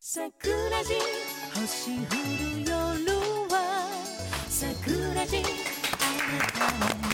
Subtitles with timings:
[0.00, 0.30] 桜
[0.84, 0.94] 地
[1.54, 2.70] 星降る夜
[3.50, 3.90] は
[4.48, 7.08] 桜地あなたの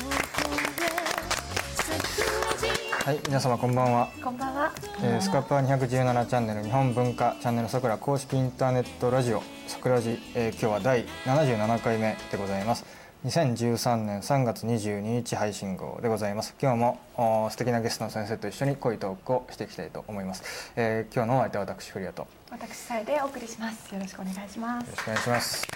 [3.07, 4.11] はい、皆様こんばんは。
[4.23, 4.73] こんばんは。
[5.03, 13.04] えー、スカパー217チャンネル日本文化チャンネルさくら公式インターネットラジオさくらじ、えー、今日は第77回目でございます。
[13.25, 16.55] 2013年3月22日配信号でございます。
[16.61, 20.73] 今日もお素敵なゲストの先生と一緒に恋トークをしていきたいと思います。
[20.77, 23.95] えー、今日のお相手は私フリアとよ私さえでお送りします。
[23.95, 24.97] よろしくお願いしますろ。
[24.97, 25.67] しくお願いします。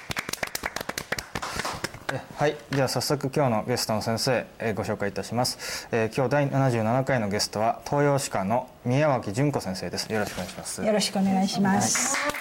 [2.13, 12.38] えはい、では早速今日のゲストの先生、えーご紹介いたします、えー今日第77回のゲストは東洋歯科の宮脇純子先生ですよろしくお願いしますよろしくお願いします。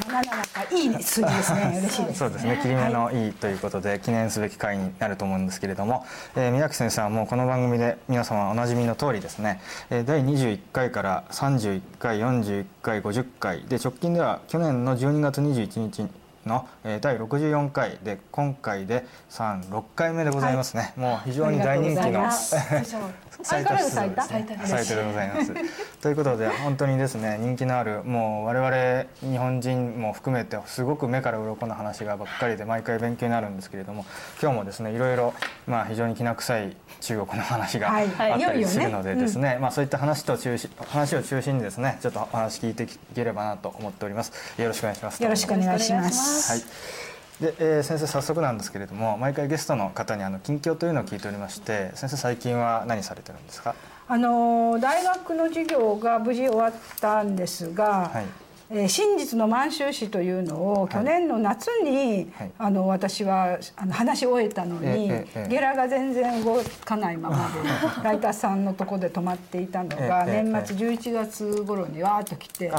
[0.00, 1.76] 七七回いい数字ですね。
[1.78, 2.18] 嬉しいです。
[2.20, 2.58] そうですね。
[2.62, 9.60] 切り目のいいということで記念すべき回になると思うんですけれども、えー宮脇先生はもうこの番組で皆様おなじみの通りですね、
[9.90, 16.08] えー第21回から31回41回50回で直近では去年の12月21日
[16.46, 22.30] の、えー第64回で今回で36回目でございますね、もう非常に大人気の
[23.42, 25.52] 最多最多最多でございます。
[26.02, 34.04] ということで本当にですね人気のあるもう我々日本人も含めてすごく目から鱗の話がばっかりで毎回勉強になるんですけれども
[34.40, 35.34] 今日もですねいろいろ
[35.66, 44.32] まあ非常にきな臭い中国の話があはいったりするのでですねまあそういった話と中心話を中心にですねちょっとお話聞いていければなと思っております。
[44.58, 45.22] よろしくお願いします。
[45.22, 46.52] よろしくお願いします。
[46.52, 47.11] はい。
[47.42, 53.74] で、えー先生早速なんですけれども毎回ゲストの方にあの近況というのを聞いておりまして先生最近は何されてるんですか？
[54.08, 58.26] あの大学の授業が無事終わったんですが、はい
[58.74, 62.50] えー真実の満州史というのを去年の夏に、はい。
[62.58, 67.68] あの私はあの話し終えたのに、ええええゲラが全然動かないままで
[68.02, 72.72] ライターさんのとこで止まっていたのが、年末11月頃にわーっと来て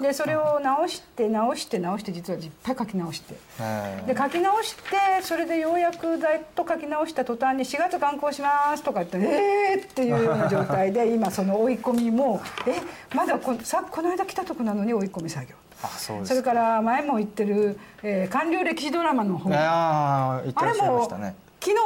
[0.00, 3.34] でそれを直して直して直して実はいっぱい書き直して。
[3.60, 4.80] えーで書き直して
[5.22, 12.74] それでようやくざっと書き直した途端に4月刊行しますとか言ってえーっていうような状態で 今その追い込みもえ
[13.14, 15.56] まだこさこの間来たとこなのに追い込み作業。
[15.82, 19.50] あそそれから前も言ってる、えー官僚歴史ドラマの方。
[19.54, 21.34] ああ言ってらっしゃいまあれもしたね。
[21.60, 21.76] 昨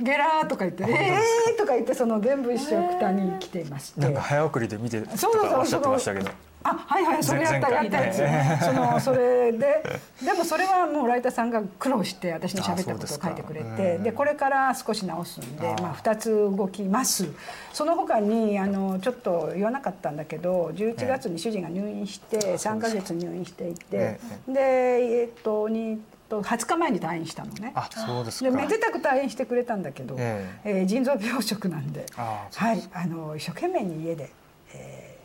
[0.00, 4.00] 日ゲラーとか言って「えー」とか言ってその全部一緒くたに来ていまして。
[4.00, 6.30] なんか早送りで見てとそうそうそうかおっしゃってましたけど
[6.64, 9.82] あはいはいそれやったやったやつ、ねそのそれで
[10.22, 14.02] でもそれはもうライターさんが苦労して私の喋ったことを書いてくれうてん。
[14.02, 17.28] でこれから少し直すんであまあ、2つ動きます。
[17.72, 26.00] その他にあのちょっと言わなかったんだけど11月に主人が入院して3ヶ月入院していてえでえっとに
[26.32, 27.72] と20日前に退院したのね。
[27.74, 28.50] あそうですか。
[28.50, 30.82] でめでたく退院してくれたんだけど、ええ。
[30.82, 32.06] ー腎臓病食なんで。
[32.16, 34.41] はいあの一生懸命に家で、えー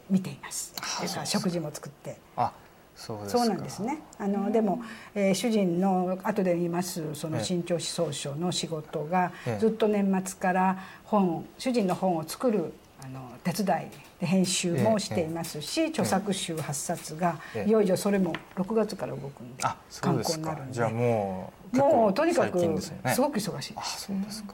[0.10, 0.74] 見ています。
[0.76, 1.16] それか。
[1.18, 2.18] ら食事も作って。
[2.36, 2.52] あ
[2.96, 3.40] そうですか。
[3.40, 4.00] そうなんですね。
[4.18, 4.82] あのでも、
[5.14, 7.44] えー主人の後で言いますそのええ。
[7.44, 9.60] 新潮史総書の仕事がええ。
[9.60, 12.74] ずっと年末から本主人の本を作る
[13.04, 17.70] あの手伝いで編集もしていますし、著作集8冊が、ええ。
[17.70, 20.68] いよいよそれも6月から動くんであそう刊です行になるんで。
[20.70, 24.54] かじゃあもうもうとにかくすごく忙しいあそうですか。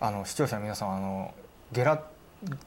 [0.00, 1.34] あの視聴者の皆さんあの
[1.72, 2.00] ゲラ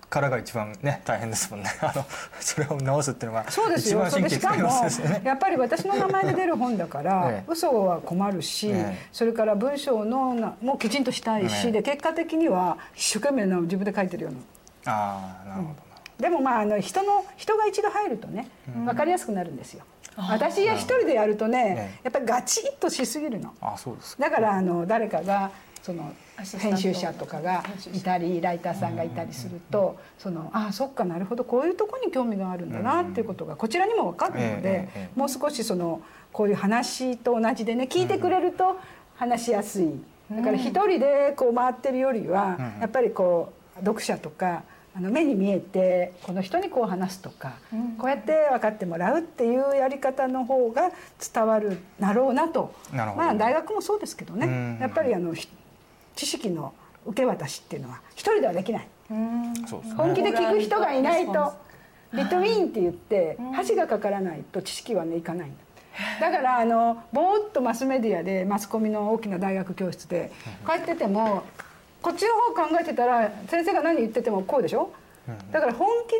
[0.09, 1.69] からが一番ね大変ですもんね。
[1.81, 2.05] あの
[2.39, 4.09] それを直すっていうのがそうですよ。
[4.09, 4.69] しかも
[5.23, 7.51] やっぱり私の名前で出る本だから、ええ。
[7.51, 9.07] 嘘は困るし、ええ。
[9.11, 11.71] それから文章のなもきちんとしたいし、ええ。
[11.71, 14.39] で結果的には一生懸命な自分で書いてるような。
[14.93, 15.73] ああなるほどな。
[15.73, 15.75] る
[16.19, 18.47] でもまああの人の人が一度入るとね、
[18.85, 19.83] わかりやすくなるんですよ。
[20.17, 23.53] 私が一人でやるとねえ、やっぱりガチッとしすぎるの。
[23.59, 24.23] あそうですか。
[24.23, 25.51] だからあの誰かが
[25.83, 26.13] その
[26.59, 27.63] 編集者とかが
[27.93, 36.01] いたりライターさんがいたりするとそのあそっかなるほどこういうとこに興味があるんだなっていうことがこちらにも分かるのええでええもう少しその
[36.33, 38.77] こういう話と同じでね聞いてくれると
[39.15, 39.89] 話しやすい。
[40.29, 44.63] だから一人でこう回ってるよりはやっぱりこう読者とか
[44.97, 47.53] あの目に見えてこの人にこう話すとか
[47.97, 50.91] こうやって分かってもらうっていうやり方の方が
[51.33, 52.73] 伝わるだろうなと。
[52.93, 54.47] まあ大学もそうですけどね。
[54.47, 54.77] うん。
[54.81, 55.47] やっぱりあのひ
[56.15, 56.73] 知識の
[57.05, 58.87] 受け渡しっていうのは一人ではできない。
[59.09, 61.53] 本気で聞く人がいないと
[62.13, 65.53] レリトウィーンって言って箸がかからないと知識はねいかないん
[66.19, 70.31] だだからあのぼーっとマスメディアでマスコミの大きな大学教室で
[70.65, 71.43] こうやってても
[72.01, 74.91] こっちの方考えてたら先生が何言っててもこうでしょ？
[75.51, 76.19] だから本気で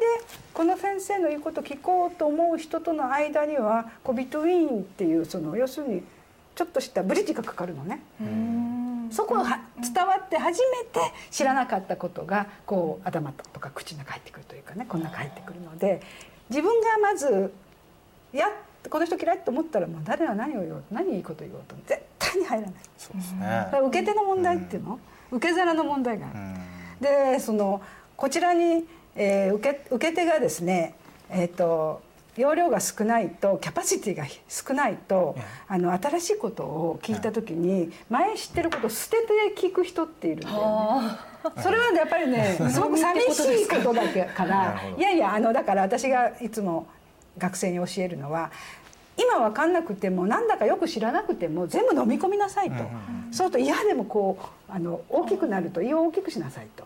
[0.54, 6.04] この先生の言うこと聞こうと思う人との間にはこうビトウィーンっていうその要するに
[6.56, 8.02] ちょっとしたブリッジがかかるのね。
[9.12, 11.00] そこが伝わって初めて
[11.30, 16.02] 知らなかったことがこう頭とか口の中入ってくるというかねこんな入ってくるので
[16.50, 17.54] 自分がまず
[18.34, 18.48] いや
[18.90, 22.76] この人嫌いと思ったらもう誰が何を言おうと何いいこと言おうと絶対に入らない。
[22.98, 23.68] そうですね。
[23.88, 25.00] 受け手の問題っていうの、
[25.32, 27.36] 受け皿の問題がある、うん。
[27.36, 27.82] でその
[28.16, 28.86] こちらに、
[29.16, 30.96] えー受け受け手がですね
[31.30, 32.02] えっ、と
[32.38, 35.44] 容量が少ないとキャパシティが少ないとええ。
[35.70, 39.18] ああの新しいことを聞いた時に前知ってることを捨て
[39.56, 40.62] て聞く人っているんだよね。
[40.64, 41.28] あ。
[41.62, 45.02] それはやっぱりねすごく寂しいことだけからい。
[45.02, 46.88] やいやあのだから私がいつも
[47.38, 48.52] 学生に教えるのは
[49.18, 54.38] 今分かんなくてもなんだかよく知らなくても全部飲み込みなさいと、うんうんそうすると嫌でもこ
[54.70, 56.86] うあの大きくなると胃を大きくしなさいと、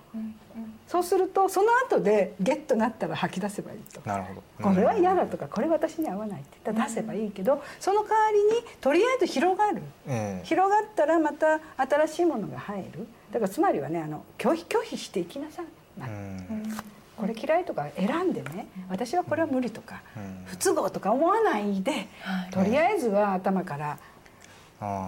[0.90, 4.02] そうするとその後でゲッとなったら吐き出せばいいと。
[4.06, 4.42] なるほど。
[4.70, 6.58] これは嫌だとかこれ私に合わないって。
[6.64, 9.84] 言ったら出せばいいけどその代わりにとりあえず広がる。
[10.08, 13.08] ええ広がったらまた新しいものが入る。
[13.32, 15.66] だからつまりはねあの拒否拒否していきなさい、
[16.00, 16.78] まあうん。
[17.18, 20.44] これ嫌いとか選んでね私はこれは無理とかうん。
[20.46, 21.92] 不都合とか思わないで
[22.22, 22.50] はい。
[22.50, 24.00] とりあえずは頭から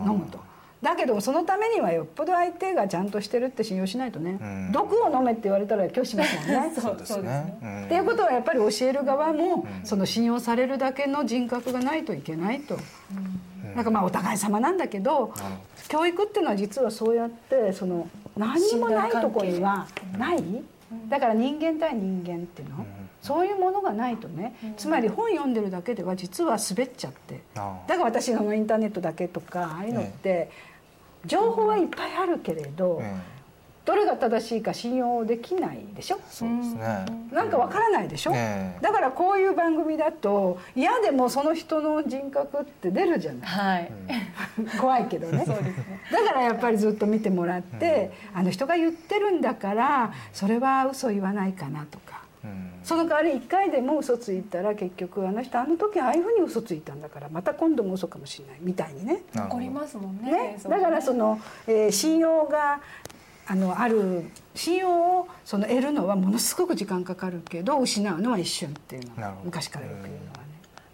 [0.05, 0.50] 飲むと。
[0.81, 4.71] だけどそのためにはよっぽど相手がちゃんとしてるって信用しないとね、うん。
[4.71, 6.73] 毒を飲めって言われたら拒否しますもんね。
[6.75, 7.57] そうですね。
[7.61, 7.83] うん。
[7.85, 12.77] っていうことはやっぱり教える側もその信用されるだけの人格がないといけないと。
[13.75, 15.33] なんかまあお互い様なんだけど
[15.87, 19.87] 教育っていうのは実はそうやってその何にもないとこには
[20.17, 20.43] ない。
[21.07, 22.85] だから人間対人間っていうの。
[23.21, 24.55] そういうものがないとね。
[24.77, 27.41] つまり本読んでるだけでは実は滑っちゃって。
[27.55, 30.49] あだから私のインターネットだけとかああいうのって
[31.25, 33.31] 情報はいっぱいあるけれどええ
[33.83, 36.19] どれが正しいか信用できないでしょ？
[36.29, 37.05] そうですね。
[37.31, 38.79] なんかわからないでしょ、ええ。
[38.79, 43.49] だからこういう番組だと嫌でもその人の人格って出るじゃない。
[43.49, 43.91] はい、
[44.79, 45.43] 怖いけどね。
[46.11, 52.21] だからやっぱりずっと見てもらって、あの人が言ってるんだからそれは嘘言わないかなとか。
[52.45, 59.23] うんその代わり一回でも嘘ついたら結局あの人あの時ああいうふうに嘘ついたんだからまた今度も嘘かもしれないみたいにね。
[59.33, 60.59] なるほど残りますもんねね。
[60.67, 62.81] だからその、えー信用が
[63.47, 70.41] あのある信用をその得るのはものすごく時間かかるけど失うのは一瞬っていうのは昔からよく言うのはね。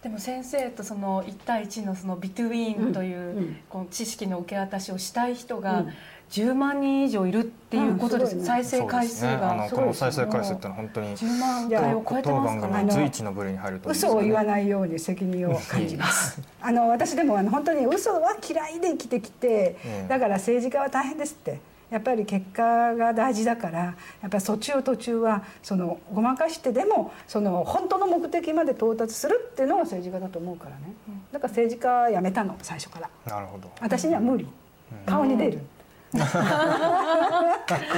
[0.01, 5.93] でも先生とその1対1のそのビトゥインという、この知識の受け渡しをしたい人がうん
[6.29, 8.45] 10万人以上いるっていうことです、うんすね。
[8.45, 9.55] 再生回数が。
[9.55, 13.91] のこの再生回数ってのは本当に10万いや回を超えて当番ますから組の随一の部類に入るとね。
[13.91, 16.41] 嘘を言わないように責任を感じます。
[16.61, 19.47] あの私でもあの本当に嘘は嫌いで生きてきて、
[19.85, 21.59] ええだから政治家は大変ですって。
[21.89, 23.95] やっぱり結果が大事だからや
[24.27, 30.81] っぱり途中途中はそのごまかしてでもその本当の目的まで到達するっていうのが政治家だと思うからね。
[31.31, 33.09] だから政治家やめたの最初から。
[33.25, 33.71] なるほど。
[33.79, 34.45] 私には無理。
[35.05, 35.59] 顔に出る
[36.11, 36.17] こ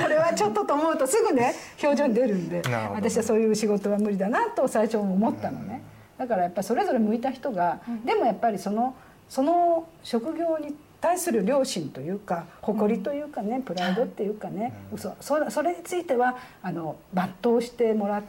[0.08, 2.62] れはちょっとと思うとすぐね表情に出るんで
[2.94, 5.82] 私はそういう仕事は無理だなと最初思ったのね。
[6.18, 8.96] だからやっぱりそれぞれ向いた人がでもやっぱりその
[9.30, 18.22] その職業に対する良心というか誇りというかねプライドっていうかね嘘そそれについてはあの抜刀してもら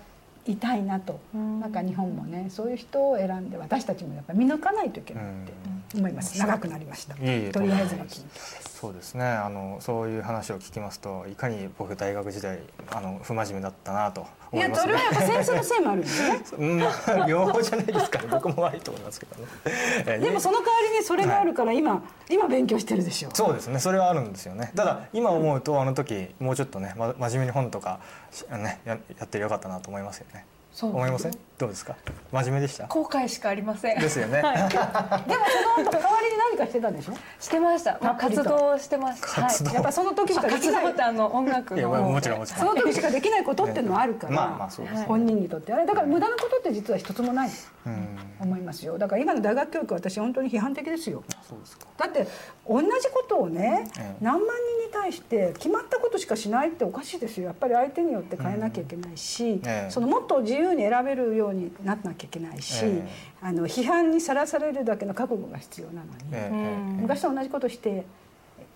[0.47, 1.19] いたいなと。
[1.33, 5.53] なんか日本もねそういう人を選んで私たちもやっぱり見抜かないといけないって
[5.99, 6.39] 思います。
[6.39, 7.15] 長くなりました。
[7.15, 7.31] とり
[7.73, 9.27] あえずの近況ですそうですね。
[9.27, 12.61] あのそういう話を聞きますといかに僕大学時代
[12.91, 14.81] あの不真面目だったなといや思いますね。
[14.81, 16.41] それはやっぱ先生のせいもあるんですね。
[16.59, 19.49] うんまあ両方じゃないですかね僕も悪いと思いますけどね。
[20.07, 23.29] えでもその代わりにそれがあるから今、今勉強してるでしょ。
[23.35, 23.79] そうですね。
[23.81, 24.73] それはあるんですよね。
[24.75, 30.47] ただ今思うとあの時もうちょっとね、ま、真面目に本とかしねややってよかったなと思いますよね
[30.83, 31.33] 思いません？
[31.59, 31.95] どうですか？
[32.33, 32.87] 真面目でした？
[32.87, 33.99] 後悔しかありません。
[34.01, 37.15] ですよね、 でもその後代わりに何かしてたんでしょ？
[37.39, 39.27] してました、まあ、活動してました。
[39.43, 39.71] 活動。
[39.73, 41.89] やっぱその時しかできないあの 音楽の。
[42.03, 42.61] もちろんもちろん。
[42.61, 45.05] その時しかできないことっていうのはあるから、まあまあそうですね。
[45.07, 45.73] 本人にとって。
[45.73, 47.51] あれだから無駄なことって実は一つもない。
[47.87, 48.19] うん。
[48.41, 48.97] 思いますよ。
[48.99, 51.23] だから今の大学教育私本当に批判的ですよ。
[51.49, 51.87] そうですか。
[51.99, 52.27] だって
[52.67, 54.25] 同じことをね、ええ。
[54.25, 54.47] 何万
[54.81, 57.47] 人に対して決まったことしかしないっておかしいですよ。
[57.47, 59.91] やっぱり相手によって変えなきゃいけないし、ええ。
[59.91, 63.09] そのもっと自由に選べるようにならなきゃいけないし、え
[63.43, 68.05] あの批判にさらされるだけの覚悟が必要なのに、昔と同じことして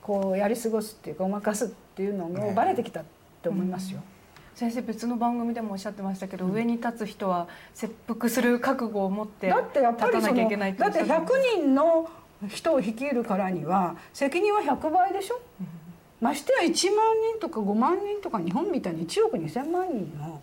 [0.03, 2.49] こうやり過ごすっていうかごまかすっていうのええ。
[2.49, 3.05] がバレてきたっ
[3.43, 4.01] て思いますよ。
[4.55, 11.27] 先生別の番組でもおっしゃってましたけど、上に立つ人は切腹する覚悟を持ってだってやっぱり立たなきゃいけないってだっておっしゃ100
[11.59, 12.09] 人の
[12.49, 15.41] 人を率いるからには責任は100倍でしょ、
[16.21, 20.41] ましてや1万人とか5万人とか日本みたいに1億2,000万人の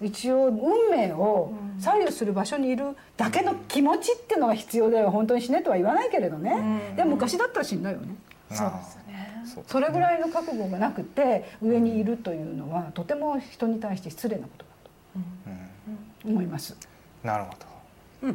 [0.00, 5.10] 一応運命を左右する場所にいるだけの気持ちっていうのが必要だよ。
[5.10, 6.96] 本当に死ねとは言わないけれどね、うん。
[6.96, 8.14] でも昔だったら死んだよね。
[8.50, 9.01] そうです
[9.66, 14.70] それぐらいの覚悟がなくて上にいるというのはとても人に対して失礼なことだ
[15.16, 15.96] うん。
[16.22, 16.76] と思います。
[17.22, 17.50] なるほ
[18.22, 18.28] ど。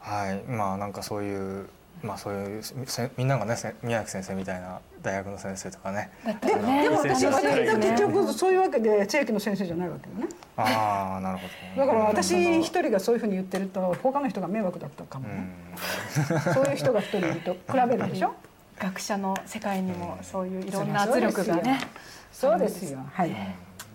[0.00, 0.42] はい。
[0.50, 1.66] まあなんかそういう
[2.02, 6.10] まあそういうせみんながねせ宮城先生みたいな大学の先生とかね。
[6.24, 6.60] だったでで
[6.90, 10.28] も私は結ね局そういうわけで正規の先生じゃないわけよね。
[10.56, 11.44] ああなるほ
[11.76, 11.86] ど。
[11.86, 16.54] だから私一人がそういうふうに言ってると他の人が迷惑だったかもうね、ん。
[16.54, 17.58] そういう人が一人いると比
[17.88, 18.34] べるでしょ？
[18.80, 21.80] 学者の世界にもそういういろんな圧力がね
[22.32, 22.98] そうですよ。
[23.12, 23.30] はい。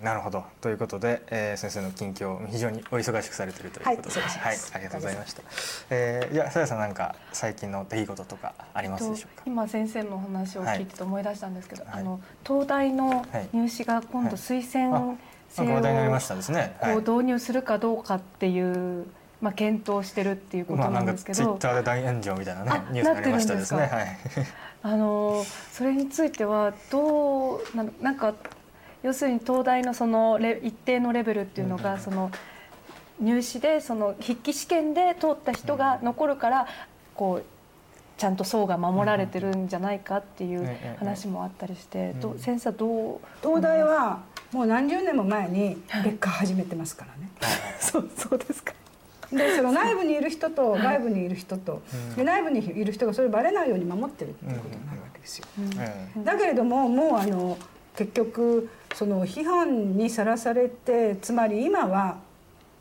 [0.04, 0.44] なるほど。
[0.60, 4.56] ということで、えー先生の近況非常にお忙しくされているということで、ははい。
[4.56, 5.42] い、ありがとうございました。
[5.89, 9.44] えー、いやさやさんなんか最近の出来事とかありますでしょうか？
[9.48, 11.94] 今先生のお話を聞いてて思い出したんですけど、はい。
[12.01, 15.18] あの東大の入試が今度推薦なん
[15.50, 16.75] 制をしたですね。
[16.82, 17.01] はい。
[17.01, 19.06] こう導入するかどうかっていう、
[19.39, 23.82] まあ、検討してるっていうことまあななんんかツイッですけど、ターで大炎上みたいなねあニュースになりましたですね。
[23.82, 24.18] はい。
[24.86, 28.36] あのそれについてはどうななんか
[29.01, 32.32] 要するに東大のそのレ一定のレベルっていうのが、うんその
[33.18, 36.68] 入試でその筆記試験で通った人が残るから
[37.15, 37.46] こう
[38.18, 47.30] ちゃんと層が守られてるんじゃないかっていうええ話もあったりして、先生はどう東大はもう何十年も前に別科始めてますからね。
[47.80, 48.74] そうそうですか。
[49.32, 52.15] でその内部にいる人と外部にいる人とうん。
[52.15, 55.46] で内部にいる人がそれバレないように守ってるっていうことになるわけですよ。
[55.79, 57.58] ええだけれどももうあの
[57.96, 62.17] 結局その批判にさらされてつまり今は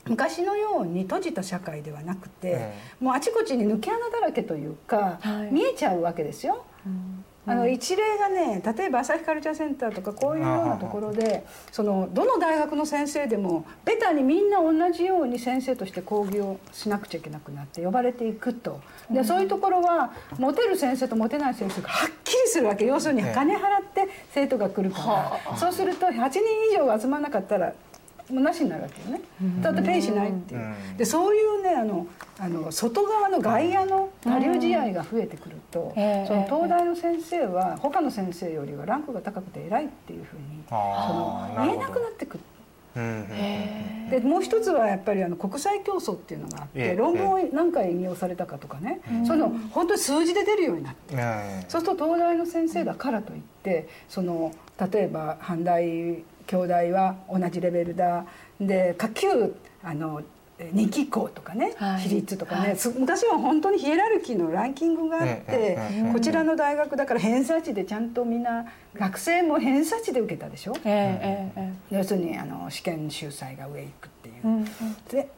[0.07, 5.55] 昔のように閉じた社会ではなくて、えもうあちこちに抜け穴だらけというか、はい。
[5.55, 6.65] 見えちゃうわけですよ。
[7.47, 7.53] うん。
[7.53, 18.81] あの一例がね例えば朝日カルチャーセンターとかこういうようなところでそのどの大学の先生でもベタにみんな同じように先生として講義をしなくちゃいけなくなって呼ばれていくと。
[19.11, 22.85] でそういうところはモテる先生とモテない先生がはっきりするわけ。
[22.87, 26.41] 要するにええ金払って生徒が来るからそうすると8人
[26.73, 27.73] 以上集まらなかったら
[28.31, 29.21] もうなしになるわけよね。
[29.61, 30.61] だってペイしないっていう。
[30.61, 30.97] うん。
[30.97, 32.07] でそういうねあの
[32.39, 36.27] あの外側の外野の他流試合が増えてくるとええ。
[36.27, 42.41] その東大の先生は他の先生よりはランクが高くて偉いっていうふうにその言えなくなってくる。
[42.97, 46.91] うんうんうんへでもう一つはやっぱりあの国際競争っていうのがあっええ。
[46.91, 49.01] て論文を何回引用されたかとかね。
[49.27, 54.53] そういうの本当に数字で出るようになってええそうすると東大の先生だからといってその
[54.93, 58.25] 例えば阪大京大は同じレベルだ。
[58.61, 60.23] で下級あの
[60.73, 62.03] 二期校とかね、はい。
[62.03, 62.77] 比率とかね、はい。
[62.77, 65.77] す昔は本当にヒエラルキーのランキングがあって、
[66.13, 74.35] こちらの大学だから偏差値でちゃんとみんな学生も偏差値で受けたでしょ、ええええ要するにあの試験秀才が上行くっていう。
[74.45, 74.67] うんうん。
[75.11, 75.29] で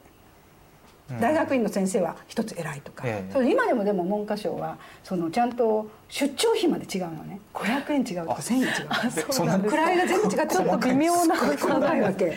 [1.21, 3.33] 大学院の先生は一つ偉いとか、ええ。
[3.33, 7.39] それ今でもでも文科省はそのちゃんと出張費まで違うのね。
[7.53, 9.01] 500円違うとか1000円違うとか。
[9.93, 12.01] 位が全部違ってちょっと微妙なすごい。
[12.01, 12.33] わけ、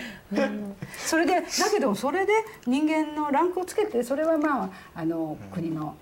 [0.97, 2.33] それでだけどそれで
[2.67, 5.95] 人間のランクをつけてそれはまああの国の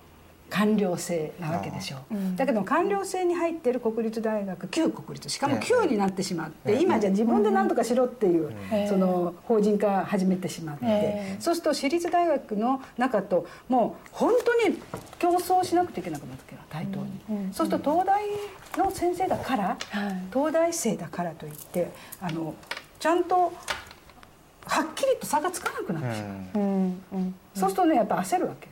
[0.51, 2.37] 官僚制なわけでしょう、うん。
[2.37, 5.63] だけど官僚制に入っている国立大学旧国立しかもええ。
[5.63, 6.83] 旧になってしまって、ええ。
[6.83, 8.89] 今じゃ自分で何とかしろっていう、ええ。
[8.89, 11.37] その法人化始めてしまって、ええ。
[11.41, 14.79] そうすると私立大学の中ともう本当に
[15.19, 17.37] 競争しなくてはいけなくなってくる対等に、うん。
[17.47, 17.53] うん。
[17.53, 18.23] そうすると東大
[18.85, 19.79] の先生だから、はい。
[20.33, 21.91] 東大生だからといって
[22.21, 22.55] あの
[22.99, 23.53] ちゃんと
[24.67, 26.63] はっきりと差がつかなくなってしまう、うん。
[26.63, 27.05] うん。
[27.13, 27.35] うん。
[27.55, 28.68] そうするとねやっぱ焦るわけ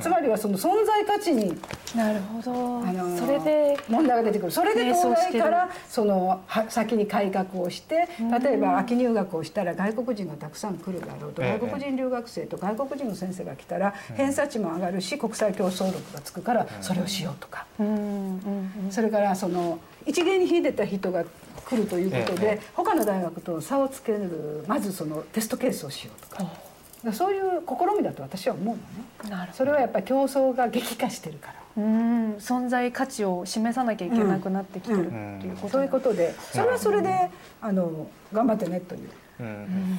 [0.00, 1.56] つまりはその存在価値に
[1.94, 3.78] あなるほど、あのそれで。
[3.88, 4.52] 問題が出てくる。
[4.52, 8.08] それで迷東大からそのは先に改革をして
[8.42, 11.58] 例えば秋入学をしたら外国人がたくさん来るだろうとええ。
[11.58, 17.66] 外国人留学生と外国人の先生が来たら偏差値も上がるし国際競争力がつくからそれをしようとか。
[17.78, 18.90] うんうんうん。
[18.90, 21.24] それからその一芸に秀でた人が
[21.66, 22.56] 来るということええ。
[22.56, 26.69] で他の大学と差をつけるまずそのテストケースをしようとか
[27.12, 28.82] そういう試みだと私は思うの
[29.30, 29.30] ね。
[29.30, 31.82] なるそれはやっぱり競争が激化してるから。
[31.82, 32.34] うん。
[32.34, 37.30] 存在価値を示さなきゃいけなくなってきてるうんっていうことそういうことでそれはそれで
[37.62, 39.10] あの頑張ってねという。
[39.40, 39.98] うん。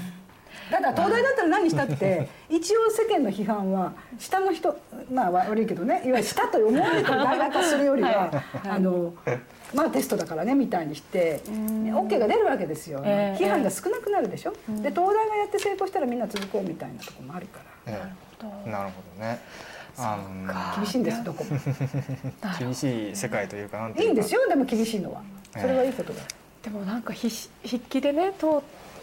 [0.70, 4.77] ただ東大だったら何したって一応世間の批判は下の人
[5.12, 8.31] まあ悪いけどねいわゆる下と思われてる大学化するよりは
[8.63, 9.13] あの
[9.73, 12.07] まあテストだからねみたいにしてうん。
[12.07, 13.01] OK が出るわけですよ。
[13.05, 13.43] ええ。
[13.43, 14.51] 批判が少なくなるでしょ。
[14.51, 17.93] で東大がやって成功したらみんな続こうみたいなところもあるから。
[17.93, 18.11] え
[18.67, 19.39] えなるほどね。
[19.97, 21.49] あの厳しいんですどこも。
[22.59, 24.07] 厳しい世界というかなんていうか。
[24.07, 24.47] いいんですよ。
[24.47, 25.21] でも厳しいのは。
[25.53, 26.21] それはいいことだ。
[26.63, 27.29] でもなんか筆
[27.63, 28.49] 筆記でね通っ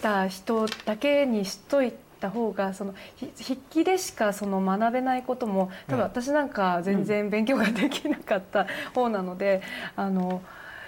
[0.00, 9.62] た人だけにしといた方がそのひ筆記でしかその学べないことも多分うん私なんか全然勉強ができなかった方なので、
[9.96, 10.42] あの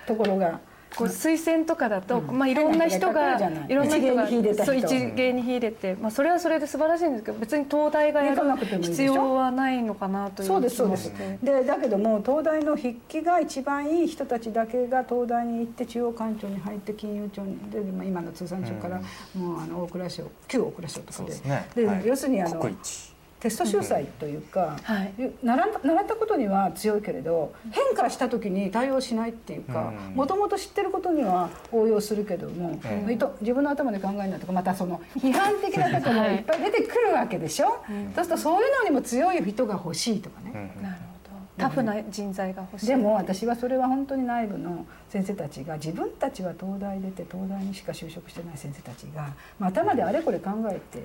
[0.07, 0.61] ところが
[0.97, 4.65] こう推薦とかだと、まあ、いろんな人がいろんな人が一芸に秀でた人。
[4.65, 11.13] そう一芸に秀でて、まあ、それはそれで素晴らしいんですけど別に東大がや行かなる必要はないのかなというそうです気そうです。
[11.43, 19.01] でだけども東大の筆記が一番いい人たちだけが東大に行って中央官庁に入って金融庁にでまあ今の通産省から
[19.35, 21.25] もうあの大蔵省旧大蔵省とかで。
[21.27, 21.69] ですね。
[21.75, 22.07] ではい。
[22.07, 23.10] 要するにあの国一
[23.41, 25.13] テスト秀才というか、はい。
[25.43, 30.15] 習った習ったことには強いけれど変化した時に対応しないっていうかうん。
[30.15, 36.37] もともと知ってることには応用するけども、えいと自分の頭で考えないとかまたその批判的なところがい。
[36.37, 37.67] っぱい出てくるわけでしょ、
[38.15, 40.83] そうするとそういうのにも強い人が欲しいとかね、うん。
[40.83, 41.11] なるほど。
[41.57, 42.87] タフな人材が欲しい。
[42.87, 51.03] でも私はそれは本当に内部の先生たちが自分たちは東大出て東大にしか就職してない先生たちが、まあ、頭であれこれ考えて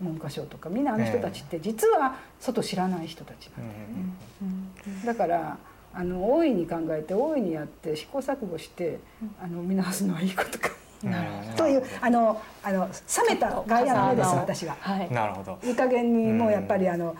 [0.00, 5.06] 文科省とかみんなあの人たちって実は外知らない人たちなんだよね。
[5.06, 5.58] だから
[5.92, 9.00] あの大いに考えて大いにやって試行錯誤して
[9.42, 10.70] あの見直すのはいいことか
[11.04, 11.54] うん。
[11.56, 14.76] というあのあの冷めた外野の目です私は。
[14.80, 15.10] はい。
[15.10, 15.58] なるほど。
[15.64, 17.16] いい加減にもうやっぱりあの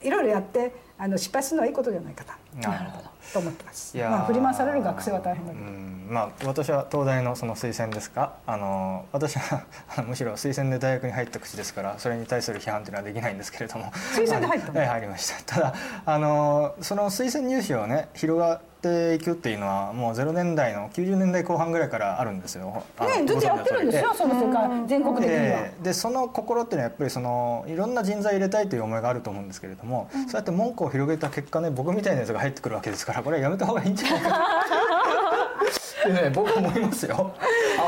[0.00, 3.08] いろいろやってあの失敗するのはいいことじゃないかななるほど。
[3.32, 3.96] と思ってます。
[3.96, 4.10] いやー。
[4.10, 5.64] まあ振り回される学生は大変だけど。
[5.64, 6.06] うん。
[6.10, 8.32] まあ私は東大のその推薦ですか？
[8.46, 9.64] あの私は
[10.08, 13.92] むしろ推薦で大学に入った口ですからそれに対する批判というのはできないんですけれども。
[14.14, 14.80] 推薦で入ったの？
[14.80, 15.54] え え入りました。
[15.56, 15.74] ただ
[16.06, 22.84] あのその推薦入試をね広がっていくっていうのはもう0年代の90年代後半ぐらいからあるんですよ。
[23.00, 25.42] ねずっとやってるんですよ、その世界全国的には。
[25.42, 25.84] ええ。
[25.84, 37.32] でその心っていうのはやっぱりそのいろんな人材入れたいという思いがあると思うんですけれども、そうやって門戸を広げた結果ね僕みたいなやつが入ってくるわけですからこれはやめた方がいいんじゃないかって ね僕は思いますよ。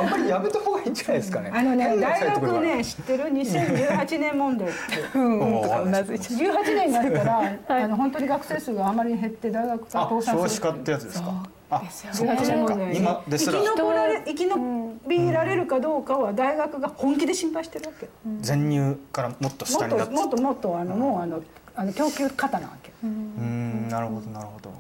[0.01, 1.51] あんまりやめた方がいいんじゃないですかね。
[1.55, 4.77] あのね大学ね知ってる？2018年問題って。
[5.19, 7.43] うなずいちゃ18年になったら、
[7.85, 10.39] あの本当に学生数があまり減って大学があ倒産する。
[10.41, 11.33] 少子化ってやつですか？
[11.71, 12.75] あそう18かそうか。
[12.93, 13.59] 今ですら。
[13.61, 18.09] 生き残られ生き延びられるかどうかは大学が本気で心配してるわけ、
[18.41, 20.13] 全入からもっとも下になって。
[20.15, 21.41] っともっともっとあの、もうあの
[21.75, 23.89] あの供給過多なわけ、うーん。
[23.89, 24.73] なるほどなるほど。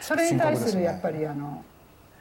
[0.00, 1.62] それに対するやっぱりあの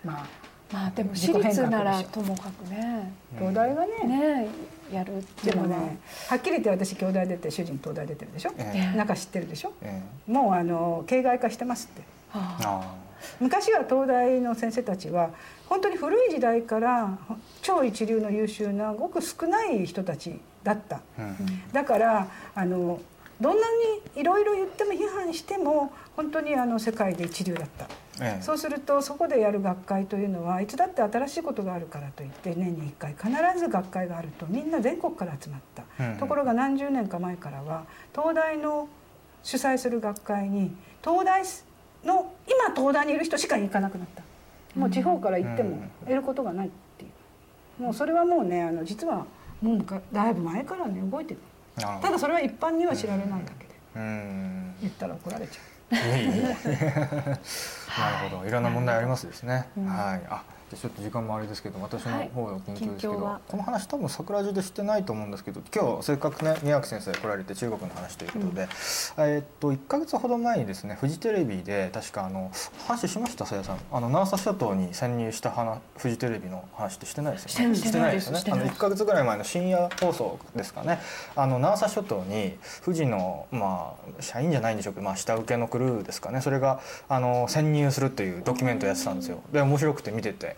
[0.03, 0.25] まあ
[0.71, 3.11] まあでも私立ならともかくね。
[3.37, 4.47] 東大がね、ね
[4.91, 5.67] やるっていうのは。
[5.67, 8.97] でもねはっきり言って私京大出て主人東大出てるでしょ、ええ。
[8.97, 9.73] 中知ってるでしょ？
[9.81, 10.31] ええ。
[10.31, 12.01] もうあの形骸化してますって。
[12.29, 13.09] はああ。
[13.39, 15.31] 昔は東大の先生たちは
[15.67, 17.17] 本当に古い時代から
[17.61, 20.97] 超一流の優秀なごく少ない人たちだった。
[20.97, 21.71] あうん。
[21.71, 22.99] だからあの
[23.41, 23.67] どんな
[24.15, 27.85] にいろいろ言っても批判しても本当にあの世界で一流だった。
[28.21, 28.41] ええ。
[28.41, 36.17] そうするとそこでやる学会というのはいつだって新しいことがあるからといって年に1回必ず学会があるとみんな全国から集まった、うん。
[36.17, 38.89] ところが何十年か前からは東大の
[39.43, 41.43] 主催する学会に東大
[42.03, 44.23] の今東大にいる人しか行かなくなった。
[44.75, 47.07] もう地方から行っても得ることがないってい
[47.79, 47.83] う。
[47.83, 49.25] もうそれはもうねあの実は
[49.61, 51.39] もうかだいぶ前からね動いてる
[51.79, 53.75] ただそれは一般には知られないだけで。
[53.95, 54.75] うん。
[54.81, 55.69] 言ったら怒られちゃう。
[55.89, 55.99] な
[58.21, 58.47] るほど。
[58.47, 60.27] いろんな問題ありますですね、はい。
[60.29, 60.43] あ
[60.77, 63.39] ちょっと時間もあれですけど私の方の近況ですけど、は。
[63.45, 68.67] いこの話多分桜地でしてないと思うんですけど今日せっかくね宮脇先生来られて中国の話ということで、
[69.17, 72.51] えーっと1か月ほど前にですねフジテレビで確かあの
[72.87, 73.77] 話しましたさやさん。
[73.91, 77.75] あの南沙諸島に潜入した話フジテレビの話ってしてないですよね？
[77.75, 78.27] してないです。
[78.27, 78.43] よね？
[78.51, 80.99] あの1か月ぐらい前の深夜放送ですかね。
[81.35, 86.41] あの南沙諸島に富士のまあ社員じゃないんでしょうけど、まあ、下請けのクルーですかね。
[86.41, 89.41] それがあの潜入するというドキュメントやってたんですよ。
[89.51, 90.55] で面白くて見てて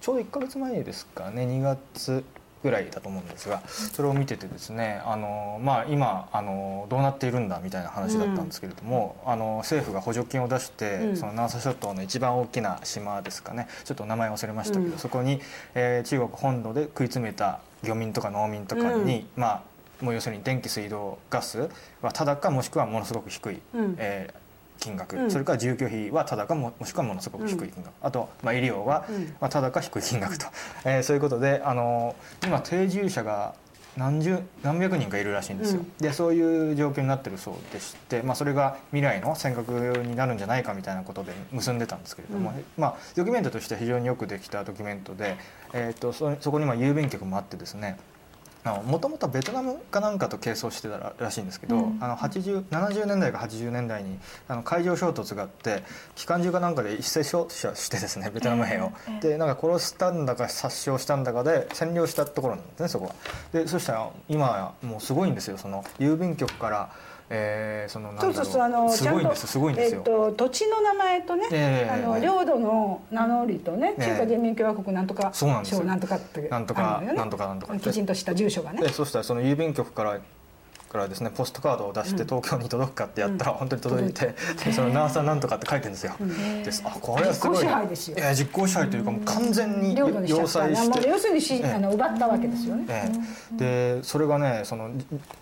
[0.00, 2.24] ちょうど1か月前ですかね2月
[2.62, 11.16] ぐらいだと思うんですがそれを見ててですねあの、まあ、今あのどうなっているんだみたいな話だったんですけれども、あの政府が補助金を出して、うん。
[11.16, 13.68] その南沙諸島の一番大きな島ですかね。
[13.84, 14.98] ちょっと名前忘れましたけど、うん。
[14.98, 15.40] そこに、
[15.74, 21.68] えー中国本土で食い詰めた漁民とか農民とかに、まあもう要するに電気水道ガス
[22.00, 23.94] はただかもしくはものすごく低い、うん。
[23.98, 24.39] えー
[24.80, 25.30] 金額、うん。
[25.30, 29.24] それから住居費はただかももしくはものすごく低い金額、あと、まあ、医療は、うん。
[29.40, 30.46] まあ、ただか低い金額と、
[30.84, 33.54] えーそういうことであの今定住者が
[33.96, 35.92] 何十何百人かいるらしいんですよ、うん。
[35.98, 42.64] でそういう状況になってるそうでして、まあ、それが未来の尖閣になるんじゃないかみたいなことで結んでたんですけれども、うん。
[42.76, 45.36] まあ、ドキュメントとしては非常によくできたドキュメントで、
[45.72, 47.98] えー、とそそこにまあ郵便局もあってですね
[48.64, 51.98] もともとベトナムかなんかと係争してたららしいんですけど、うん。
[52.00, 54.18] あの80 70年代か80年代に
[54.48, 55.82] あの海上衝突があって
[56.14, 59.28] 機関銃かなんかで一斉衝突してですねベトナム兵を、ええ。
[59.30, 63.14] でなんか殺したんだか殺傷したんだかで占領したところなんですねそこは。
[63.52, 64.46] でそしたら今
[64.82, 66.90] やもうすごいんですよその郵便局から
[67.32, 70.00] えーそのそうそうそうあのすちゃんとごいんですすごいんですよ。
[70.00, 74.04] えっ、と土地の名前とね、ええあの領土の名乗りとね、ええ。
[74.06, 75.78] 中華人民共和国なんとかそうなんですよ。
[75.80, 77.12] 省なんとかってなんとかね。
[77.12, 78.82] なんとかなんとかきちんとした住所がね。
[78.82, 80.18] でそうしたらその郵便局から
[80.90, 86.12] からですねポストカードを出して東京に届くかってやったら本当に届いて、でそのナーサなんとかって書いてるんですよ。
[86.64, 86.82] です。
[86.84, 87.64] あこれはすごい。
[87.64, 91.08] な実効支配実効支配というかもう完全に要塞して。
[91.08, 91.72] 要するにし、ええ。
[91.72, 93.12] あの奪ったわけですよね、え
[93.54, 93.96] え。
[93.96, 94.90] でそれがねその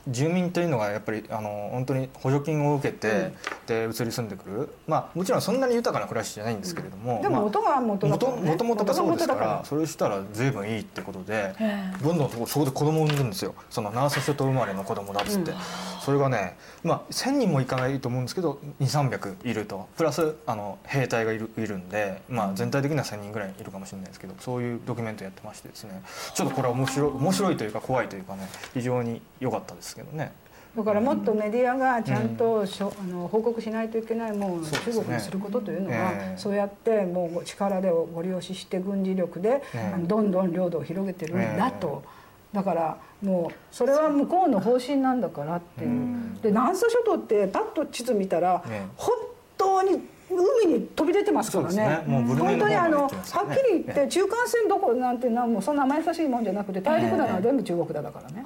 [0.09, 3.33] じ住民というのがやっぱりあの本当に補助金を受けて、
[3.67, 4.69] で移り住んでくる。
[4.87, 13.55] まあもちろんそんなに豊かな暮らしじゃないんですけれども、でも元が元だから、ね、もともとがそうですからそれしたら随分いいってことでえどんどんそこで子供を産むんですよ。
[13.71, 15.61] そのナース諸島生まれの子供だっつって、
[16.01, 19.89] それがねまあ1,000人もいかないと思うんですけど2300いると。
[19.97, 26.03] プラスあの兵隊がいるいるんで、まあ、全体的には1,000人ぐらいいるかもしれないですけどそういうドキュメントやってましてですね。
[26.35, 30.33] ちょっとこれは面白い面白いというか怖いというかね非常に良かったですけどね。
[30.77, 36.39] だからもっとメディアがちゃんとしょ、あの報告しないといけないもう中国にすることというのはええ。
[36.39, 39.63] そうやってもう力でご利用しして軍事力で、
[40.07, 42.05] どんどん領土を広げてるんだと、
[42.53, 46.41] だからもうそれは向こうの方針なんだからっていう、うん。
[46.41, 49.15] で南沙諸島ってパッと地図見たら、ええ本
[49.57, 51.77] 当に海に飛び出てますからね。
[52.07, 52.25] ね。
[52.39, 58.45] 本当にあのはっきり言って中間線どこなんてのはもうそんな甘優しいもんじゃなくて大陸なのは全部中国だだからね。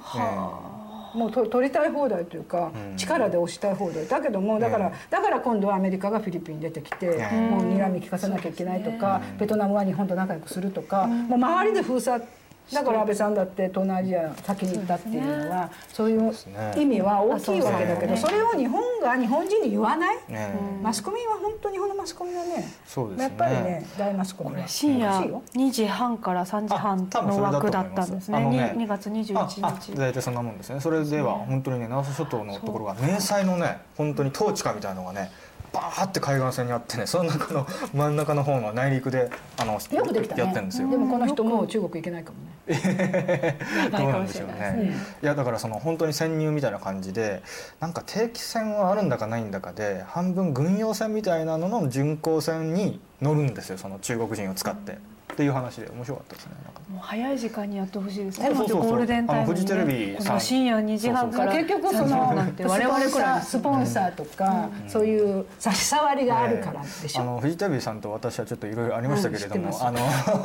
[1.13, 2.97] もうと取りたい放題というか、うん。
[2.97, 4.07] 力で押したい放題。
[4.07, 12.23] だけどもだから、えだから今度はアメリカがフィリピンに出てきて、ええもう睨み聞かせなきゃいけないとか、ベトナムは日本と仲良くするとか、もう周りで封鎖
[12.71, 16.33] だから安倍さんだって東南アジア先に行ったっていうのはそういう
[16.75, 20.53] 意味は大きいわけだけどあそれを日本が日本人に言わない、ね。
[20.81, 22.67] マスコミは本当日本のマスコミはね。
[22.85, 23.23] そうですね。
[23.23, 24.67] やっぱりね大マスコミは。
[24.67, 28.37] 深夜欲しいよ2時半から3時半の枠だったんですね。
[28.37, 30.79] あのねに2月21ああ日大体そんなもんですね。
[30.79, 35.31] それでは本当にね南沙諸島のところが迷彩のね本当に統治下みたいなのがね
[35.73, 40.43] バーって海岸線にあってねその中の 真ん中の方の内陸であのよくできたね。
[40.43, 40.89] やってるんですよ。
[40.89, 43.57] でもこの人もう中国行けないかもね。
[43.91, 44.93] どうなんでしょうね。
[45.21, 47.41] いやだからその本当に潜入みたいな感じで
[47.79, 54.97] なんか定期船はあるんだかないんだかで半分軍用船みたいなのの巡航船に乗るんですよその中国人を使って
[55.33, 56.53] っていう話で面白かったですね。
[56.89, 58.47] もう早い時間にやってほしいですね。
[58.47, 69.99] そうそうそうゴールデンタイムに、ね、フジテレビ深夜2時半から結局そ3時半なんのて我々くらスポンサーとか、そういう差し障りがあるからでしょ、あのフジテレビさんと私はちょっといろいろありましたけれども、うんあの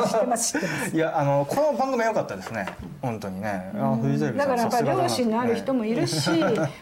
[0.07, 0.97] 知ってます知ってます。
[0.97, 2.67] いやあのこの番組は良かったですね。
[3.03, 5.03] 本当にね、あフジテレビさんだからやっぱりさすがだな。
[5.03, 6.31] 良心のある人もいるし、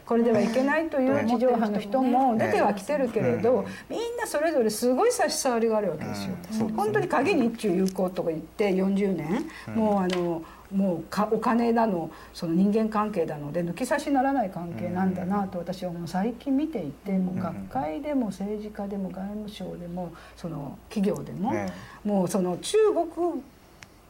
[0.07, 6.31] これではいけないという 地上波の人も出てはきてるけれど、みんなそれぞれすごい差し障りがあるわけですよ。
[6.51, 6.59] うん。
[6.59, 6.73] そうですね。
[6.77, 21.69] 本当に鍵日中友好とか言って40年、もうあのもうかお金だのその人間関係なので抜き差しならない関係なんだなと私はもう最近見ていてもう学会でも政治家でも外務省でもその企業でも、え。
[22.05, 22.77] もうその中
[23.15, 23.43] 国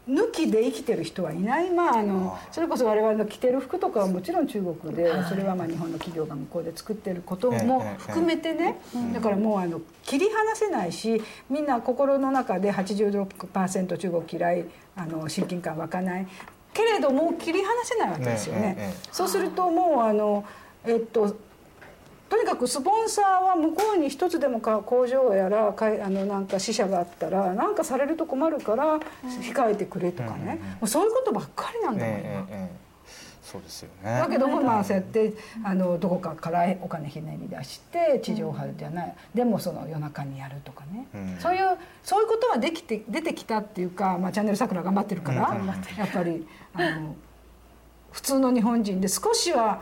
[0.08, 1.70] 抜きで生きてる人はいない。
[1.70, 8.78] まああのそれこそ我々の着てる服とかはもちろん中国でそれはまあ日本の企業が向こうで作ってることも含めてね
[9.12, 14.64] だからもうあの切り離せないしみんな心の中で86%中国嫌い
[14.94, 16.26] あの親近感湧かない。
[16.72, 18.94] けれども切り離せないわけですよね。
[19.10, 20.44] そうするともうあの
[20.84, 21.34] えっと
[22.28, 30.58] とにかくスポンサーは向こうに一つでもか工場やらかいあのなんか支社があったらなんかされると困るから控えてくれとかね、うんうんうん。
[30.58, 32.20] もうそういうことばっかりなんだもん今。
[32.20, 32.86] ええええ。
[33.42, 34.18] そうですよね。
[34.18, 41.36] だけどもまあそうやってあのどこかからお金ひねり出して地上波じゃない、でもその夜中にやるとかね、うん。
[41.38, 45.66] そういうそういうことはできて出てきたっていうか、まあ、チャンネル桜頑張ってるから、うん。
[45.66, 47.14] やっぱりあの
[48.10, 49.80] 普通の日本人で少しは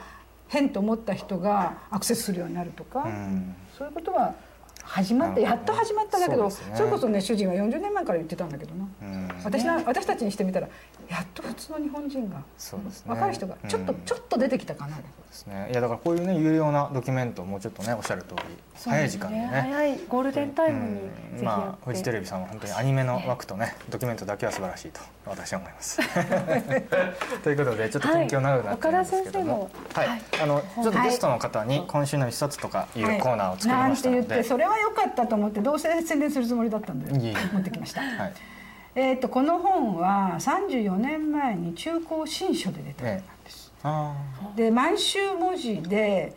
[0.49, 3.55] 変と思った人がアクセスするようになるとか、うん。
[3.77, 4.35] そういうことは
[4.85, 9.29] 始まってやっと始まっただけどそ,、それこそね主人は40年前から言ってたんだけどな、うん。
[9.45, 10.69] 私な私たちにしてみたら
[11.09, 13.11] やっと普通の日本人が、そうですね。
[13.11, 14.01] 若い人がちょっと、うん。
[14.05, 14.97] ちょっと出てきたかな。
[15.35, 15.69] ですね。
[15.71, 18.43] いやだからこういうね有料なドキュメントをもうちょっとねおっしゃる通り
[18.77, 19.47] 早い時間でね。
[19.47, 21.01] 早いゴールデンタイム
[21.37, 26.01] にまあフジテレビさんは本当にアニメの枠とねドキュメントだけは素晴らしいと私は思います。
[27.43, 30.23] ということでちょっと近況長くなってるんですけども、はい、はい。
[30.43, 37.37] あのちょっとゲストの方に今週の一冊とかいうコーナーを作りなんましてたので、言ってそれは良かったと思ってどうせ宣伝するつもりだったんでいえいえ。
[37.53, 38.01] 持ってきました。
[38.01, 38.33] はい、
[38.95, 43.73] えー、とこの本は34年前に中高新書で出たんです。
[43.83, 44.15] あ
[44.57, 46.35] で満州文字で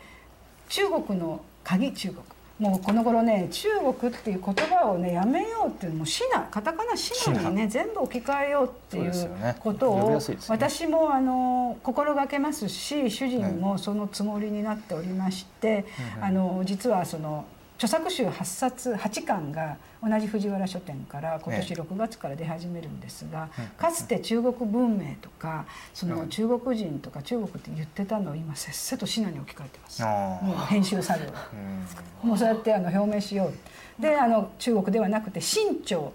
[0.70, 2.22] 中国の鍵中国。
[2.60, 3.68] もうこの頃ね中
[4.00, 9.12] 国っていう言葉をねやめようっていうのもシナカタカナシナにね全部置き換えようっていう
[9.60, 10.56] ことを呼びやすいですね。
[10.56, 15.86] 私もあの心がけますし主人もそのつもりになっておりまして、
[16.20, 17.46] あの実はその
[17.78, 21.82] 著作集8冊8巻が同じ藤原書店から今年ええ。
[21.82, 23.66] 6月から出始めるんですが、うん。
[23.78, 30.04] かつて中国文明とかその中国人とか中国って言ってたのを今せっせとシナに置き換えてます。
[30.04, 30.40] あ。
[30.42, 31.28] もう編集作業。
[32.24, 32.30] うん。
[32.30, 33.46] もうそうやってあの表明しよ
[34.00, 34.02] う。
[34.02, 36.12] であの中国ではなくて清朝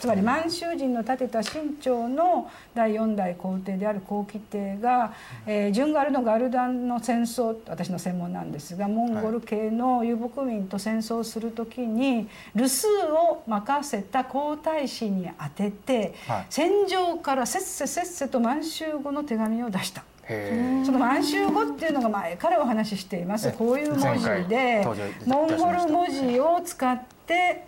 [0.00, 5.12] つまり満州人の建てた清朝の第4代皇帝である皇輝帝が、
[5.46, 16.46] えー、ジュンガルのガルダンの戦争私の専門なんですがモンゴル系の遊牧民と戦争する時に留守を任せた皇太子に当てて、はい。
[16.50, 20.04] 戦場からせっせせっせと満州語の手紙を出した。
[20.28, 23.48] へその満州語っていうのが前からお話ししています。
[23.48, 24.84] えこういう文字前で
[25.26, 27.15] モンゴル文字を使って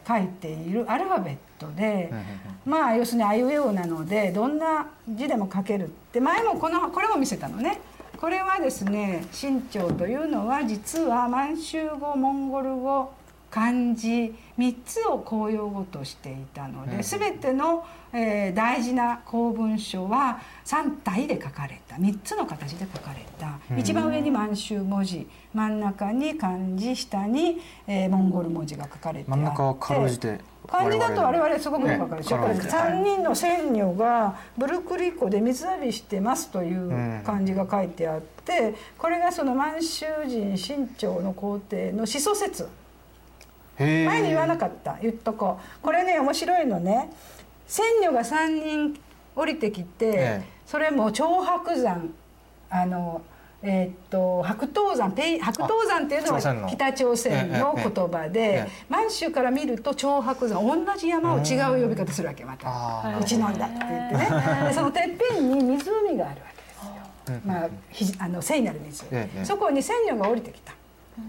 [0.06, 2.12] 書いているアルファベットで
[2.64, 6.20] まあ要するにあいうえおなのでどんな字でも書けるって。
[6.20, 7.80] 前もこのこれも見せたのね。
[8.20, 13.12] これはですね清朝というのは実は満州語モンゴル語
[13.50, 21.96] 漢字3つを公用語としていたのうんで全ての、えー大事な公文書は3体で書かれた。
[21.96, 23.78] 3つの形で書かれた、うん。
[23.78, 25.28] 一番上に満州文字。
[25.54, 26.96] 真ん中に漢字。
[26.96, 30.40] 下に、えーモンゴル文字が書かれてあって。
[30.66, 32.74] 漢字だと我々すごくよくわかるでしょ、ねこれかろうじて。
[32.74, 42.68] 3人の仙女がブルクリ湖で水浴びしてますという漢字が書いてあってこれがその満州人清朝の皇帝の始祖説。
[43.78, 44.98] 前に言わなかった。
[45.00, 45.80] 言っとこう。
[45.82, 47.10] これね面白いのね
[47.68, 49.00] 仙女が3人
[49.36, 50.44] 降りてきて、ええ。
[50.66, 52.12] それも長白山
[52.70, 53.22] あの
[53.62, 58.68] えーっと白頭山白頭山っていうのは北朝鮮の言葉で、ええ。
[58.88, 62.68] 満州から見ると長白山同じ山を違う呼び方するわけまた。
[62.68, 64.64] あうちなんだって言ってね。
[64.68, 65.02] でそのてっ
[65.32, 66.46] ぺんに湖があるわ
[67.26, 70.72] けですよ、まあ、ひあの聖なる水、ええそこに仙女が降りてきた。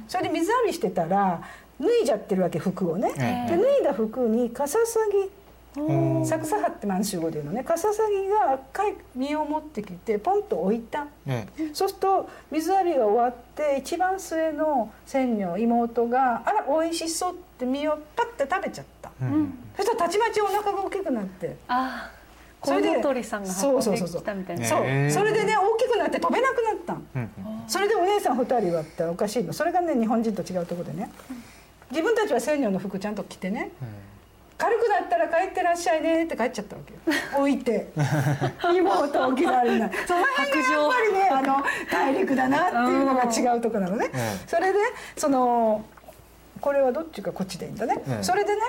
[0.08, 1.42] それで水浴びしてたら
[1.82, 5.30] 脱いじゃってるわけ服をね、えで脱いだ服にカササギうん
[6.26, 7.64] サクサハって満州語で言うのね。
[7.64, 11.08] カササギが赤い実を持ってきてポンと置いた。
[11.28, 19.54] えそうすると水浴びが終わって一番末の仙女妹が「あら美味しそう」って実をパッて食べちゃった、えうん。
[19.76, 21.56] そしたらたちまちお腹が大きくなって。
[21.68, 22.20] ああ。
[22.62, 24.66] それでコウノトリさんが運んできたみたいな。
[24.66, 26.94] そうへーそれでね大きくなって飛べなくなった。
[26.94, 27.30] のうんうん。
[27.68, 29.54] それでお姉さん2人はっておかしいの。
[29.54, 31.12] それがね日本人と違うところでね。
[31.92, 33.72] 自分たちは仙女の服ちゃんと着てね
[34.60, 37.00] 軽くなったら帰ってらっしゃいねって帰っちゃったわけよ。
[37.40, 37.88] 置いて。
[38.76, 39.92] 妹起きられない。
[40.06, 44.10] その辺がやっぱりねあの大陸だなっていうのが違うとこなのね。
[44.14, 44.48] ええ。
[44.48, 44.80] それで
[45.16, 45.86] その
[46.60, 48.04] これはどっちかこっちでいいんだね。
[48.06, 48.24] ええ。
[48.24, 48.62] それでね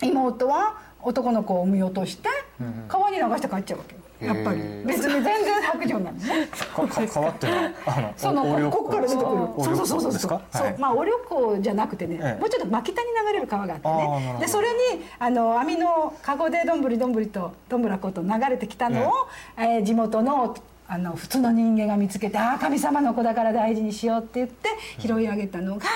[0.00, 2.84] 妹は男の子を産み落としてうん。
[2.88, 4.60] 川に流して帰っちゃうわけよやっぱり。
[4.86, 6.48] 別に全然白状なのね。
[6.74, 7.52] かか変わってる
[7.86, 9.26] あのそのここから出てくる。
[9.26, 10.12] おそうそうそうそう。
[10.12, 10.34] ですか？
[10.34, 10.46] はい。
[10.52, 12.40] そうまあお旅行じゃなくてね、ええ。
[12.40, 14.32] もうちょっと真北に流れる川があってね。
[14.34, 14.40] ど。
[14.40, 19.12] でそれにあの網のカゴでどんぶりどんぶりとどんぶらこと流れてきたのを、
[19.56, 25.86] えー地元のあの普通の人間が見つけて「ああ神様の子だから大事にしよう」って言って拾い上げたのが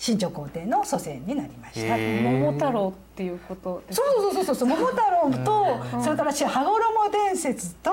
[0.00, 1.94] 新朝皇帝の祖先になりました。
[1.98, 4.68] 桃太郎っていうことそうそうそうそうそう。
[4.68, 7.90] 桃太郎とそれから羽衣伝説と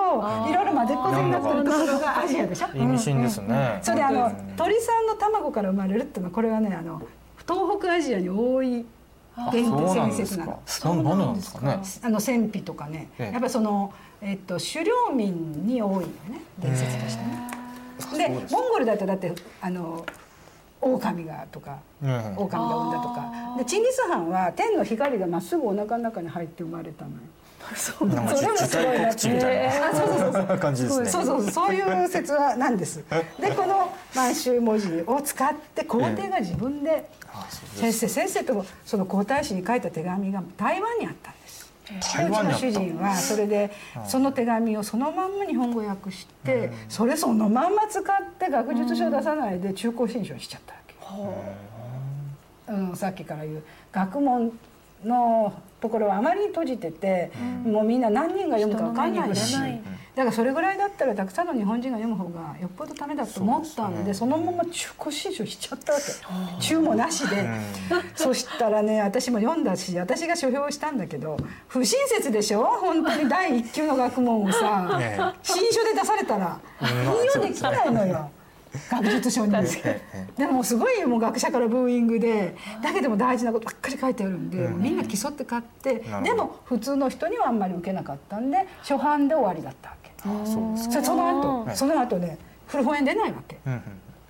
[0.50, 2.68] いろいろ混ぜこぜになってるところがアジアでしょ？
[2.78, 3.80] 意味深ですね。
[3.84, 7.02] それであのうん鳥さんの卵から生まれるっていうのはこれはねあの
[7.46, 8.86] 東北アジアに多い
[9.52, 10.46] 伝そうなんですか。
[10.46, 11.04] 伝説なの。
[11.04, 11.60] なんなんですか。
[11.60, 13.32] ねあの戦費とかね、ええ。
[13.34, 16.42] やっぱりその、えっと、狩猟民に多いよね。
[16.60, 18.30] 伝説としてね。
[18.30, 20.06] でモンゴルだとだってあの
[20.82, 22.34] 狼がとかうん。
[22.38, 23.56] 狼が産んだとか。
[23.58, 27.18] でチンギス・ハンは天の光がまっすぐお腹の中に入って生まれたのよ。
[27.76, 28.92] そ うなんかそれもすごいな。
[28.92, 29.68] 自体告知みたい。
[29.68, 30.46] あそうそうそう。
[30.46, 31.10] な感じですね。
[31.10, 31.52] そうそうそう。
[31.52, 33.04] そういう説話なんです。
[33.40, 37.10] でこの満州文字を使って皇帝が自分で。
[37.76, 41.37] 先生先生とその皇太子に書いた手紙が台湾にあった。
[42.02, 43.72] 台湾の主人はそれで
[44.06, 48.06] その手紙をそのまんま日本語訳してそれそのまんま使っ
[48.38, 50.96] て学術書出さないで中高新書にしちゃったわけ。
[52.74, 53.64] うん、さっきから言う。
[53.94, 54.52] 学問
[55.06, 57.32] のところはあまりに閉じてて、
[57.64, 59.56] もうみんな何人が読むか分かんないし。
[59.56, 59.58] い
[60.18, 66.06] だからそれぐらいだったらたくさんの日本人が読む方がよっぽどためだと思ったんでそのまま中古新書しちゃったわけ。
[66.60, 67.48] 注もなしで、
[68.16, 72.64] そしたらね私も読んだし私が書評したんだけど不親切でしょ？
[72.66, 75.34] 本当に第一級の学問をさえ え。
[75.44, 76.60] 新書で出されたら。
[76.82, 76.88] うん。
[76.88, 78.32] 引用できないのよ。
[78.90, 79.56] 学術書に。
[79.56, 84.82] ええでもすごいもう学者からブーイングでだけでも大事なことばっかり書いてあるんで、うん。
[84.82, 90.12] みんな競って買ってでも普通の人にはあんまり受けなかったんで初版で終わりだったわけ。
[90.24, 90.92] あそうです。
[90.92, 91.78] そその後、はい。
[91.78, 93.58] その後ね古本屋出ないわけ。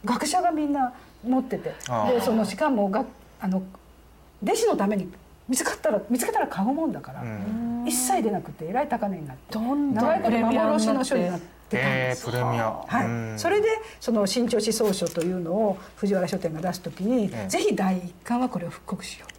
[0.05, 0.93] 学者がみんな
[1.27, 3.03] 持っててでそのしかもが
[3.41, 3.61] あの
[4.43, 5.11] 弟子のために
[5.49, 7.83] 見つかったら見つけたら買うもんだから、うん。
[7.87, 12.83] 一切出なくてえらい高値になってどんどん幻の書になってえー、プレミア。
[12.87, 13.05] はい。
[13.05, 13.39] うん。
[13.39, 13.67] それで
[13.99, 17.49] その新潮思想書というのを藤原書店が出す時に、ええ。
[17.49, 19.37] ぜひ第一巻はこれを復刻しよう。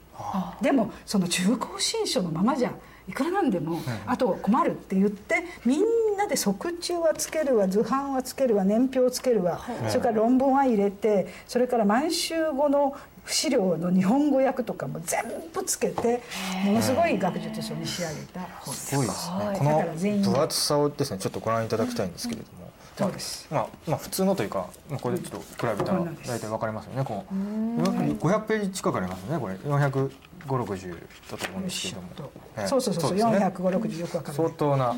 [0.63, 2.73] でもその中高新書のままじゃ
[3.09, 5.83] いくらなんでも、あと困るって言ってみん
[6.17, 16.23] なで側中はつけるわ図版はつけるわ年表をつけるわ、それから論文は入れてそれから満州語の資料の日本語訳とかも全部つけて
[16.65, 18.41] ものすごい学術書に仕上げた。
[18.41, 19.59] 本ですすごいですね。
[19.59, 20.23] こだのから全員。
[20.23, 22.68] 分厚さをですねちょっとご覧いただきたいんですけれども、
[22.99, 23.47] そうです。
[23.51, 27.35] まあ、まあ普通のというかまあこれちょっと比べたら大体わかりますよねこう。
[27.35, 29.55] 500ページ近くありますねこれ。
[29.55, 30.99] 45060
[31.31, 32.67] だと思うんですけれども、ええ。
[32.67, 33.39] そうそうそうそうですね。
[33.39, 34.37] 45060よくわかる。
[34.37, 34.97] 相当な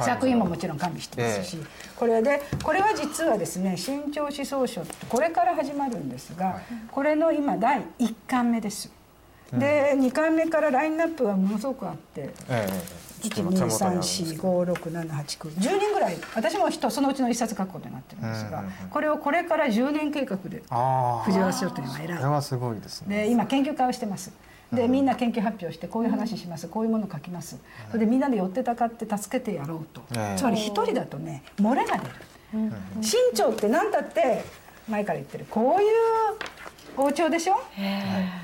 [0.00, 1.58] 作品ももちろん完備してますし、
[1.96, 8.90] これでこれは実はですね新潮思想書これから始まるんですが、これの今第1巻目です。
[9.52, 18.88] で2巻目からラインナップがものすごくあってええええちょっと今手元にあるんですけど12345678910人ぐらい私も人そのうちの1冊書くことになってるんですが、うんうんうん。
[18.90, 20.62] これをこれから10年計画で
[21.24, 22.14] 藤原書店は選ぶ。
[22.14, 23.24] これはすごいですね。
[23.24, 24.32] で今研究会をしてます。
[24.72, 27.58] でみんな研究発表してこういう話しますこういうものを書きます。
[27.88, 30.02] それでみんなで寄ってたかって助けてやろうと。
[30.16, 32.14] ええつまり一人だとね漏れが出る。
[32.96, 34.44] 身長って何だって
[34.88, 35.46] 前から言ってる。
[35.50, 35.88] こういう
[36.96, 37.54] 王朝でしょ？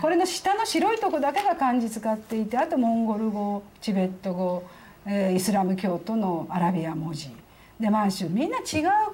[0.00, 4.62] これの下の白いとこだけが漢字使っていてあとモンゴル語チベット語、
[5.06, 7.30] えーイスラム教徒のアラビア文字。
[7.78, 8.64] で満州みんな違う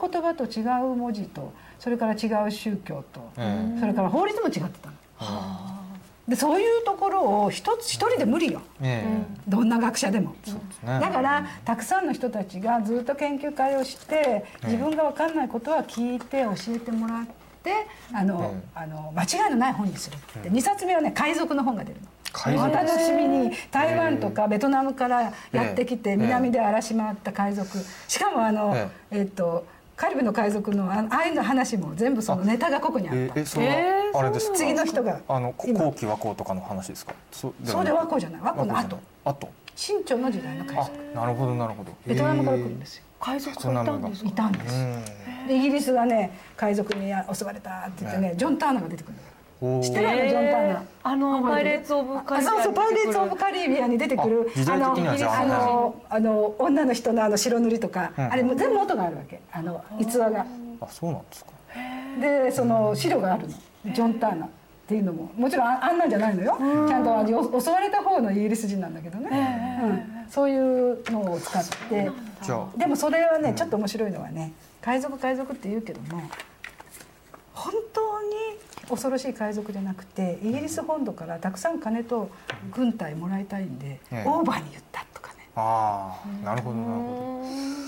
[0.01, 4.94] 言葉と違う文字とそれから違う宗教と、えそれから法律も違ってたの。
[6.27, 8.62] でそういうところを一つ一人で無理よ。
[8.81, 10.31] ええどんな学者でも。
[10.31, 10.57] ね。
[10.83, 17.27] だからたくさんの人たちがずっと研究会をして自分が分かんないことは聞いて教えてもらっ
[17.64, 17.72] て
[18.12, 18.62] あの、うん。
[18.74, 20.50] あの間違いのない本にするって。
[20.50, 22.09] 2冊目はね海賊の本が出るの。
[22.62, 23.50] お楽しみに。
[23.70, 27.68] 台湾とかベトナムからやってきてええ南で荒らし回った海賊。
[28.09, 33.18] しかもあの、ええっとカリブの海賊のあああいうの話も全部そのネタがここにあった。
[33.18, 34.57] ええそれはあれですか？
[34.57, 37.14] 次の人があの後期和光とかの話ですか？
[37.31, 38.40] そそうで和光じゃない。
[38.42, 38.98] 和光の後。
[39.24, 41.92] あと清朝の時代の海あ賊なるほどなるほど。
[42.07, 44.29] ベトナムから来るんですよ海賊がいたんですか？
[44.29, 44.79] いたんですう
[45.45, 45.49] ん。
[45.49, 49.15] でイギリスがね海賊に襲われたって言ってねジョン・ターナーが出てくる
[49.83, 50.09] 知ってる？
[50.09, 50.75] あのジョン・ターナ。
[50.75, 55.41] ーあのパイレーツ・オブ・カリビアンあそうそうパイレーツ・オブ・カリビアンに出てくるあ時代的にはじゃあ。
[55.41, 58.25] あのあの女の人のあの白塗りとか、うん。
[58.33, 59.41] あれも全部元があるわけ。
[59.51, 60.47] あの逸話が。
[60.81, 61.51] あそうなんですか。
[62.21, 63.55] でその資料があるの。
[63.93, 64.51] ジョン・ターナーっ
[64.87, 65.31] ていうのも。
[65.37, 66.57] もちろんああんなんじゃないのよ。
[66.89, 72.11] ちゃんとあの襲われた方のイギリス人なんだけどね、うん、そういうのを使って。
[72.77, 76.23] でもそれはねちょっと面白いのはね海賊海賊って言うけども
[77.55, 78.29] 本当に
[78.89, 82.31] 恐ろしい海賊じゃなくてイギリス本土からたくさん金と
[82.75, 84.29] 軍隊もらいたいんで、ええ。
[84.29, 85.49] オーバーに言ったとかね。
[85.57, 87.45] ああなるほどなるほ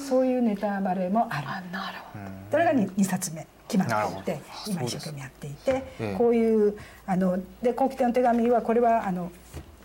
[0.08, 1.48] そういうネタバレもある。
[1.48, 2.24] あなるほど。
[2.24, 2.32] うん。
[2.50, 6.14] それが 2, 冊目決まっていて今一生懸命やっていて、ええ。
[6.16, 9.30] こういうあので後期典の手紙はこれはあの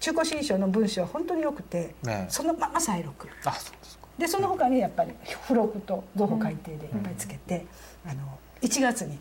[0.02, 3.28] 中古新書の文章は本当によくて、ええそのまま再録。
[3.46, 4.08] あそうですか。
[4.18, 5.14] でその他にやっぱり
[5.48, 7.66] 付録と造法改訂でいっぱいつけて、
[8.06, 9.20] あの1月に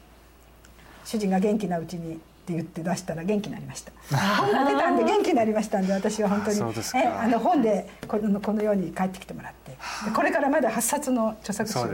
[1.05, 2.17] 主人が元気なうちにっ
[2.47, 3.93] て言って出したら元気になりました。
[4.39, 7.01] 本が出たんで元気になりましたんで私は本当にあそうですか。
[7.01, 9.73] えあの本でこのこのように帰ってきてもらって。
[9.73, 9.77] で
[10.17, 11.89] これからまだ8冊の著作集そを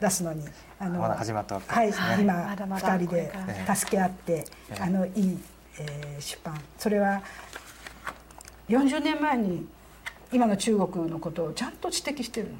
[0.00, 0.44] 出すのに
[0.78, 3.32] あのまだ始まったわけはいですね今まだまだ2人で
[3.76, 4.44] 助け合ってえ
[4.78, 4.80] え。
[4.80, 5.38] あのいい、
[5.78, 6.58] えー出版。
[6.78, 7.22] それは
[8.70, 9.66] 40年前に
[10.32, 12.58] 今の中国のことをちゃんと指摘してるのね。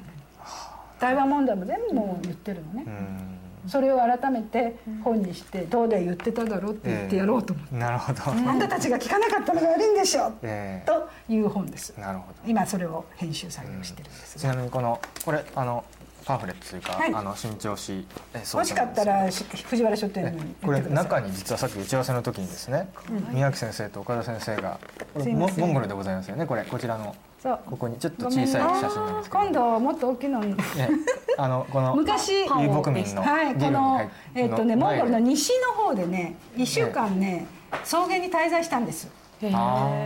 [0.99, 2.83] 台湾問題も全部もう言ってるのね。
[2.85, 3.69] うん。
[3.69, 8.21] それを改めて本にしてどうで言ってただろうって言ってやろうと思って、なるほど。
[8.27, 10.33] あんたたちが聞かなかったのが悪いんでしょ。
[10.41, 10.85] ええ。
[10.85, 11.97] という本です。
[11.97, 12.39] なるほど。
[12.45, 15.85] 今それを編集作業してるんですちが、なみにこのこれあの
[16.25, 17.13] パンフレットというか、はい。
[17.13, 22.89] あの新潮紙えそう欲しかったらし藤原書店にえこれ中に実はさっき打ち合わせの時にですね、
[23.31, 24.79] 宮城先生と岡田先生が
[25.15, 27.59] モンゴルでございますよねこれこちらのそう。
[27.65, 29.43] ここにちょっと小さい写真なんですけど。
[29.43, 30.43] 今度もっと大きいの。
[30.43, 30.89] にえ
[31.37, 32.41] あのこの昔。
[32.43, 37.47] 遊牧民のはい、このえっとねモンゴルの西の方でね1週間ね
[37.83, 39.07] 草原に滞在したんです。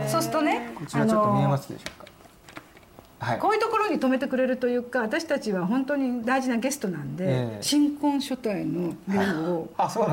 [0.08, 2.06] そうするとねこちらちょっと見えますでしょうか？
[3.18, 3.38] はい。
[3.38, 7.58] こういうところに泊めてくれるというか私たちは本当に大事なゲストなんで、ええ。
[7.62, 9.68] 新婚初対の夜を、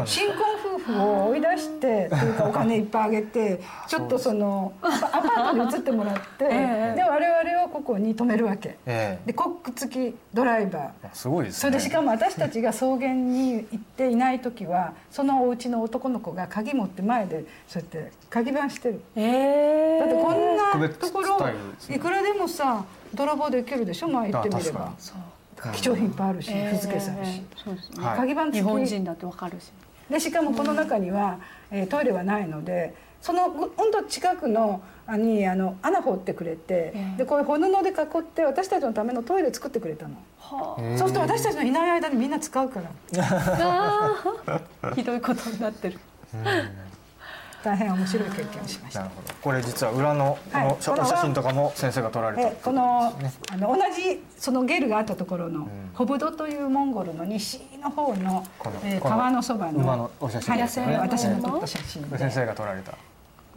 [0.06, 8.78] 新婚夫婦を追い出してというかお金いっぱいあげて ちょっとそのアパートに移ってもらって、 ええで我々はここに泊めるわけ。
[8.86, 10.89] えでコック付きドライバー。
[11.04, 11.60] えすごいですね。
[11.60, 19.01] それでしかも私たちが草原に行っていない時はそのお家の男の子が鍵持って前でそうやって鍵番してる。
[19.16, 21.49] えだってこんなところ
[21.89, 22.86] いくらでもさ
[23.16, 24.07] 泥棒できるでしょ？
[24.09, 24.93] 前行ってみれば。
[25.74, 27.41] 貴重品いっぱいあるし日付さえし。
[27.64, 28.18] そうですね、はい。
[28.18, 28.61] 鍵番付き。
[28.61, 29.72] 日本人だってわかるし。
[30.09, 31.39] でしかもこの中には、
[31.72, 37.18] えートイレはないのでそのほんと近くのあにあの穴掘ってくれて、ええ。
[37.20, 43.24] でこういう骨布で囲って私たちのためのトイレ作ってくれたの、はええそうすると私たちのいない間にみんな使うから。
[43.24, 44.95] あ あー。
[44.95, 45.99] ひどいことになってる
[47.64, 48.99] 大変面白い経験をしました。
[49.01, 49.34] なるほど。
[49.41, 50.68] これ実は裏のこはい。
[50.68, 55.68] の写真とかも先生が撮られたえこのねあの同じそのゲルがあったところの、ん。
[55.93, 60.97] ホブドというモンゴルの西の方のこのえー川のそばの馬のお写真はいですよね。
[60.97, 62.93] 私の撮った写真先生が撮られた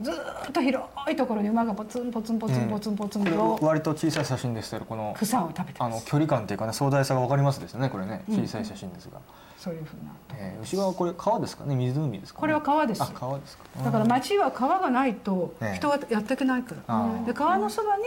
[0.01, 9.21] ずーっと広いところに馬がポツンポツンポツンポツンポツンと割と小さい写真ですけどこの草を食べてあの距離感っていうかね壮大さが分かりますですねこれね小さい写真ですが、
[9.57, 18.03] そういうふうなえー、後ろはこれ川ですかね湖ですか、ね、これは川ですあ川ですかだから町は川がないと人がやっていけないから、で川のそばに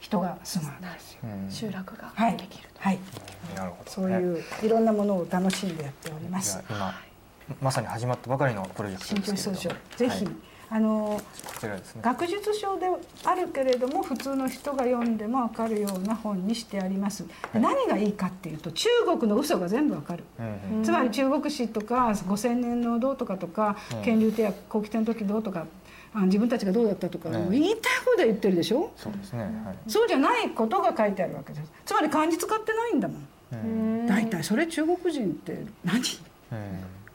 [0.00, 0.72] 人が住む
[1.24, 2.98] うん集落がはいできる、はい
[3.54, 6.94] なるほどそういういろんなものを楽しんでやっておりますや今
[7.60, 10.34] まさに始まったばかりのプロジェクトですけれどもぜひ、はい
[10.76, 11.20] あの
[12.02, 12.86] 学術書で
[13.24, 20.84] あるけれども普通の人が読んでも分かるような本にしてあります、で何がいいかっていうと中国の嘘が全部分かる、うんうん。
[20.84, 24.02] つまり中国史とか5,000年のどうとかとかうん。
[24.04, 25.66] 乾隆帝や後期帝の時どうとか
[26.12, 28.90] あ自分たちがどうだったとか、言いたいことは言ってるでしょ？
[28.96, 29.44] そうですね。
[29.44, 29.76] はい。
[29.86, 31.70] そうじゃないことが書いてあるわけです。
[31.84, 33.26] つまり漢字使ってないんだもん。
[33.52, 34.06] うん。
[34.08, 36.00] 大体それ中国人って何？
[36.00, 36.04] うん。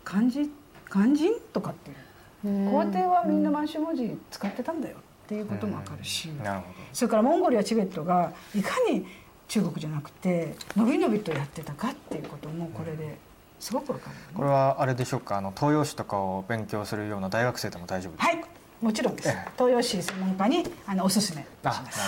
[0.06, 0.50] 漢字？
[0.88, 1.92] 漢字とかって。
[1.92, 1.98] いう
[2.44, 9.06] 皇帝はみんな満州文字使ってたんだよっていうこともわかるし、なるほそれからモンゴルやチベットがいかに
[9.48, 13.18] 中国じゃなくてのびのびとやってたかっていうこともこれで
[13.60, 14.28] すごくわかるよね。
[14.34, 15.38] どこれはあれでしょうか？
[15.38, 18.28] あの東洋史とかを勉強するような大学生でも大丈夫ですか？
[18.28, 18.46] はい。
[18.82, 19.30] もちろんです。
[19.30, 19.52] ええ。
[19.58, 22.00] 東洋史専門家にあのおすすめします。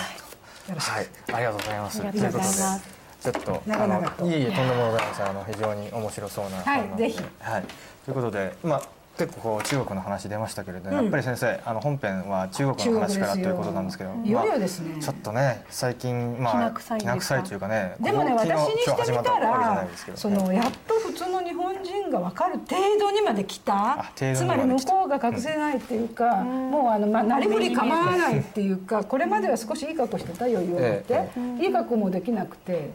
[0.68, 2.02] よろしく、はい、ありがとうございます。
[2.02, 5.26] ありがとうございうことで、ちょっとあのいえいえとんでもございません。
[5.28, 7.20] あの非常に面白そうなはいぜひ。
[7.40, 7.64] はい。
[8.06, 8.82] ということで、まあ
[9.18, 10.96] 結構こう中国の話出ましたけれど、うん。
[10.96, 14.94] やっぱり先生あの本編は中国の話からということなんですけど、いよいよまですね。
[14.98, 24.12] あちょっとね最近まあきな臭いというかね、でもね私にしてみたらそのやっと普通の日本人が分かる程度にまで来た。
[24.16, 31.28] つまり向こうが隠せないっていうか、もうあの、まあ、なりふり構わないっていうかこれまでは少しいい格好してた余裕を持って、
[31.60, 32.90] えいい格好もできなくて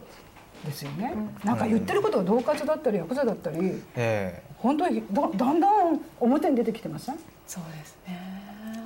[0.65, 1.13] ですよね、
[1.43, 3.84] なんか言ってることが恫喝だったりヤクザだったり。
[3.95, 7.16] え本当にだだんだん表に出てきてません？
[7.45, 8.20] そうですね。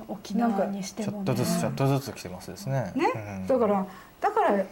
[0.08, 1.22] 沖縄にしえちょてもね。
[1.22, 2.92] っとずつちょっとずつ来てますですね。
[2.94, 3.46] ね、うん。
[3.46, 3.86] だから
[4.20, 4.64] だから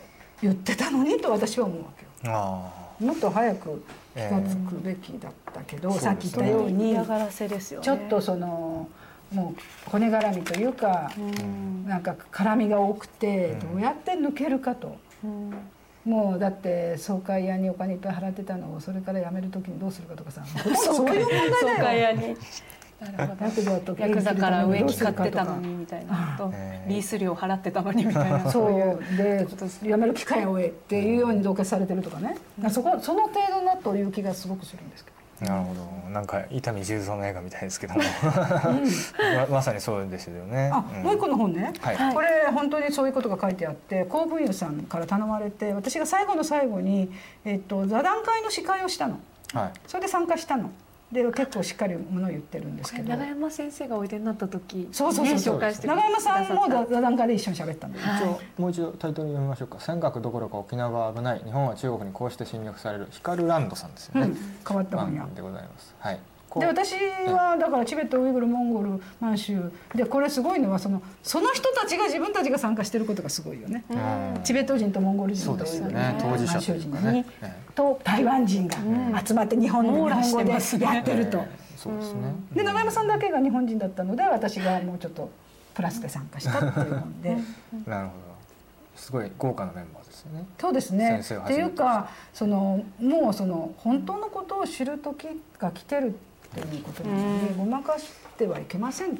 [0.42, 2.34] 言ってたのにと私は思うわけよ。
[2.34, 2.70] あ
[3.00, 3.82] もっと早く
[4.14, 7.84] 気が付くべきだったけど、ええさっき言ったように嫌がらせですよね。
[7.84, 8.88] ちょっとその
[9.32, 11.86] もう骨絡みというか、うん。
[11.86, 13.72] なんか絡みが多くてうん。
[13.74, 15.54] どうやって抜けるかと、うん
[16.04, 20.44] もうだって総会屋にお金いっぱい払ってたのをそれから辞める時にどうするかとかさ。
[20.74, 21.84] そういう問総題だよ。
[21.84, 22.36] 会屋に
[23.00, 26.34] なるほどヤクザとヤクザから上着買ってたのにみたいな。
[26.38, 28.48] とええリース料払ってたのにみたいな。
[28.50, 32.36] そいううで辞める機会を得っていうように同化されてるとかね、
[32.70, 35.19] そこその程度だという気がすごくするんですけど。
[35.42, 36.10] あ、なるほど。
[36.10, 38.00] なんか伊丹十三の映画みたいですけども、
[39.36, 40.70] ままさにそうですよね。
[40.72, 41.02] あ、うん。
[41.02, 41.96] もう一個の本ね、はい。
[41.96, 42.14] はい。
[42.14, 47.10] これ本当にそういうことが書いてあって公文湯さんから頼まれて私が最後の最後に、
[47.44, 49.18] えっと、座談会の司会をしたの。
[49.54, 49.72] はい。
[49.86, 50.70] それで参加したの
[51.12, 59.80] で結構しっかりものを言ってるんですけど長山先生がおいでになった時そうそうそうそう、ね紹介して長山さんも座談会で一緒に喋ったんだよ、はい一応もう一度タイトル読みましょうか。
[59.80, 61.40] 尖閣どころか沖縄は危ない。
[61.40, 63.08] 日本は中国にこうして侵略される。
[63.10, 64.26] ヒカルランドさんですよね。
[64.26, 64.36] うん
[64.66, 65.94] 変わった本や番組でございます。
[65.98, 66.20] はい。
[66.58, 69.70] で私はだからチベットウイグルモンゴル満州。
[69.94, 74.42] でこれすごいのはそのその人たちが自分たちが参加してることがすごいよね、うん。
[74.42, 76.16] チベット人とモンゴル人とね。
[76.18, 77.20] 当事者満州とい。
[77.20, 77.24] う
[77.74, 78.76] と台湾人が
[79.24, 81.38] 集まって日本の日本語でやってると。
[81.38, 82.34] えそうですね。
[82.52, 85.30] で長山さんだけが日本人だったので私がもうちょっと
[85.74, 87.36] プラスで参加したっていう本で。
[87.86, 88.30] なるほど。
[88.96, 90.44] すごい豪華なメンバーですよね。
[90.58, 91.20] そうですね。
[91.20, 95.28] っていうかそのもうその本当のことを知る時
[95.58, 96.18] が来てる
[96.56, 99.10] っていうことなのでごまかしてはいけません。
[99.10, 99.16] うん。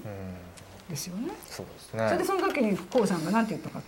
[0.89, 1.29] ですよね。
[1.49, 3.81] そうですそれでねその時に江さんが何て言ったか。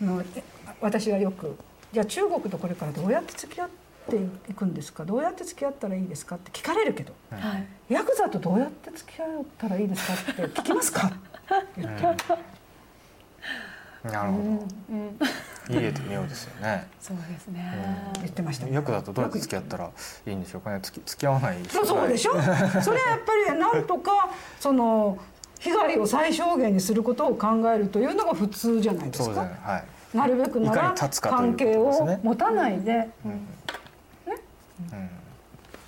[0.00, 0.42] あのえ
[0.80, 1.56] 私はよく
[1.92, 3.68] 「じゃあ中国とこれからどうやって付き合っ
[4.08, 4.16] て
[4.50, 5.04] いくんですか？
[5.04, 7.12] どうやって付き合ったらいいですか?」って聞かれるけど。
[7.30, 9.28] はい「ヤクザとどうやって付き合っ
[9.58, 11.12] たらいいですか?」って聞きますか？
[11.76, 12.04] 言って
[14.12, 15.26] なるほうんど
[15.68, 16.86] いい絵と妙ですよね。
[17.00, 18.12] そうですね。
[18.16, 18.66] 言ってました。
[18.66, 19.90] ね役だとどうやって付き合ったら
[20.26, 20.80] いいんでしょうかね。
[20.82, 22.32] 付き付き合わないそうそうでしょ。
[22.82, 24.30] それはやっぱりなんとか
[24.60, 25.18] その
[25.58, 29.60] 被害を最小限にすることを考えるというのが普通じゃないでそうすかですね。
[29.62, 29.84] はい。
[30.16, 33.46] なるべくなら関係を持たないで、うん。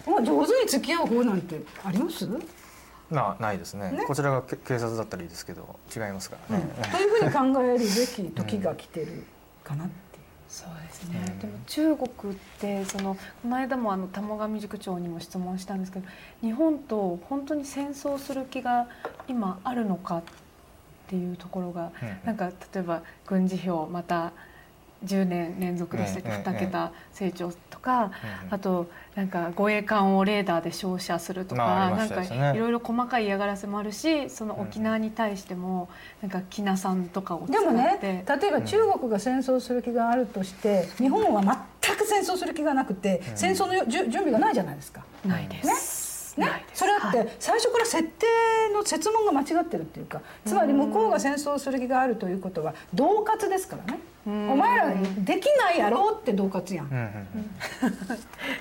[0.06, 2.26] まあ、上手に付き合う方なんてあります、
[3.10, 3.90] うんまあないですね。
[3.92, 4.04] ね。
[4.06, 9.24] こちらがけ警察だったらいいですけど違いますからね、というふうに考えるべき時が来てる
[9.64, 10.24] かなっていう。
[10.48, 16.06] そうですね、でも中国ってそのこの間もあの玉上塾長にも質問したんですけど
[16.40, 18.88] 日本と本当に戦争する気が
[19.28, 20.22] 今あるのかっ
[21.06, 22.18] ていうところが、うん。
[22.24, 24.32] なんか例えば軍事費をまた
[25.04, 28.10] 10年連続でしたっけ、ええ2桁成長とか、うん
[28.50, 35.88] あとなんか護衛艦をレーダーで照射するとか、なんかいろいろ細かい嫌がらせもあるしその沖縄に対しても
[36.22, 41.42] なんかきなさんとかを使ってでもね例えば中国が戦争する気があるとして日本は
[41.82, 45.02] 全く戦争する気がなくて戦争のよじゅ準備がないじゃないですか。
[45.26, 46.46] ないです、ね？
[46.46, 46.78] ないです。
[46.78, 47.26] それだっはい。
[47.26, 48.26] て最初から設定
[48.72, 53.98] の設問が間違ってるっていうかつまり向こうが戦争する気があるということは恫喝ですからね。
[53.98, 56.86] んお前らできないやろうって恫喝やん。
[56.86, 57.10] うんう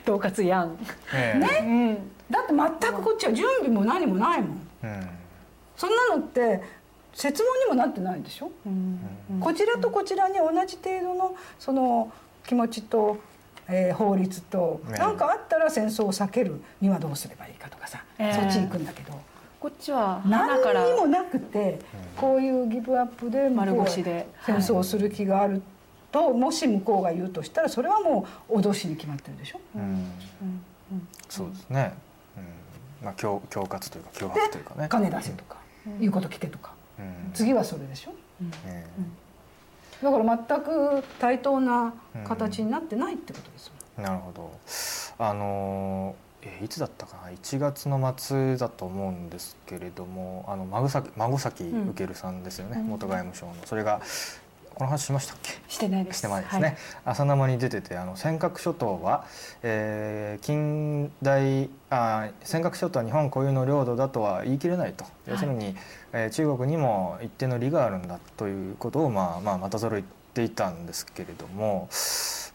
[0.05, 0.78] 恫 喝やん。
[1.13, 1.65] ええ。
[1.65, 1.95] うん。
[2.32, 4.49] だって全くこっちは準備も何もないもん。
[4.84, 5.09] うん。
[5.76, 6.61] そんなのって
[7.13, 8.51] 設問にもなってないでしょ？
[8.65, 8.99] うん。
[9.39, 12.11] こちらとこちらに同じ程度のその
[12.45, 13.18] 気持ちと、
[13.68, 19.11] えー法律とね何かあったら戦争を避けるにはどうすればいいかとかさ、えーそっち行くんだけど
[19.68, 21.80] こっちは何にもなくて
[22.15, 24.26] こういうギブアップで丸は腰で。
[24.45, 25.61] 戦争をする気がある
[26.09, 29.59] ともし向こうが言うとしたらそれはもう脅しに決まってるでしょ？
[29.76, 29.82] うん。
[29.82, 29.89] うん。
[29.89, 31.07] うん。
[31.28, 31.93] そうですね、
[32.38, 32.39] う
[33.03, 33.05] ん。
[33.07, 34.88] まあ、恐恐喝というか脅迫というかね。
[34.88, 35.57] 金出せとか、
[35.99, 36.72] 言うこと聞けとか。
[36.97, 37.32] うん。
[37.34, 38.13] 次はそれでしょ？
[38.65, 38.86] え。
[40.01, 41.93] だから全く対等な
[42.26, 44.49] 形になってないってことですよ、えなるほど。
[45.20, 51.89] あのーえいつだったかな？1月の末だと思うんですけれどもあの孫崎孫崎ん。
[51.89, 52.88] 受さんですよね、うん。
[52.88, 53.53] 元外務省の。
[53.65, 54.01] それが
[54.75, 55.53] この話しましたっけ？
[55.67, 56.19] してないです。
[56.19, 59.25] してないですね、朝生に出ててあの尖閣諸島は、
[59.63, 65.75] えー近代あ尖閣諸島は日本固有の領土だとは言い切れないと、要するに、
[66.13, 71.88] えー中国にも一定の利があるんだということを、まあまあ、またぞろ言っていたんですけれども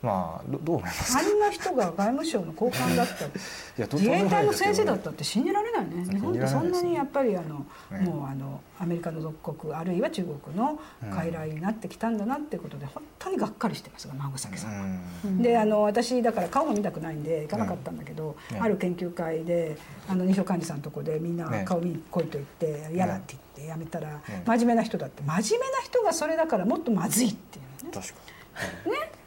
[0.03, 1.21] まあどどう思いますか？
[1.21, 3.33] あんな人が外務省の高官だったり
[3.93, 6.05] 自衛隊の先生だとったって信じられないね。
[6.11, 8.01] 日本ってそんなにやっぱりあの、ね。
[8.05, 10.79] もうあのアメリカの属国あるいは中国の
[11.13, 14.99] 傀儡になってきたんだなってことで本当にがっかりしてますが孫崎さんは。
[15.25, 15.41] うん。
[15.41, 18.57] であの私だから顔も見たくないんで行かなかったんだけど、うん。
[18.57, 18.61] ね。
[18.61, 19.77] ある研究会で
[20.09, 21.65] あの幹事さんのとこでみんなね。
[21.65, 24.43] 顔見に来いと言って嫌だって言ってやめたら、ね。
[24.45, 25.23] 真面目な人だって。
[25.23, 27.91] 真面目な人がそれだからもっとまずいっていうね。
[27.95, 28.33] 確かに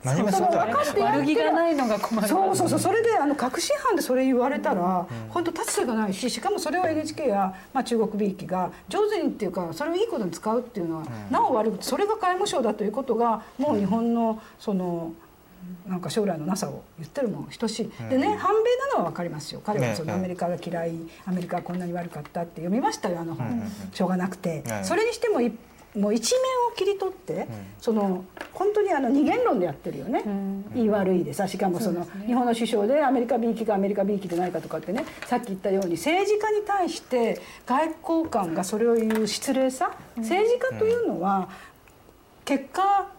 [0.06, 2.28] 真面目そうではありますそうよね悪気がないのが困る。
[2.28, 2.80] そうそうそう。
[2.80, 15.14] それであの確信犯でそれ言われたら、本当立つ瀬がないししかもそれを NHK や、まあ、中国びいきが上手にっていうかそれをいいことに使うっていうのは、なお悪くそれが外務省だということがもう日本のその。
[15.88, 19.62] なんか将来のなさを言ってるもん等しい、でね反米なのは分かりますよ。
[19.66, 20.94] 彼はそのねアメリカが嫌い
[21.26, 23.72] アメリカはこんなに悪かったって読みましたよあの本、うんうんうん。
[23.92, 25.52] しょうがなくて、ねそれにしてもい
[25.96, 26.42] もう一面
[26.72, 27.48] を切り取って、
[27.80, 30.66] その本当にあの二元論でやってるよね、ん。
[30.76, 32.28] いい悪いでさしかもそのね。
[32.28, 41.50] 日本の首相でアメリカ B 機かアメリカ B 機でないかとかってねさっき言ったように政治家に対して外交官がそれを言う失礼さ、政治家というのは
[42.44, 43.15] 結果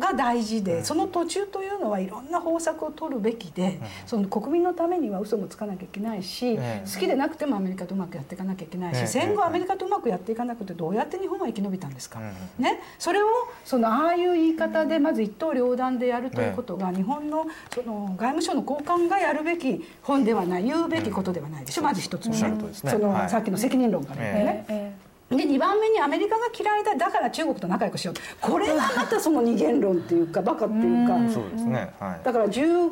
[0.00, 12.64] が大事で、その途中というのはいろんな方策を取るべきで、その国民のためには嘘もつかなきゃいけないし、ええ好きでなくてもアメリカとうまくやっていかなきゃいけないし、ええ戦後アメリカとうまくやっていかなくてどうやって日本は生き延びたんですか、うん。
[12.64, 13.26] ね、それを
[13.64, 22.40] そのああいう言い方でまず一刀両断でやるということが日本のその外務省の高官がやるべき本ではない言うべきことではないでしょ、まず一つ目ね。
[22.72, 23.30] その、はい。
[23.30, 25.09] さっきの責任論からね。
[25.30, 28.14] えで2番目にアメリカが嫌いだだから中国と仲良くしよう。
[28.40, 31.16] これがまたその二元論っていうかバカっていうか。
[31.32, 31.92] そうですね。
[32.00, 32.20] はい。
[32.24, 32.90] だから10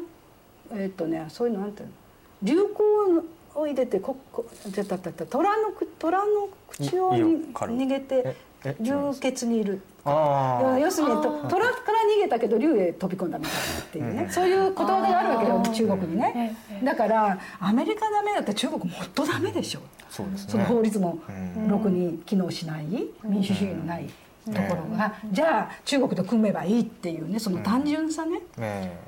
[0.72, 1.94] えっとねそういうのなんていうの？
[2.42, 9.80] 流行を入れてここじゃたたた虎のく虎の口を逃げてええ流血にいる。
[10.04, 19.80] ああ要するにと虎から逃げたけど竜へ飛び込んだみたいなっていうね、そういうことわざがあるわけよ中国にね、だからアメリカダメだったら中国もっとダメでしょ、
[20.10, 20.52] そうですね。
[20.52, 21.18] その法律も
[21.56, 21.68] うん。
[21.68, 22.84] ろくに機能しない
[23.24, 24.08] 民主主義のない
[24.46, 28.98] ところが、じゃあ中国と組めばいいっていうねその単純さね、え。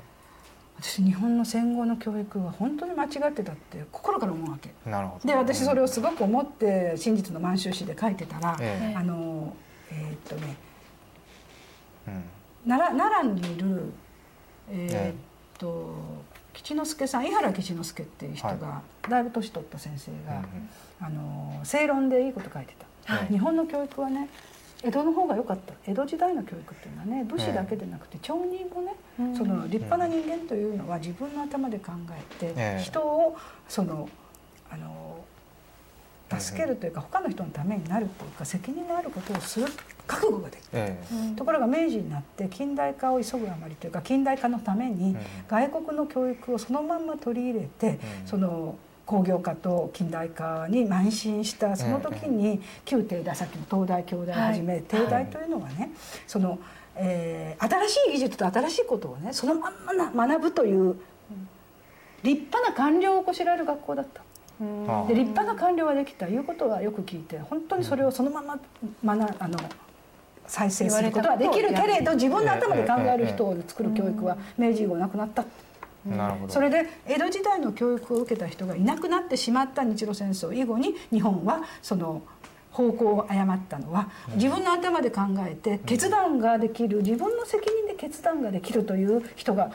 [0.79, 4.71] 私日本の戦後の教育は本当に間違ってたって心から思うわけ。
[4.87, 5.27] えなるほど。
[5.27, 9.55] で私それをすごく思って真実の満州史で書いてたら、えあの
[9.91, 10.55] えーっとね
[12.07, 12.23] うん。
[12.67, 13.93] 奈良奈良にいる
[14.69, 15.13] えーえっ
[15.57, 15.95] と
[16.53, 20.69] 吉之助さん井原吉之助っていう人が、はだいぶ年取った先生が、うんうん
[21.01, 22.75] あの正論でいいこと書いて
[23.05, 23.27] た、はい。
[23.27, 24.29] 日本の教育はね
[24.83, 25.73] 江戸の方が良かった。
[25.85, 29.35] 江戸時代の教育っていうのはね武士だけでなくて町人もね、うん。
[29.35, 32.81] その立派な人間というのは自分の頭で考えて、ええ。
[32.81, 33.35] 人を
[33.67, 34.09] その
[34.71, 35.23] あの
[36.39, 39.67] 助けるというか、他の人のためになるというか責任のあることをする
[40.07, 40.67] 覚悟ができる。
[40.73, 41.35] ええ。
[41.35, 45.17] ところが明治になって近代化を急ぐあまりというか近代化のためにうん。
[45.49, 48.27] 外国の教育をそのまんま取り入れて、うん。
[48.27, 48.75] その
[49.11, 54.83] 工業化と近代化に邁進したその時に旧帝大さっきの東大京大をはじめ、はい。
[54.83, 55.91] 帝大というのはね
[56.25, 56.57] その、
[56.95, 60.95] えー新しい技術と新しいことをねそのまんまな学ぶという
[62.23, 64.21] 立派な官僚をこしらえる学校だった。
[65.07, 68.41] で立派な官僚ができたいうことはよく聞いて本当にそれをそのま
[69.03, 69.57] ま学あの
[70.47, 75.43] 再生することはできるけれど自分の頭で考える人を作る教育は明治以後なくなった。
[76.47, 82.23] それで江戸時代の教育を受けた人がいなくなってしまった日露戦争以後に日本はその
[82.71, 89.71] 方向を誤ったのは自分の頭で考えて決断ができる自分の責任で決断ができるという人が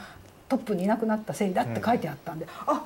[0.49, 2.85] トップにいなくなったせいだって書いてあったんで、あ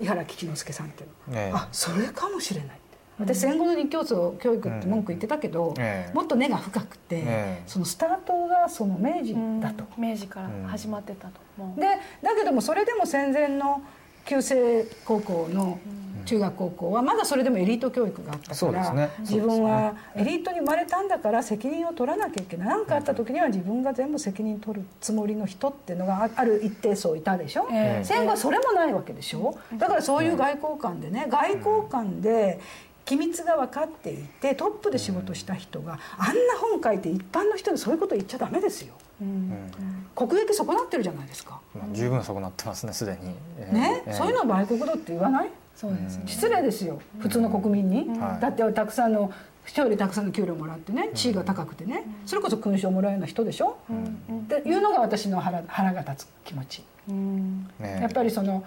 [0.00, 1.52] 井原吉之助さんっていうの、ええ。
[1.54, 2.79] あそれかもしれない
[3.20, 6.14] 私戦後の日教組教育って文句言ってたけど、ええ。
[6.14, 7.24] もっと根が深くて、え
[7.60, 7.62] え。
[7.66, 9.84] そのスタートがその明治だと。
[9.98, 11.34] 明治から始まってたと。
[11.58, 11.80] 思う。
[11.80, 11.86] で
[12.22, 13.82] だけどもそれでも戦前の
[14.24, 15.78] 旧制高校の
[16.26, 19.10] 中学高校はまだそれでもエリート教育があったから、ね。
[19.20, 22.68] 自分はエリートに生まれたんだから責任を取らなきゃいけない。
[22.68, 28.04] 何かあった時には自分が全部責任取るつもりの人っていうのがあある一定層いたでしょ、ええ。
[28.04, 29.58] 戦後はそれもないわけでしょ？
[29.78, 32.60] だからそういう外交官でね外交官で
[33.04, 38.94] 機密が分かっていてトップで仕事した人があんな本書いて一般の人にそういうこと言っちゃダメですよ。
[39.20, 39.70] うん。
[40.14, 41.60] 国益損なってるじゃないですか。
[41.74, 43.18] まあ十分損なってますねすでに、
[43.58, 43.74] ええ。
[43.74, 44.12] ね、ええ。
[44.14, 45.50] そういうのは売国だって言わない？
[45.74, 46.24] そうですね。
[46.26, 47.00] 失礼ですよ。
[47.18, 49.32] 普通の国民に、はいだってたくさんの
[49.64, 57.70] 人よりたくさんの給料もらってね地位が高くてね、それこそ勲章もらうような人でしょ、っていうのが私の腹腹が立つ気持ち、うん。
[57.78, 58.64] ねやっぱりその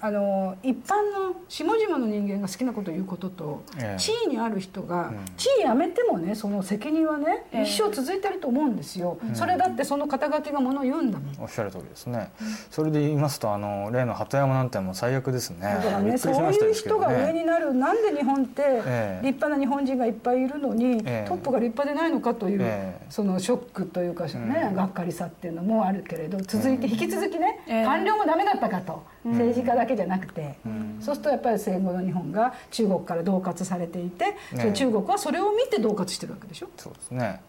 [0.00, 3.98] あの一般の下々の人間が好きなことを言うことと、ええ。
[3.98, 5.24] 地位にある人が、うん。
[5.36, 7.62] 地位辞めてもねその責任はね、ええ。
[7.64, 11.42] 一生続いてると思うんですよ、それだってその肩書きがものを言うんだもん。
[11.42, 12.30] おっしゃる通りですね、
[12.70, 15.60] それで言いますとあの例の鳩山なんてもう最悪ですね。
[15.62, 19.20] だからね、そういう人が上になる、なんで日本って立え。
[19.22, 21.28] え派な日本人がいっぱいいるのに、ええ。
[21.28, 23.06] トップが立派でないのかという、ええ。
[23.08, 24.74] そのショックというかね、うん。
[24.74, 27.84] がっかりさっていうのもあるけれど続いて引き続きね、ええ。
[27.84, 30.58] 官僚もダメだったかと、政治家だけじゃなくて、
[31.00, 36.68] そうするとやっぱり戦後の日本が中国から恫喝されていて、それ中国はそれを見て恫喝してるわけでしょ？
[36.76, 37.40] そうですね。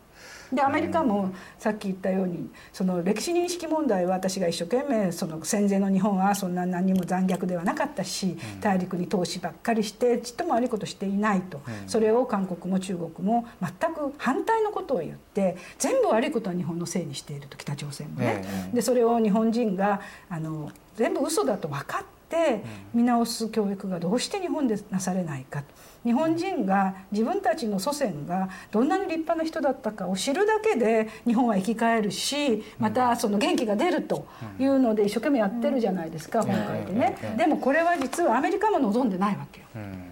[0.51, 11.61] でアメリカもさっき言ったようにその歴史認識問題は私が一生懸命その戦前の日本はそんな何にも残虐ではなかったし大陸に投資ばっかりしてちっとも悪いことしていないと。
[11.85, 18.41] それを韓国も中国も全く反対のことを言って全部悪いことは日本のせいにしていると北朝鮮もね。
[18.43, 18.75] ええ。
[18.77, 20.01] でそれを日本人が
[20.31, 22.61] あの全部嘘だと分かって
[22.93, 25.63] 見直す教育がどうして日本でなされないか。
[26.03, 34.25] 日本人が自分たちの祖先がどんなに立派な人だったかを知るだけで日本は生き返るしまたその元気が出ると
[34.59, 37.17] いうので一生懸命やってるじゃないですか本会でね。
[37.21, 39.67] ええでもこれは実はアメリカも望んでないわけよ。
[39.75, 40.09] うん。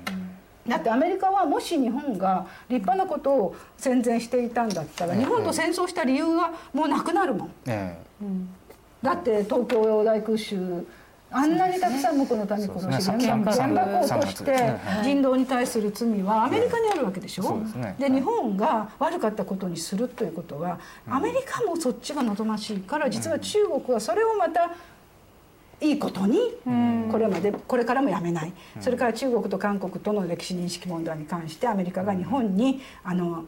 [0.70, 7.52] だってアメリカはもし日本が立派なことを戦前していたんだったら日本と戦争した理由はもうなくなるもん。
[7.66, 7.98] え
[9.02, 10.86] だって東京大空襲
[11.30, 14.74] あんなにたくさん向こうの民殺しそうですね原三爆を起こして
[15.04, 17.60] 人道に対する罪はアメリカにあるわけでしょ？
[18.00, 20.80] で日本が悪かったことにするということは
[21.10, 24.72] アメリカもそっちが望ましいから実は中国はそれをまた
[25.82, 26.40] いいことに
[27.12, 28.54] これまでこれからもやめない。
[28.80, 33.44] それから中国と韓国との歴史認識問題に関してアメリカが日本にあの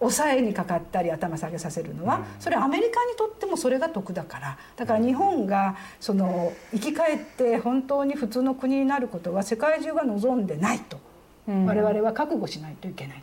[0.00, 4.58] 抑えにかかったり頭下げさせるのはそれはアメリカにとってもそれが得だから。
[4.76, 10.98] だから日本がその生き返って本当に普通の国になることは世界中が望んでないと。
[11.46, 13.22] 我々は覚悟しないといけない。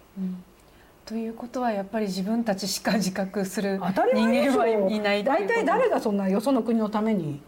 [1.05, 3.79] ということはやっぱり自分たちしか自覚する
[4.13, 7.41] 人間はいない大体誰がそんなよその国のために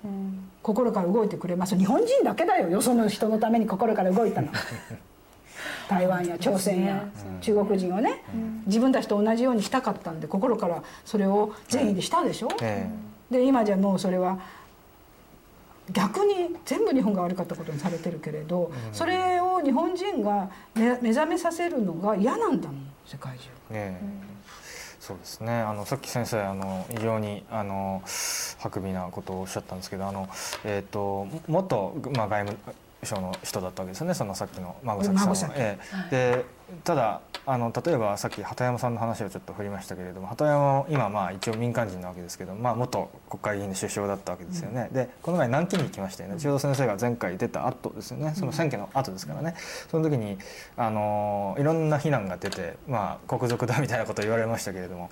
[0.61, 1.77] 心から動いてくれます。
[1.77, 2.69] 日本人だけだよ。
[2.69, 4.49] よその人のために心から動いたの
[5.93, 7.05] 台湾や朝鮮や
[7.41, 8.23] 中国人をね、
[8.65, 12.89] 自分たちと同じようにしたかったんで心からそれを善意でしたでしょ、え
[13.29, 14.39] で今じゃもうそれは
[15.91, 23.49] 逆に全部日本が悪かったことにされてるけれど、それを日本人が目目覚めさせるのが嫌なんだもん世界中。
[23.71, 24.33] ええ。
[25.03, 25.51] そうですね。
[25.51, 30.29] あのさっき先生あの非常にあの薄美なことをおっしゃったんですけどあの、
[30.63, 32.57] えー、と元、まあ、外務
[33.05, 35.55] 省の人だったわけですよねそのさっきの孫崎さんは。
[35.55, 35.77] え
[36.11, 36.35] え。
[36.35, 36.45] で
[36.83, 46.39] ただあの例えばさっき鳩山さんの話をちょっと振りましたけれども鳩山も今まあ一応民間人なわけですけど、まあ、元国会議員で首相だったわけですよね、でこの前南京に行きましたよね。
[46.39, 48.33] ちょうど先生が前回出た後ですよね。
[48.35, 49.55] その選挙の後ですからね。
[49.89, 50.37] その時に
[50.77, 55.09] あのいろんな非難が出て、まあ、国賊だみたいなことを言われましたけれども。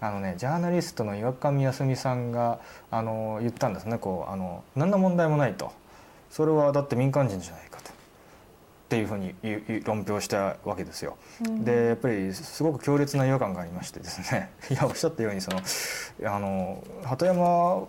[0.00, 2.58] あのね、ジャーナリストの岩上康美さんが
[2.90, 3.96] あの言ったんですね。
[3.96, 5.72] こうあの何の問題もないと
[6.34, 7.90] それはだって民間人じゃないかと。
[7.90, 7.92] っ
[8.88, 9.34] ていうふうに
[9.84, 11.16] 論評したわけですよ。
[11.40, 14.50] でやっぱりすごく強烈な違和感がありましてですね。
[14.68, 15.60] いやおっしゃったようにその
[16.24, 17.86] あの鳩山は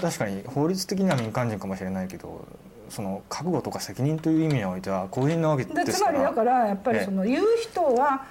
[0.00, 2.46] 確かに法律的には民間人かもしれないけど
[2.88, 6.12] その覚悟とか責任という意味においては公人なわけでですから。
[6.12, 7.04] つまりだからやっぱりええ。
[7.04, 8.24] その言う人は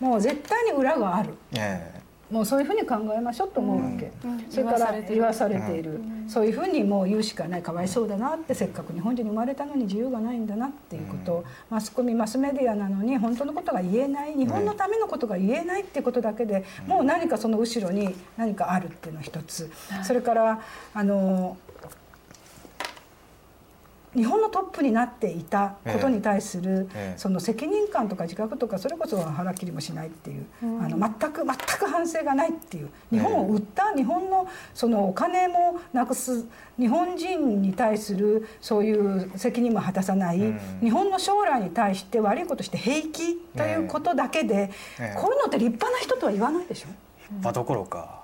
[0.00, 1.34] もう絶対に裏がある。
[1.52, 1.97] え
[2.30, 4.46] もうそういうふうに考えましょうと思うわけ、うん。
[4.50, 7.62] それから言言わわさされている、そういうふうにもう言うしかない。
[7.62, 11.32] かわいそうだなってせっかく日本人に生まれたのに自由がないんだなっていうこと。
[11.32, 14.34] を、マスコミマスメディアなのに本当のことが言えない。
[14.34, 19.70] 日本のためのことが言えないっていうことだけで、もう何かその後ろに何かあるっていうのが一つ、
[20.04, 20.60] それから
[20.94, 21.56] あの
[24.14, 36.46] 日本のトップになっていたことに対する、ええその責任感とか自覚とかそれこそ腹切りもしないっていう、あの全く全く反省がないっていう日本を売った日本のそのお金もなくす
[36.78, 40.60] 日本人に対するそういう責任も果たさない、うん。
[40.80, 45.20] 日本の将来に対して悪いことして平気ということだけで、ええ。
[45.20, 46.88] こういうのって立派な人とは言わないでしょ？
[46.88, 48.17] え場どころか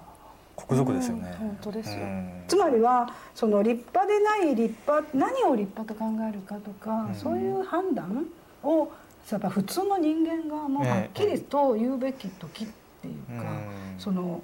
[0.57, 1.34] 国賊ですよね。
[1.38, 2.02] 本当ですよ。
[2.02, 2.44] うん。
[2.48, 7.14] つまりはその立派でない立派何を立派と考えるかとか、うん。
[7.14, 8.26] そういう判断
[8.62, 8.90] を
[9.30, 12.68] やっぱ普通の人間がもうはっきりと言うべき時っ
[13.02, 13.98] ていうか、うん。
[13.98, 14.40] その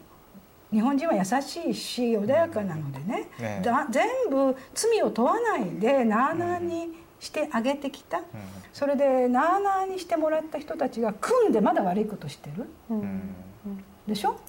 [0.70, 3.28] 日本人は優しいし穏やかなのでね、
[3.90, 8.22] 全部罪を問わないでなあなあにしてあげてきた、
[8.72, 12.68] それでなあなあにしてもらった人たちが組んでまだ悪いことしてる。
[12.88, 13.00] うん。
[13.00, 14.40] うんでしょ、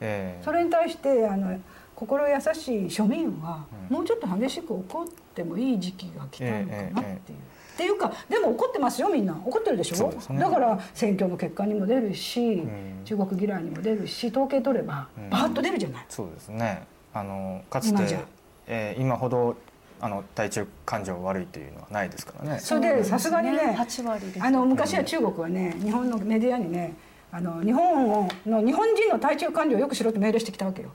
[0.00, 0.44] ええ。
[0.44, 1.58] それに対してあの
[1.94, 3.96] 心優しい庶民はうん。
[3.96, 7.38] もうちょっと激しく怒ってもいい時期が来たのかなっていう。
[7.74, 9.34] っていうかでも怒ってますよみんな。
[9.44, 10.08] 怒ってるでしょ？
[10.30, 10.38] ね。
[10.40, 12.68] だから選挙の結果にも出るし、ん。
[13.04, 15.30] 中国嫌いにも出るし統計取ればうん。
[15.30, 16.84] バーッと出るじゃない、そうですね。
[17.12, 18.20] あのかつて今
[18.66, 19.56] えー今ほど
[19.98, 22.58] あの対中感情悪いというのはないですからね。
[22.60, 26.94] それでさすがにね8割ですあの昔は中国はね日本のメディアにね
[27.32, 30.90] あの日本をの日本人の対中感情をよくしろって命令してきたわけよ。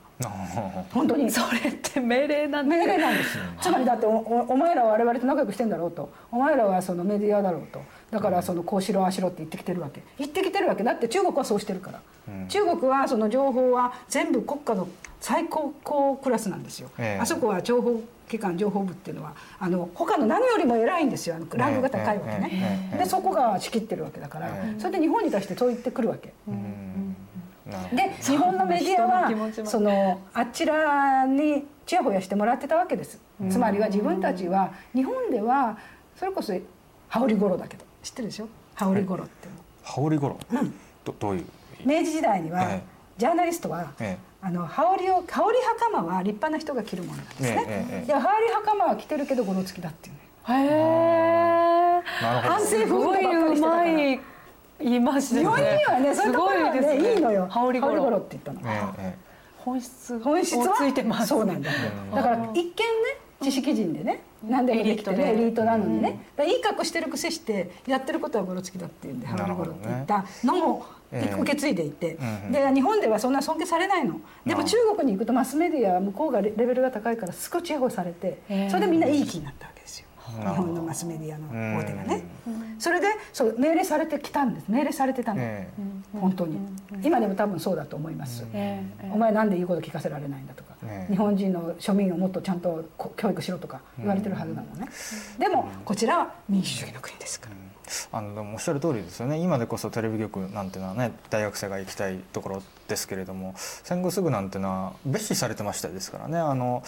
[0.92, 1.30] 本当に。
[1.30, 3.44] それって命令なん命令なんですよ。
[3.60, 6.10] つまりだっておおお前らは我々と仲良くしてんだろうと。
[6.32, 7.80] お前らはそのメディアだろうと。
[8.10, 10.02] だからそのこうしろああしろって言ってきてるわけ。
[10.18, 12.48] 言ってきてるわけだって中国はそうしてるから、うん。
[12.48, 14.88] 中国はその情報は全部国家の
[15.20, 17.20] 最高高クラスなんですよ、ええ。
[17.20, 18.00] あそこは情報
[18.32, 21.36] 機関情報部っていうのはあの他の何よりも偉いんですよ。
[21.36, 24.80] あのランクが高いわけね、ええええでそこが仕切ってるわけだから、ええ。
[24.80, 26.32] それで日本に対してそう言ってくるわけ、
[27.94, 29.30] で日本のメディアは
[29.66, 33.20] そのあちらにちやほやしてもらってたわけです。
[33.50, 35.76] つまりは自分たちは日本では
[36.16, 36.54] それこそ
[37.08, 37.84] 羽織頃だけど。
[38.02, 38.48] 知ってるでしょ？
[38.74, 39.60] 羽織頃っていうの。
[39.84, 40.38] 羽織頃、
[41.04, 41.44] どどういう
[41.84, 42.82] 明治時代にはええ。
[43.18, 52.54] ジャーナリストはえあの羽織を羽織袴は立派な人が着るものなんですね、ええええで羽織袴は着てるけどゴロつきだっていうねへえなるほど。
[52.54, 54.20] 反省すごいうまい
[54.80, 57.02] 言いました日ね本人はねそういうところはすごいですね。
[57.02, 57.46] ねいいのよ。
[57.48, 58.16] 羽織頃。
[58.16, 59.16] って言ったの、えええ
[59.58, 60.72] 本質本質は？
[60.72, 61.28] をついてます。
[61.28, 61.70] そうなんだ。
[61.70, 62.16] うん。
[62.16, 62.74] だから一見ね
[63.40, 65.44] 知識人でね何でもできてるエエリートで。
[65.44, 66.18] リートなのにね。
[66.36, 70.24] だからいい格好してるくせしてやってることはゴロつきだっていうんでなるほどね羽織ゴロって言った。
[70.44, 72.14] のもええ受け継いでいて。
[72.14, 72.52] うんうん。
[72.52, 74.20] で日本ではそんな尊敬されないの。
[74.46, 80.06] でも中国に行くとマスメディアは向こうがレレベルが高いからすごいチヤホヤされてそれでみんないい気になったわけですよ。
[80.40, 81.48] 日本のマスメディアの
[81.78, 82.22] 大手がね。
[82.78, 84.68] それでそう命令されてきたんです。
[84.68, 85.40] 命令されてたの。
[85.42, 85.68] え
[86.18, 86.58] 本当に。
[87.02, 88.46] 今でも多分そうだと思います。
[88.52, 89.10] ええ。
[89.12, 94.88] お前なんで言うこと聞かせられないんだとか、ね日本人の庶民をもっとちゃんとこ教育しろとか言われてるはずなのね、
[95.38, 97.56] でもこちらは民主主義の国ですから、
[98.12, 99.38] あのでもおっしゃる通りですよね。
[99.38, 106.38] 今でこそテレビ局なんていうのはね大学生が行きたいところですけれども戦後すぐなんていうのは蔑視されてましたですからね。
[106.38, 106.82] あの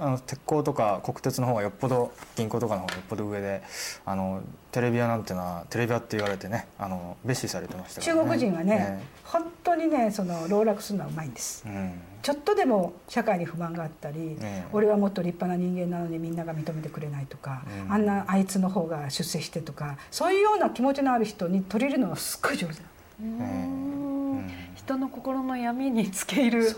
[0.00, 3.62] あの鉄鋼とか国鉄の方がよっぽど銀行とかの方がよっぽど上で
[4.06, 8.20] あのテレビ屋なんていうのはテレビ屋って言われてねあの蔑視されてましたからね。
[8.22, 11.64] 中国人はね本当にねその籠絡するのはうまいんです。
[11.66, 14.68] えうんちょっとでも社会に不満があったり、ええ。
[14.72, 17.92] 俺はもっと立派な人間なのにみんなが認めてくれないとか、うん。
[17.92, 22.84] あんなあいつの方が出世してとかそういうような気持ちのある人に取り入れるのがすっごい上手なの。
[23.20, 24.38] うん。
[24.38, 24.50] うん。
[24.74, 26.76] 人の心の闇につけ入る。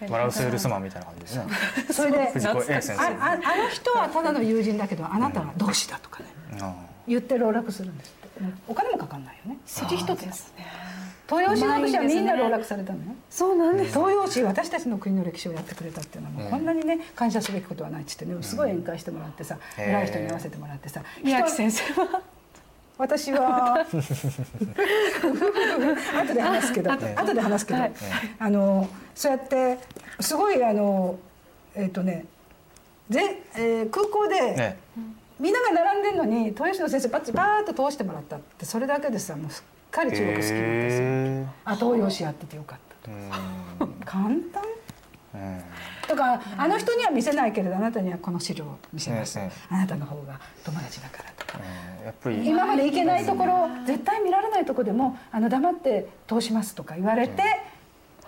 [0.00, 1.44] 笑うセールスマンみたいな感じですね。
[1.90, 6.26] それで 藤子 A 先生あああの人はただの友人だけどあなたは同志だとかね
[6.60, 6.74] あ
[7.08, 8.44] 言って籠絡するんですって。
[8.68, 9.58] お金もかかんないよね。
[9.64, 10.85] 一つですね
[11.28, 13.98] 東洋史学者はみんな籠絡されたのよそうなんです。
[13.98, 22.22] 東洋史私たちの国の歴史をやってくれたっていうのはもうこんなにね感謝すべきことはないっつってねすごい宴会してもらってさ偉い人に会わせてもらってさ宮城先生は
[22.98, 23.84] 私は
[26.22, 27.92] 後で話すけど後で話すけど、はい。
[28.38, 29.78] あのそうやって
[30.20, 31.18] すごいあの
[31.74, 32.24] えっ、とね
[33.10, 34.78] ぜ、えー空港で、ね。
[35.38, 39.64] みんなが並んでるのに豊洲の先生パッチバーッと通してもらったってそれだけでさもうすっ
[39.96, 43.30] かり中国好きなんですよ、へあ東洋史やっててよかったえ
[43.80, 43.92] うん。
[44.04, 44.62] 簡単。
[45.34, 45.62] うん。
[46.06, 51.58] とかあの人には見せないけれどあなたにはこの資料を見せます、ねねあなたの方が友達だからとか。
[51.58, 57.42] うんやっぱり今まで行けないところ絶対見られないところでもあの黙って通しますとか言われて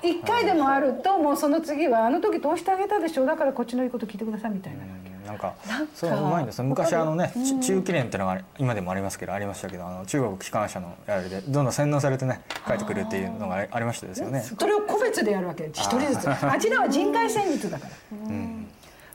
[0.03, 4.83] 一回でもあるともうその次はあの時通してあげたでしょだからこっちの言うこと聞いてくださいみたいな。
[4.83, 5.55] うんなんか
[5.95, 6.62] そういうのうまいんです。
[6.62, 14.41] ね昔あのねち中期連っていうのが今でもありますけどありましたけどあの中国機関車のあれでどんどん洗脳されてね帰ってくるっていうのがありましたですよね。
[14.43, 15.66] それを個別でやるわけ。
[15.66, 16.29] 一人ずつ。
[16.29, 17.93] あちらは人海戦術だから。
[18.29, 18.66] うん。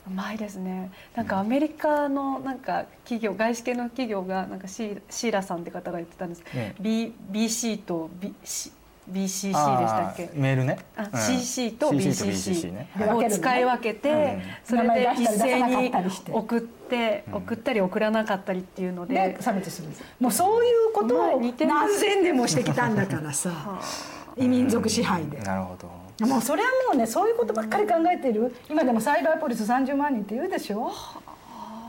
[0.06, 0.90] うまいですね。
[1.14, 8.70] なんかアメリカのなんか企業外資系の企業がなんかシーシーラさんって方が言ってたんです、ね B BC と B C
[9.10, 10.30] BCC でしたっけ？
[10.34, 10.78] メールね。
[10.96, 11.20] あうん。
[11.20, 14.42] CC と CC BCC を使い分けて、うん。
[14.64, 15.92] それで一斉に
[16.32, 19.14] 送って、送ったり送らなかったりっていうので。
[19.14, 19.88] で差別する
[20.20, 23.50] もうそういうことを何千年もしてきたんだからさ。
[24.36, 25.38] 異民族支配で。
[25.38, 26.26] なるほど。
[26.26, 28.54] もうそれはもうねそういうことばっかり考えている。
[28.70, 30.90] 今でもサイバーポリス30万人って言うでしょ？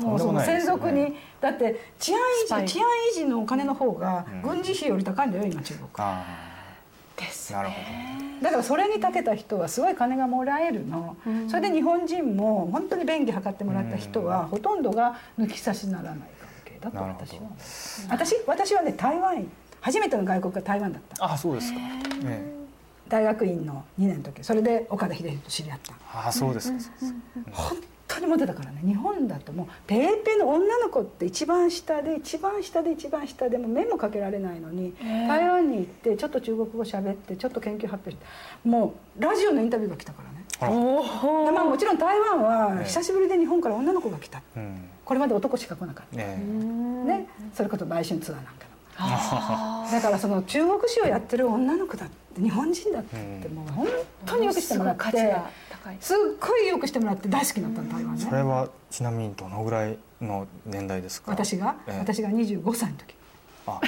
[0.01, 1.15] もうその専属に。
[1.41, 2.19] だって治安
[2.59, 5.87] 維持治安維持のお金の方が軍事費より高いんだよ今中国。
[5.97, 6.44] あ
[7.17, 7.75] ですあなるほ
[8.41, 11.15] だからそれに長けた人はすごい金がもらえるの、
[11.47, 17.41] それで日本人も本当に便宜図ってもらった人はほとんどが抜き差しならない関係だと私は
[18.09, 19.45] 私私はね台湾へ
[19.81, 21.15] 初めての外国が台湾だった。
[21.15, 21.31] ど。
[21.31, 21.79] あそうですか。
[21.79, 22.43] ね
[23.07, 26.27] 大学院の2年の時それで岡田秀樹と知り合った。
[26.27, 26.77] あそうですか。
[27.51, 28.81] 本当にモテたからね。
[28.85, 34.93] 日本だともうペーペーの女の子って一番下で一番下で一番下でもう目もかけられないのに
[35.27, 38.25] 台湾に行ってちょっと中国語喋ってちょっと研究発表して
[38.67, 40.45] もうラジオのインタビューが来たからね。
[40.59, 40.71] あら。
[41.45, 44.41] でまあもちろん台湾はね久しぶりで日本から女の子が来た。
[44.55, 44.89] うん。
[45.03, 46.39] これまで男しか来なかっね
[47.05, 47.27] たね。
[47.53, 48.65] それこそ売春ツアーなんか
[48.97, 53.87] あのだからその中国史をやってる女の子だって日本人だってもう本
[54.25, 55.01] 当によくしてもらって。
[55.01, 55.33] 価値が。
[55.33, 55.64] 高い
[55.99, 58.21] すっごいよくしてもらって大好きだったの台湾ね。
[58.21, 61.31] それはちなみにどのぐらいの年代ですか？
[61.31, 61.99] 私が、ええ。
[61.99, 63.15] 私が25歳の時。
[63.67, 63.81] あ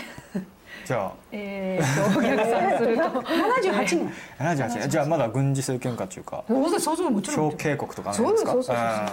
[0.86, 3.04] じゃえーとお客さんすると。
[3.22, 4.14] 78年。
[4.40, 4.90] あ78年。
[4.90, 6.44] じゃあまだ軍事政権下中か。
[6.48, 8.52] そうそうそうもちろん小警国とかあるそうんですか？
[8.54, 9.12] そうそうそうあ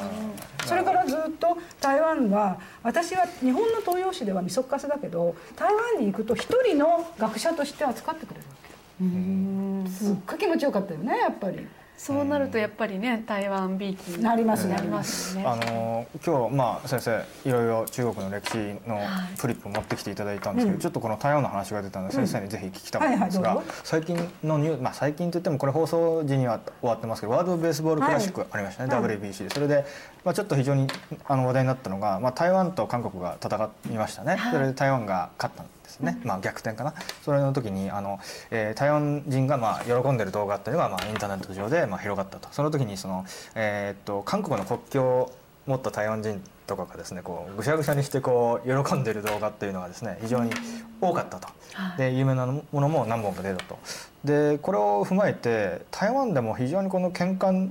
[0.66, 9.90] それからずっと台湾は私は日本の東洋史ではみそっかすだけど台湾に行くと一人の学者として扱ってくれるわけ。
[9.90, 11.66] すっごい気持ちよかったよねやっぱり
[11.96, 15.48] そうなるとやっぱりね台湾ビーキなりますなりますよね。
[15.48, 19.00] あの今日まあ先生いろいろ中国の歴史の
[19.38, 29.04] フリップ持ってきていただいたんですけど、ちょっとこの台湾の話が出たので先生にぜひ聞きたかったんですが、最近のニューまあ最近といってもこれ放送時には終わってますけどワールドベースボールクラシックありましたね、はい。
[29.04, 29.84] WBC でそれで
[30.24, 30.88] まあちょっと非常に
[31.26, 34.36] あの話題になったのがまあ台湾と韓国が戦いましたね。
[34.50, 36.20] それで台湾が勝ったんですね。
[36.24, 36.94] まあ逆転かな。
[37.22, 38.18] それの時にあの、
[38.50, 42.48] えー台湾人がまあ喜んでる動画っていうのがまあインターネット上でまあ広がったと。
[42.52, 43.24] その時にその
[43.54, 45.32] えーっと韓国の国境を
[45.66, 50.50] 持った台湾人とかがですねこうぐしゃぐしゃにしてこう喜んでる動画っていうのがですね非常に
[51.00, 51.48] 多かったと。
[51.96, 53.78] で有名なものも何本か出たと。
[54.24, 57.70] でこれを踏まえて台湾でも非常にこの喧嘩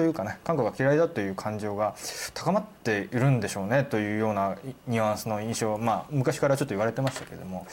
[0.00, 1.94] というかね韓国が嫌いだという感情が
[2.32, 7.66] 高まっているんでしょうねというようなニュアンスの印象まあ昔からちょっと言われてましたけれども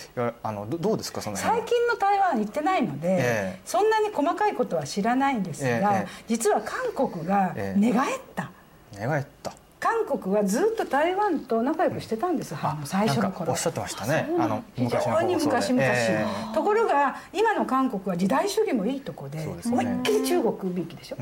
[0.43, 3.17] あのどどうですかその最近の台湾行ってないので、え
[3.57, 3.59] え。
[3.65, 6.07] そんなに細かいことは知らないんですが、ええ。
[6.27, 7.79] 実は韓国がええ。
[7.79, 8.51] 寝返った、
[8.91, 9.53] 寝返った
[9.87, 13.53] 韓国はずっと台湾と仲良くしてたんです、あの最初の頃。
[13.53, 14.27] おっしゃってましたね。
[14.37, 19.47] あの非常に昔々、えところが今の韓国は時代主義もいいとこでね。
[19.65, 21.17] 思いっきり中国びいきでしょ、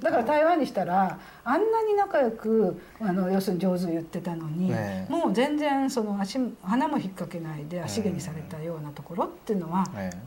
[0.00, 5.12] だから台湾にしたらあんなに仲良くあの要するに上手言ってたのに、ねえ。
[5.12, 10.18] もう全然その足鼻も引っ掛けないで足毛にされたようなところっていうのは、ええ。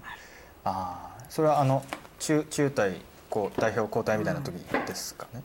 [0.63, 1.83] ああそれはあの
[2.19, 5.41] 中中隊こう代表交代みたいな時ですかね、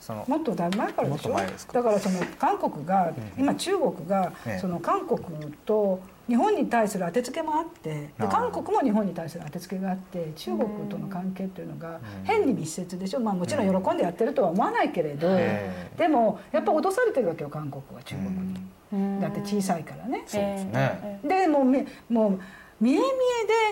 [0.00, 1.32] そのもっとだいぶ前からでしょ？
[1.72, 3.44] だからその韓国が、うん。
[3.44, 4.58] 今中国がええ。
[4.58, 5.20] その韓国
[5.66, 12.24] と日本に対する当てつけもあってで韓国も日本に対する当てつけがあって中国との関係っていうのがうん。
[12.24, 15.98] 変に密接でしょ、まあ、もちろん喜んでやってるとは思わないけれど、ええ。
[15.98, 18.54] でもやっぱ脅されてるわけよ韓国は中国に、
[18.92, 19.20] うん。
[19.20, 20.22] だって小さいからね。
[20.22, 21.46] ですね。
[21.48, 22.40] もうみもう
[22.80, 23.00] 見え見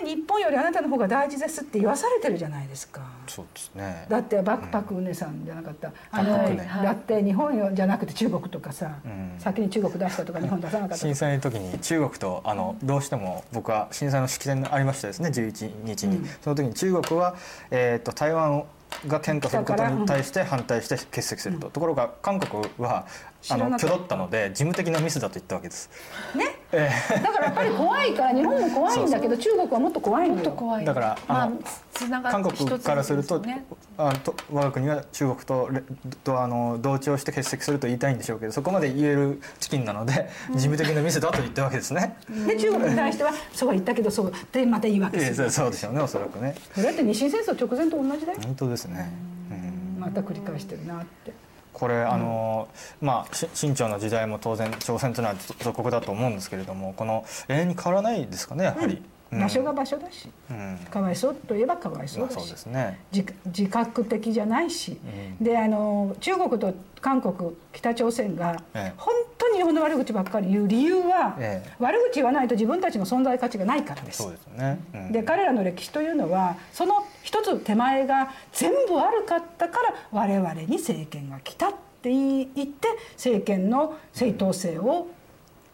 [0.03, 3.01] えで日本よりあなたの方が大事ですって言わされてるじゃないですか。
[3.27, 4.05] そうですね。
[4.07, 6.37] だってバックパクウネさんじゃなかった、あの
[6.83, 9.35] だって日本よじゃなくて中国とかさ、うん。
[9.39, 16.25] 先に中国出したとか日本出さなかったと震か災の時に中国とあのどうしても僕は震災の式典がありましたですね11日に、うん。
[16.41, 17.35] その時に中国は、
[17.71, 18.63] えー、と台湾
[19.07, 23.07] が喧嘩することに対して反対して欠席すると、ところが韓国は
[23.41, 23.87] あ知らなかった。
[23.87, 25.89] の挙取ったので事務的なミスだと言ったわけです。
[26.35, 26.57] ね？
[26.71, 30.35] えだからやっぱり怖いから日本も怖いんだけど中国はもっと怖いのよ。
[30.35, 30.85] もっと怖い。
[30.85, 31.59] だからまああの
[31.93, 33.65] つなが韓国からするとね。
[33.97, 35.83] あと我が国は中国とれ
[36.23, 42.17] とあの同調して欠席すると言いたいんでしょうけどそこまで言えるチキンなので事務的なミスだと言ったわけですね。
[42.47, 46.55] で中国に対してはそうは言ったけどそうでまた言い訳ええするそうでしょうねおそらくね。
[46.73, 48.39] それだって日清戦争直前と同じだよ。
[48.43, 49.11] 本当ですね。
[49.51, 49.99] うん。
[49.99, 51.33] また繰り返してるなって
[51.73, 52.67] これあの
[53.01, 59.01] まあし清朝の時代も当然朝鮮というのは属国だと思うんですけれどもこの永遠に変わらないですかねやはり。
[59.31, 59.39] うん。
[59.41, 60.29] 場所が場所だし。
[60.49, 60.77] うん。
[60.89, 62.35] かわいそうといえばかわいそうだし。
[62.35, 62.99] まあそうですね。
[63.11, 64.99] 自自覚的じゃないし、
[65.39, 65.43] うん。
[65.43, 68.93] であの中国と韓国北朝鮮がええ。
[68.97, 69.13] 本
[69.59, 74.31] 日本の悪口ばっかり言う理由は、ええ悪口言わないと自分たちの存在価値がないからですそう。
[74.31, 74.79] ですよね。
[74.93, 85.07] うんで彼らの歴史というのはその一つ手前が全部悪かったから我々に政権が来たって言って政権の正当性を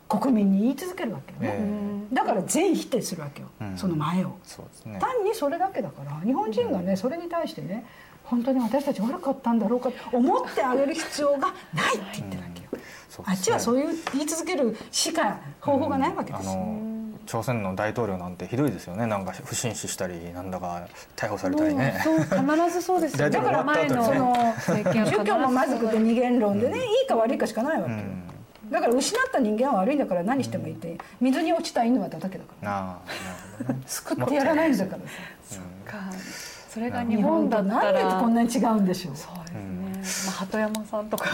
[0.09, 1.59] 国民に言い続けるわけよね、
[2.11, 4.37] えだから全否定するわけよ、うんその前を。
[4.85, 4.97] ね。
[4.99, 7.85] 単にそれだけだから日本人がねそれに対してね
[8.25, 11.39] 本当に私たち悪かったんだろうかと思ってあげる必要が
[11.73, 12.69] ないって言ってるわけよ、
[13.09, 16.45] そうあっちはそういう言い続けるしか方法がないわけです。
[16.45, 16.95] よ、あの
[17.25, 19.05] 朝鮮の大統領なんてひどいですよね。
[19.05, 21.99] なんか不審死したりなんだか逮捕されたりね。
[22.03, 23.37] そう必ずそうですよね。
[23.37, 23.95] 大体終わった後にね。
[23.95, 25.17] 前の政権は必ず。
[25.17, 28.71] 宗教もまずくて二元論でね、いいか悪いかしかないわけよ、うん。
[28.71, 33.81] だから失った人間は悪いんだから何してもいいって水に落ちた犬は叩けだからね。
[33.85, 34.99] 救ってやらないんだから
[35.47, 35.61] さ。
[35.85, 36.11] か
[36.75, 39.15] それが日日本だったらなんでこんなに違うんでしょう？
[39.15, 41.25] そうですね、まあ、鳩山さんとか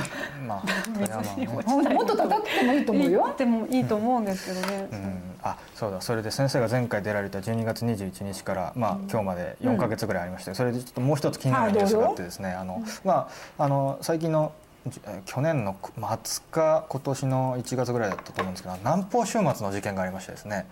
[0.48, 6.00] まあもっと叩ってもいいと思う言よってもいいと思うんですけどね、うん、あそうだ。
[6.00, 13.28] それで先生が前回出られた12月21日から、まあ、今日まで4か月ぐらいありまして、それでちょっともう一つ気になるニュースがあってですねあの、ま
[13.58, 14.52] あ、あの最近の
[15.26, 15.76] 去年の
[16.24, 20.66] 末か今年の1月ぐらいだったと思うんですけど南方週末の事件がありましてですね、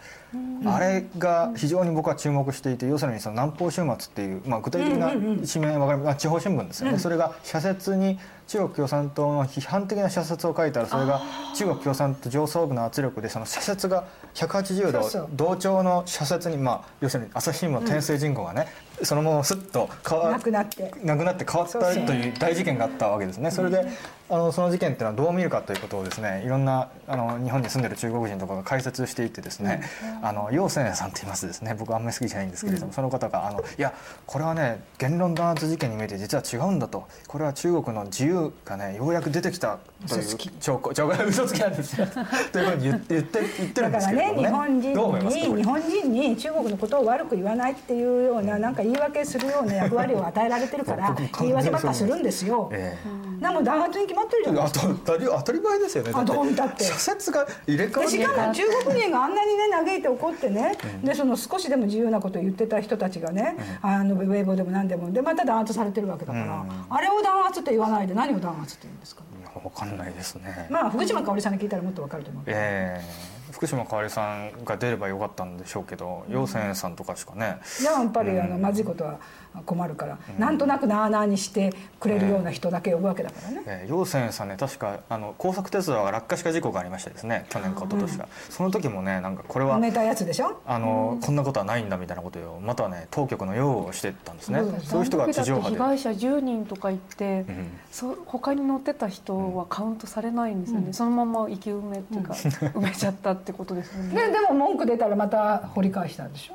[0.66, 11.22] あれが非常に僕は注目していて要するにその南方週末っていう、まあ、具体的な一面わかりますあ地方新聞ですよね、それが社説に中国共産党の批判的な社説を書いたらそれが
[11.56, 18.68] 中国共産党上層部の圧力でその社説が180度同調の社説に、まあ、要するに朝日新聞の天聖人口がね、
[19.04, 20.94] そのまますっと変わなくなって。
[21.04, 23.52] なくなって変わったという大事件があったわけですね。
[23.52, 23.86] それで
[24.30, 29.82] あのその事件っていうのはどう見るかということをですねいろんなあの日本に住んでる中国人とかが解説していてですね、
[30.22, 31.76] あの楊千さんって言いますですね。
[31.78, 33.94] 僕はあんまり好きじゃないんですけれども、その方があのいや
[34.28, 37.08] これはね言論弾圧事件に見えて実は違うんだと。
[37.28, 40.24] これは中国の自由がねようやく出てきたという
[40.60, 42.08] 証拠証拠嘘つきなんですよ。
[42.54, 44.42] というふうに言って言って言ってるんだからですけれどもね。
[44.42, 52.70] ね日本人に日本人に中国のことを悪く言わないっていうようななんか言い訳するような役割を与えられてるから僕言い訳ばっかするんですよ。
[52.74, 52.98] え
[53.40, 54.72] なもん弾圧に決まってるじゃない。
[54.72, 56.12] 当たり前ですよね。
[56.14, 56.84] あどう見たって。
[56.84, 65.12] 社説が入れ替わしかも中国人があんなにね嘆いて怒ってね、でその少しでも自由なことを言ってた人たちがね、あのウェイボーでも何でも。
[65.12, 66.70] でまた弾圧されてるわけだから、うん。
[66.90, 69.24] あれを弾圧って言わないで何を弾圧って言うんですか
[69.64, 70.68] わかんないですね。
[70.70, 77.58] まあ福島香織さんに聞いたらもっとわかると思うええ福島香織さんが出ればよかったんでしょうけど、陽泉さんとかしかね。
[77.80, 79.20] じゃやっぱりあのまずいことは
[79.66, 90.62] 困るから、なんとなくなあなあにしてくれるような人だけ呼ぶわけだからね、えー、陽泉さんね確かあの高速鉄道が落下した事故がありましてですね去年か一昨年か、その時もねなんかこれは埋めたやつでしょ？
[90.66, 94.60] あの、こんなことはないんだみたいなことをまたはね当局の擁護をしてたんですね。
[94.62, 95.76] そうそういう人が地上波で。
[95.76, 102.34] 被害者10人とか言って、うんそう他に乗ってた人はカウントされないんですよね、そのまま生き埋めっていうか、
[102.76, 104.16] 埋めちゃったってことですよね。
[104.28, 106.54] ででも文句出たらまた掘り返したんでしょ？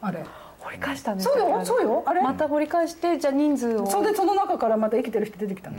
[0.00, 0.24] あれ
[0.60, 2.22] 掘り返したんですそうよそうよあれ。
[2.22, 3.86] また掘り返してじゃあ人数を。
[3.86, 5.76] それでその中からまた生きてる人出てきたの、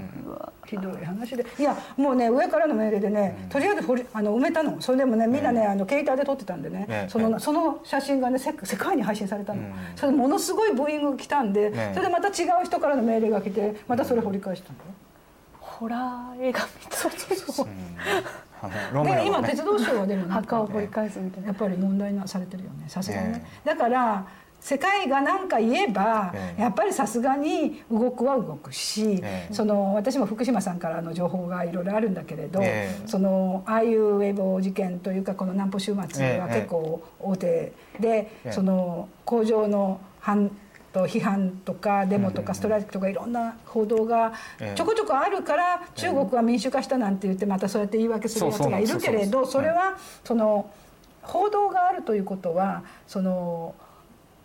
[0.65, 1.45] ひどい話で。
[1.59, 4.81] いやもうね上からの命令でね、とりあえず掘りあの埋めたの。
[4.81, 9.61] それでもねみんなね、あの携帯で撮ってたんでね、ええそのその写真がね世世界に配信されたの、
[9.95, 14.89] それでものすごいブーイングが来たんで、ええそれでまた違う人からの命令が来てまたそれ掘り返したんだよ、
[15.59, 17.67] ホラー映画みたい。
[18.63, 21.47] あのロメロで今鉄道省はでも墓を掘り返すみたいな。
[21.47, 22.85] やっぱり問題なされてるよね。
[22.87, 24.27] さすがにね、えだから
[24.61, 26.61] 世界が何か言えば、ええ。
[26.61, 29.53] やっぱりさすがに動くは動くし、ええ。
[29.53, 33.07] その私も福島さんからの情報がいろいろあるんだけれど、ええ。
[33.07, 36.55] そのああいうウェボ事件というかこの南方週末はええ。
[36.59, 40.51] 結構大手で、えその工場の反
[40.93, 44.75] と批判とかデモとかストライキとかいろんな報道がええ。
[44.77, 50.69] ちょこちょこあるから中国は民主化したなんて言ってまたそうやって言い訳するやつがいるけれどそれはその
[51.23, 53.73] 報道があるということはその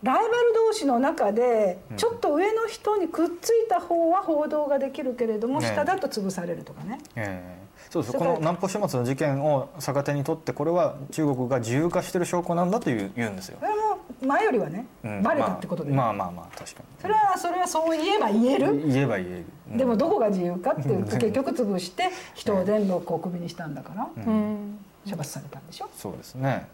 [0.03, 6.99] ライバル同士の中でちょっと上の人にくっついた方は報道ができるけれどもね下だと潰されるとかね。
[7.17, 7.67] ええ。
[7.91, 13.59] そうですこの南方始末の事件を逆手にとってこれは中国が自由化してる証拠なんだという言うんですよ。
[13.61, 15.23] そ、れも前よりはねうん。
[15.23, 18.73] バレたってことで、まあ、まあまあまあ確かそれはそれはそう言えば言える。
[18.73, 19.79] に言えば言える、うん。
[19.79, 24.09] でもどこが自由かっていうと結局潰して人を全部こうクビにしたんだから。
[24.27, 24.79] うん
[25.09, 25.89] 処罰されたんでしょ？
[25.97, 26.69] そうですね。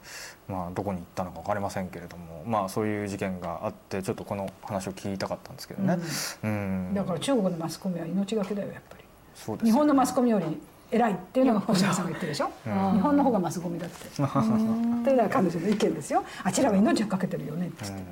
[0.49, 5.99] まあどこに行ったのか分かりませんけれどもまあそういう事件があってちょっとこの話を聞いたかったんですけどね、
[6.45, 6.95] うん。
[6.95, 9.05] だから中国のマスコミは命がけだよやっぱり。
[9.35, 10.61] そうです日本のマスコミより
[10.91, 12.51] 偉いっていうのが星野さんが言ってるでしょ？
[12.65, 12.71] 日
[13.01, 13.97] 本の方がマスコミだって。
[14.09, 16.23] っていうのは彼女の意見ですよ。
[16.45, 17.85] あちらは命をかけてるよねって。
[17.85, 18.05] 言って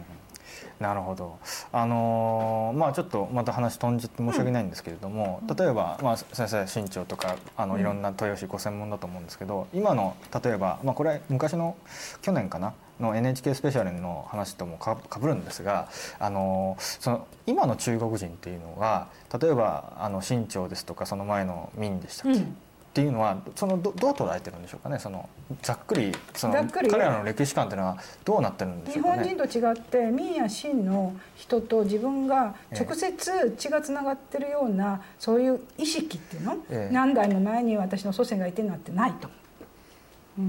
[0.79, 1.39] なるほど。
[1.73, 11.77] あのーまあちょっとまた話飛んじゃって申し訳ないんですけれども、例えば、まあ、先生身長とかあのいろんな豊吉ご専門だと思うんですけど今の例えば、まあ、これ昔の
[12.23, 12.75] 去年かな？
[13.01, 15.89] の NHK スペシャルの話ともかかぶるんですが、
[16.19, 19.09] あのーその今の中国人っていうのが
[19.41, 22.57] 例えばあの清朝ですとかその前の明でしたっけ、うん
[22.91, 24.99] っていうのはそのどどう捉えてるんでしょうかね？
[24.99, 25.29] その
[25.63, 26.91] ざっくりそのざっくり。
[26.91, 29.23] 彼らの歴史観っていうのはどうなってるんでしょうかね？
[29.23, 36.93] 日本人と違って明や清の人と自分が直接血がつながってるようなそういう意識っていうの、ええ。
[36.93, 39.29] 何代も前に私の祖先がいてなんてないと、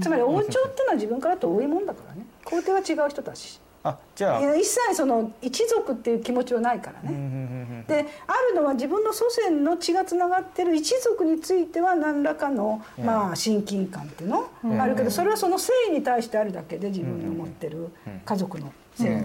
[0.00, 2.26] つまり王朝っていうのは自分から遠いもんだからね。
[2.44, 4.56] 皇帝は違う人だしあじゃあ。
[4.56, 17.88] 一切その一族っていう気持ちはないからね、であるのは自分の祖先の血がつながってる一族については何らかの、ええまあ親近感っていうの、ええあるけどそれはその性に対してあるだけで自分の持ってる
[18.24, 19.24] 家族の性、え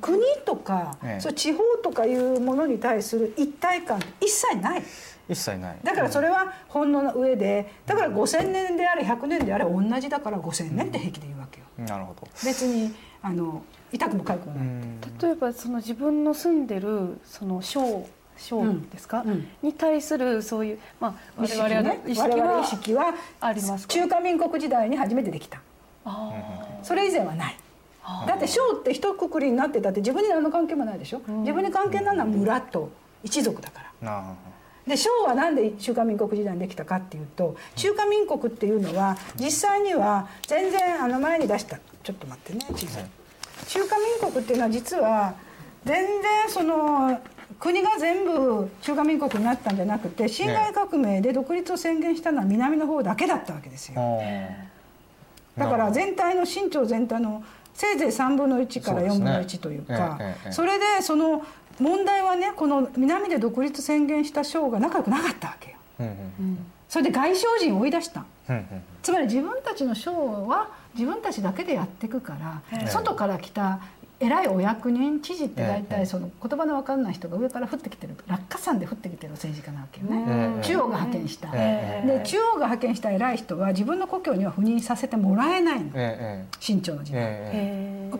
[0.00, 4.82] 国とか、ええそう地方とかいうものに対する一体感一切ない。
[5.28, 5.78] 一切ない。
[5.82, 12.28] だからそれは本能の上でだから5,000年であれ100年であれ同じだから5,000年って平気で言うわけよなるほど。
[12.44, 13.62] 別にあの
[13.92, 15.00] 痛くも痒くもない、うん。
[15.20, 18.06] 例えばその自分の住んでるその省
[18.36, 18.62] 省
[18.92, 19.48] ですか、うん。
[19.62, 23.94] に対するそういうまあ我々のね意識は意識はありますか？
[23.94, 25.60] 中華民国時代に初めてできた。
[26.04, 26.32] あ
[26.82, 27.56] それ以前はない。
[28.26, 32.88] だって省って一括りになってたって自分に何の関係もないでしょ、自分に関係なのは村と
[33.24, 34.08] 一族だから。
[34.08, 34.34] な
[34.86, 41.78] で省はなんで中華民国時代にできたかっていうと中華民国っていうのは実際には全然あの前に出した。
[42.02, 42.98] ちょっと待ってね地図
[43.66, 45.34] 中華民国っていうのは実は
[45.84, 47.20] 全然その
[47.58, 54.20] 国が全部中華民国になったんじゃなくて辛亥革命で独立を宣言したのは南の方だけだったわけですよ。
[55.56, 57.42] だから全体の清朝全体の
[57.74, 60.18] せいぜい3分の1から4分の1というか
[60.50, 61.44] それでその
[61.80, 65.76] 問題はねこの南で独立宣言した省が仲良くなかったわけよ。
[66.00, 68.24] うんうんそれで外省人を追い出した。
[68.48, 68.64] うんうん
[69.02, 70.12] つまり自分たちの省
[70.48, 72.36] は自分たちだけでやっていくか
[72.72, 73.80] ら、外から来た
[74.18, 85.90] 偉いお役人知事って大ええ体その言葉の分かんない人が上から降ってきてる落下山で降ってきてる政治家なわけよね、ええ中央が派遣した、えで中央が派遣した偉い人は自分の故郷には赴任させてもらえないの。
[85.94, 87.20] ええ清朝の時代、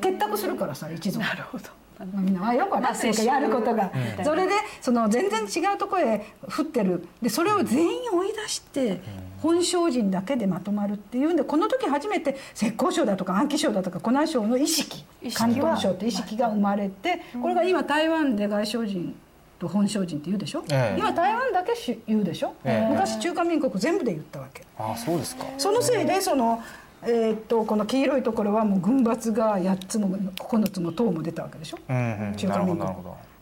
[0.01, 1.25] 結託するからさ一族。
[1.25, 1.65] なるほど
[2.05, 4.25] みんなあよく分かってるけどやることが、うん。
[4.25, 7.07] それでその全然違うところへ降ってる。
[7.23, 9.01] でそれを全員追い出して
[9.41, 19.15] 本省人だけでまとまるっていうんでこの時初めて浙江省だとか安徽省だとか湖南省の意識広東省って意識が生まれてこれが今台湾で外省人
[19.59, 20.99] と本省人って言うでしょ、ええ。
[20.99, 22.93] 今台湾だけし言うでしょ、ええ。
[22.93, 24.63] 昔中華民国全部で言ったわけ。
[24.79, 25.47] ああそうですか。
[25.57, 26.63] そのせいでその、
[27.07, 32.35] えーっとこの黄色いところはもう軍閥が8つも9つも党も出たわけでしょ、うんうん。
[32.37, 32.89] 中華民国。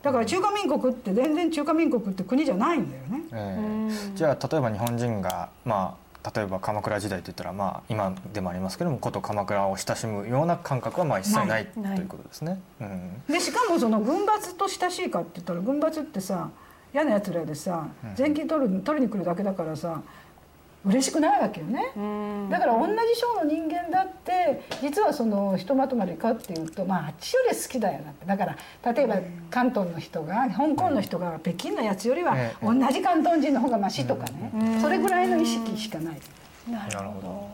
[0.03, 3.23] だから中華民国って全然中華民国って国じゃないんだよね。
[3.33, 12.59] ええじゃあ例えば日本人がまあ例えば鎌倉時代といったら、まあ、今でもありますけども古都鎌倉を親しむような感覚はまあ一切ないということですね。
[12.81, 13.23] うん。
[13.27, 16.49] でしかもその軍閥と親しいかって言ったら軍閥ってさ
[16.93, 20.01] 嫌なやつらでさ税金取る取りに来るだけだからさ
[20.85, 21.91] 嬉しくないわけよね。
[21.95, 22.49] うん。
[22.49, 28.25] だから同じ省の人間だって実はそのひとまとまりかっていうとまああっちより好きだよなって。
[28.25, 29.17] だから例えば
[29.49, 34.79] 関東の人が香港の人が北京のやつよりはええ同じ関東人の方がマシとかね。
[34.81, 36.17] それぐらいの意識しかない。
[36.71, 37.49] なるほほど。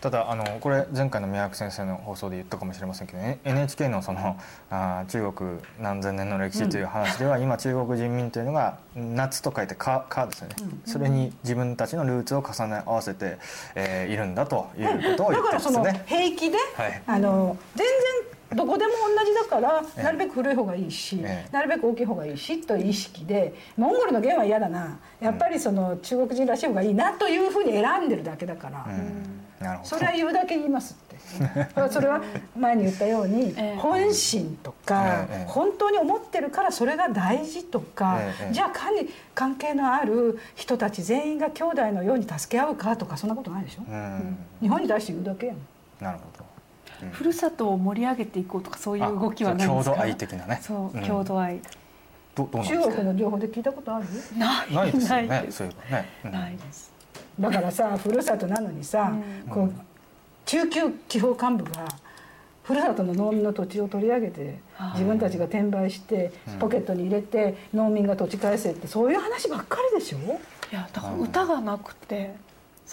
[0.00, 4.36] ただあのこれ前回の宮脇先生の放送で言ったかもしれませんけど、ね、NHK のその
[4.68, 13.38] あー中国何千年の歴史という話では、今中国人民というのが夏と書いて「か」かですよね、それに自分たちのルーツを重ね合わせて、
[13.74, 16.02] えーいるんだということを言ってだからそのますね。
[16.06, 17.02] 平気で、はい。
[17.06, 20.02] あの全然どこでも同じだからええ。
[20.02, 21.52] なるべく古い方がいいし、ええ。
[21.52, 24.98] なるべく大きい方がいいしという意識でモンゴルの弦は嫌だな。
[25.20, 28.86] やっぱりその中国人らしい方がいいなというふうに選んでるだけだから、
[29.84, 31.12] それは言うだけ言いますって。
[31.90, 32.20] それは
[32.56, 33.76] 前に言ったようにええ。
[33.76, 35.44] 本心とかええ。
[35.48, 38.52] 本当に思ってるからそれが大事とかええ。
[38.52, 43.82] じゃあかに関係のある人たち全員が兄弟のように助け合うかとかそんなことないでしょ。
[43.88, 44.36] うん。
[44.60, 45.56] 日本に対して言うだけやん。
[46.00, 46.51] なるほど。
[47.10, 49.96] ふるさとを盛り上げていこうとかそういう動きはあないんですか？
[49.96, 50.58] 郷土愛的なね。
[50.62, 51.02] そう、ん。
[51.02, 51.60] 郷土愛。
[52.34, 52.84] どどうなんですか？
[52.86, 54.06] 中国の情報で聞いたことある？
[54.38, 54.74] ない。
[54.74, 55.26] ないですよね。
[55.28, 55.58] ないです。
[55.58, 56.08] そういえばね。
[56.24, 56.32] うん。
[56.32, 56.92] ないです。
[57.40, 59.12] だからさふるさとなのにさ、
[59.48, 59.72] こう
[60.44, 61.86] 中級地方幹部が
[62.62, 64.58] ふるさとの農民の土地を取り上げて
[64.92, 70.18] 自分たちが転売してポケットに入れて農民が土地返せってそういう話ばっかりでしょ？
[70.18, 72.34] いやだから歌がなくて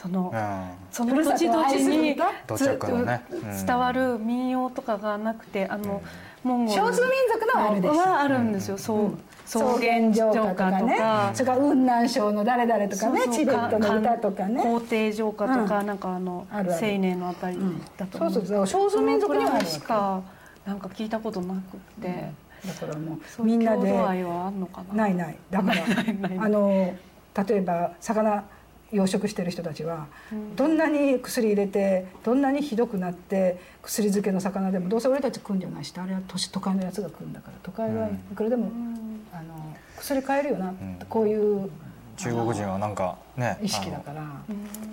[0.02, 0.70] その、うん。
[0.92, 2.16] その土地土地に
[3.66, 6.02] 伝わる民謡とかがなくてあの、
[6.42, 6.78] モンゴル。
[6.80, 9.12] 少数民族のはあるでしょはあるんですよ、そう
[9.46, 10.80] 草草原原城城下とかね。
[10.80, 11.32] 下とか。
[11.34, 14.64] それから雲南省の誰々とかねチベットの歌とかね。
[14.64, 15.86] 皇帝城下とか、うん。
[15.86, 16.86] なんかあのあるある。
[16.94, 17.58] 青年のあたり
[17.98, 18.68] だと思そうそうそう。
[18.68, 20.22] 少数民族にはしか
[20.66, 22.32] なんか聞いたことなくって、
[22.66, 24.94] だからもうそういう郷みんなで土愛はあんのかな。
[24.94, 25.38] ないない。
[25.50, 25.60] だ。
[25.62, 25.84] から
[26.40, 26.94] あの
[27.48, 28.46] 例えば魚
[28.92, 30.08] 養殖してる人たちは、
[30.56, 38.72] どんなに薬入れてどんなにひどくなって薬漬けの魚でもどうせ俺たち食うんじゃないしあれは都市都会のやつが食うんだから都会はいくらでも、
[39.34, 41.00] あの薬買えるよな、ん。
[41.08, 41.70] こういう
[42.20, 44.24] 中国人はなんかね意識だから。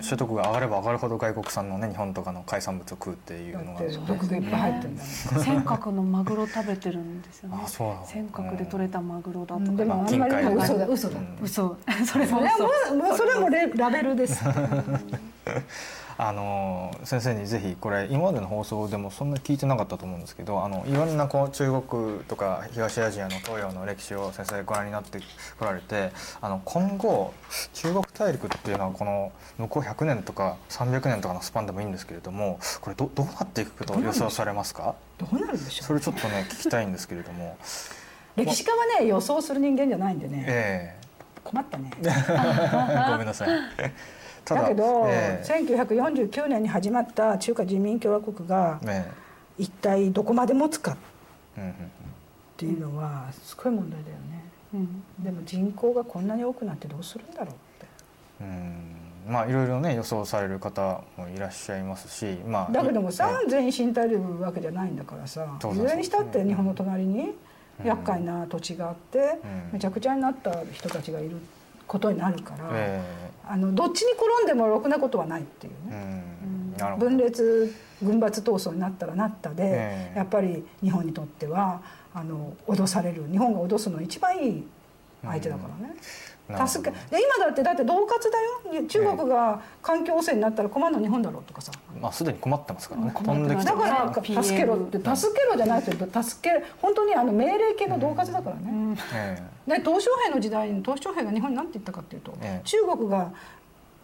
[0.01, 5.43] 所得が上がれば上がるほど外国産のね日本とかの海産物を食うっていうだのが毒がいっぱい入ってるんだもん。
[5.43, 7.59] 尖閣のマグロ食べてるんですよね。
[7.63, 9.75] あそうなの尖閣で取れたマグロだとか、うん。
[9.75, 10.87] でもあん金まり塊嘘だ。
[10.87, 11.77] 嘘だ、嘘。
[12.05, 14.43] それもそれもうもうそれもレラベルです
[16.19, 25.19] あの先生にぜひこれ今までの放送でもそんな聞いてなかったと思うんですけどあのいろんなこう中国とか東アジアの東洋の歴史を先生ご覧になって
[25.59, 26.11] こられて
[26.41, 27.33] あの今後
[27.73, 34.95] 中国大陸っていうのはこの向こう100年とか300年とかのスパンでもいいんですけれどもこれどどうなっていくと予想されますか？
[35.19, 37.57] どうなるんでしょそうれちょっとね聞きたいんですけれども。
[38.35, 40.45] 歴史家はね予想する人間じゃないんでね。
[40.47, 40.97] え
[41.43, 41.91] 困ったね。
[42.01, 42.03] え
[43.11, 43.49] ごめんなさい
[44.47, 45.45] ただけど、ええ。
[45.45, 49.11] 1949年に始まった中華人民共和国がえ
[49.57, 50.95] 一体どこまで持つかっ
[52.55, 54.43] ていうのはすごい問題だよね、
[54.73, 55.23] うん。
[55.23, 57.87] でも人口がこんなに多くなってどうするんだろうって。
[58.41, 59.31] うん。
[59.33, 67.33] まあいろいろね予想される方もいらっしゃいますしまあだけどもさえ全員死に絶えるわけじゃないんだからさいずれにしたって日本の隣に
[67.83, 69.73] 厄介な土地があってうん。
[69.73, 71.35] めちゃくちゃになった人たちがいる
[71.87, 76.23] ことになるから、えあのどっちに転んでもろくなことはないっていうえ
[76.79, 76.95] ね。
[76.95, 80.17] う分裂軍閥闘争になったらなったで、ええ。
[80.17, 81.81] やっぱり日本にとっては
[82.13, 83.25] あの脅される。
[83.31, 84.67] 日本が脅すの一番いい
[85.23, 85.95] 相手だからね。
[86.67, 88.83] 助けで今だってだって恫喝だよ。
[88.87, 91.71] 中国が環境汚染になったら困るの日本だろうとかさ。
[91.99, 93.11] まあすでに困ってますからね。
[93.13, 98.97] 飛んできてだから助けろって助けろじゃなくて助け本当にあの命令系の恫喝だからね。
[99.13, 102.67] えで鄧小平の時代に鄧小平が日本に何て言ったかっていうと、ええ。
[102.67, 103.31] 中国が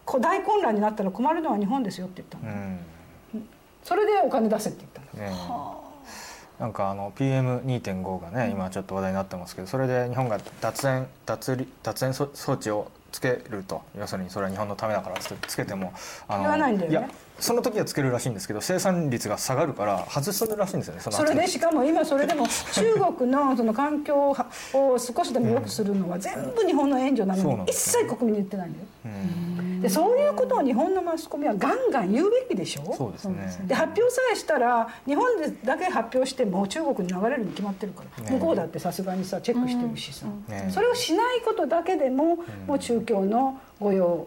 [0.04, 2.78] こう大混乱になったら困るのは日本ですよって言ったの、え
[3.34, 3.48] うん。
[3.82, 5.83] それでお金出せって言ったのええ
[6.64, 13.82] なんかあの PM2.5 がね今ちょっと話題になってますけどそれで日本が脱煙脱り脱煙装装置をつけると。
[13.98, 15.92] 要するにそれは日本のためだからつけても
[16.26, 16.94] あ言わないんだよね。
[16.96, 17.08] や
[17.40, 24.30] その時はつけるらしいんですけど生産率が下がるから外すらしいんですよねそのそ後れでしかも今それでも中国のその環境
[24.72, 28.84] を少しでも良くするのは全部日本の援助なのに一切国民に言ってないんだよ。
[29.06, 29.80] うん。
[29.82, 32.94] でそういうことを日本のマスコミはガンガン言うべきでしょ？
[32.96, 33.64] そうですね。
[33.66, 44.26] で発表さえしたら日本でだけ発表しても中国に流れるに決まってるから、ね向こうだってさすがにさチェックしてるしさ、ねそれをしないことだけでも、もう中共の御用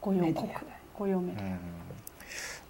[0.00, 0.58] 御用メディ国ア
[0.94, 1.58] こう読める、うん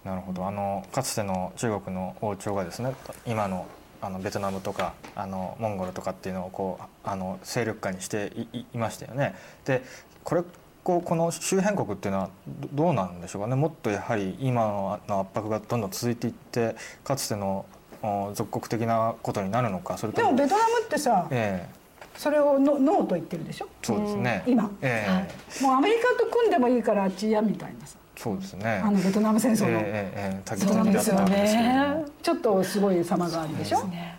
[0.03, 0.47] なるほど。
[0.47, 2.93] あのかつての中国の王朝がですね
[3.25, 3.65] 今の
[4.01, 8.31] あのベトナムとかあのモンゴルとかっていうのをこうあの勢力下にして
[8.73, 9.35] いましたよね。
[9.65, 9.83] で
[10.23, 10.43] これ
[10.83, 12.29] こうこの周辺国っていうのは
[12.71, 13.55] どどうなんでしょうかね。
[13.55, 17.65] もっとやはり今のの圧迫がどんどん続いていってかつての
[18.01, 21.79] お属国的なことになるのかそれとでもベトナムってさええ。
[22.17, 23.67] それをノノーと言ってるでしょ？
[23.81, 24.71] そうですね、今。
[24.81, 25.27] え
[25.59, 25.63] え。
[25.63, 28.81] もうアメリカと組んでもいいからあっちやみたいなさそうですね。
[28.83, 29.81] あのベトナム戦争の、えええ
[30.13, 32.05] えええそうなんですよね。
[32.21, 34.17] ちょっとすごい様があるでしょ、ね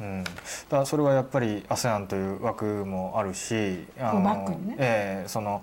[0.00, 0.24] うん、
[0.70, 4.76] だそれはやっぱり ASEAN という枠もあるしあこうバックにね。
[4.78, 5.60] ええその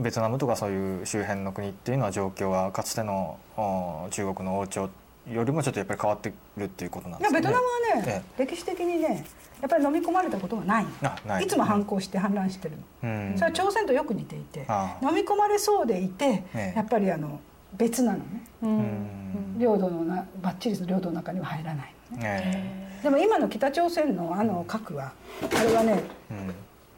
[0.00, 4.90] ベトナムとかそういう周辺の国っていうのは状況はかつてのお中国の王朝
[5.30, 7.46] よりもちょっとやっぱり変わってくるっていうことなんですかね。
[7.46, 8.44] ベトナムはね、え。
[8.44, 9.24] 歴史的にね
[9.60, 10.86] やっぱり飲み込まれたことがない。
[11.02, 11.44] あない。
[11.44, 13.34] いつも反抗して反乱してるの、うん。
[13.34, 14.66] それは朝鮮とよく似ていて。
[15.02, 16.72] 飲み込まれそうでいて、ええ。
[16.76, 17.40] やっぱりあの
[17.76, 18.24] 別なのね。
[18.62, 18.78] ううん。
[18.78, 22.22] ん領土のなバッチリ領土の中には入らないのね。
[22.24, 25.12] えでも今の北朝鮮のあの核は
[25.42, 26.54] あれはねえうん。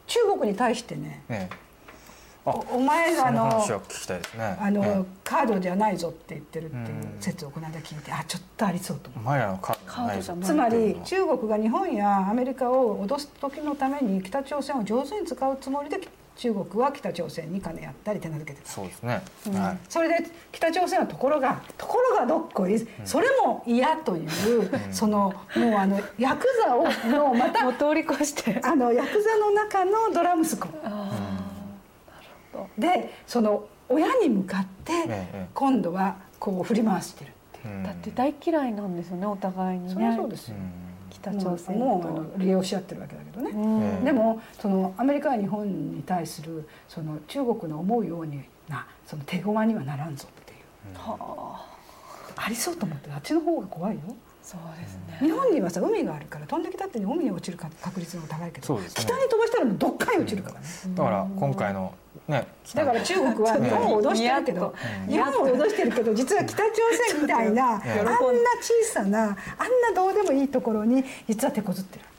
[0.07, 1.55] 中国に対してねええ。
[1.55, 1.66] あ
[2.47, 4.57] おお前あのの話は聞きたいですね。
[4.57, 7.17] あの、えカードじゃないぞって言ってるっていううん。
[7.19, 9.23] 説をこの間聞いてあちょっとありそうと思う。
[9.23, 10.33] えお前らのカードじゃないぞ。
[10.33, 15.99] カードつまり中国が日本やアメリカを脅す時のために北朝鮮を上手に使うつもりで
[16.37, 19.21] 中国は北朝鮮に金やったり手なずけてたそうですね。
[19.53, 19.77] はい。
[19.89, 24.29] それで北朝鮮はところがところがどっこいそれも嫌という、
[24.91, 28.61] そのもうあのヤクザをのまた 通り越して。
[28.63, 30.69] あのヤクザの中のドラ息子。
[30.83, 31.09] あ
[32.77, 39.93] でその親に向かってええ今度はこう振り回してるっていうだって大嫌いなんですよねお互いにね。
[39.93, 41.09] そりゃそうですよ、うん。
[41.09, 50.97] 北朝鮮も利用し合ってるわけだけどね、でもそのアメリカや日本に対するその中国の思うようになその手駒にはならんぞっていう。
[50.97, 51.77] はあ
[52.39, 54.01] ありそうと思ってあっちの方が怖いよ
[54.47, 55.17] そうですね。
[55.19, 58.85] 日本にはさ海があるから飛んできたって海に落ちるか確率の方が高いけど、ね。
[58.95, 60.65] 北に飛ばしたらもうどっかに落ちるからね、
[60.95, 61.93] だから今回の
[62.29, 64.73] ねだから中国は日本を脅してるけど
[65.05, 65.11] うん。
[65.11, 66.71] 日本を脅してるけど実は北朝
[67.09, 68.05] 鮮みたいなあんなええ
[68.61, 69.37] 小さなあんな
[69.93, 72.11] どうでもいいところに実は手こずってるわ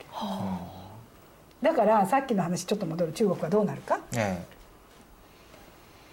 [1.62, 1.66] け。
[1.66, 3.26] だからさっきの話ちょっと戻る中。
[3.28, 4.44] 国はどうなるかえ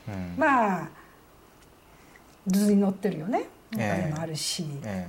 [0.08, 0.12] え。
[0.14, 0.36] うん。
[0.38, 0.88] まあ
[2.48, 3.50] 図に乗ってるよね。
[3.76, 3.82] おえ。
[3.82, 5.08] え金もあるし、え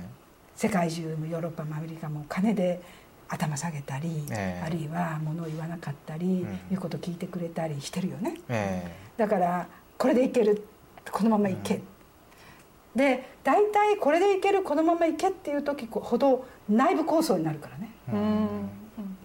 [0.57, 2.81] 世界中もヨーロッパもアメリカも金で
[3.29, 4.65] 頭下げたり、ええ。
[4.65, 6.43] あるいは物を言わなかったり、ん。
[6.69, 8.33] 言うこと聞いてくれたりしてるよね。
[8.49, 8.91] ええ。
[9.17, 9.67] だから
[9.97, 10.65] これでいける
[11.11, 11.81] このままいけ、
[12.95, 17.91] で大体これでいけるこのままいけっていう時ほど内部構想になるからね。
[18.09, 18.69] えうん。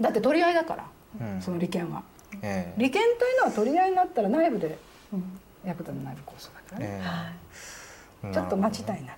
[0.01, 0.87] だって取り合いだから、
[1.19, 1.41] うん。
[1.41, 2.03] その利権は。
[2.43, 2.81] ええ。
[2.81, 4.77] 利権というのは取り合いになったら内部で
[5.65, 7.01] ヤクザの内部構想だからね、
[8.25, 8.33] ええ。
[8.35, 9.15] ちょっと待ちたいな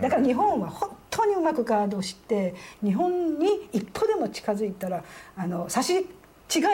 [0.00, 5.02] だから日本は本当にうまくカードをして日本に一歩でも近づいたら
[5.36, 6.06] あの差し違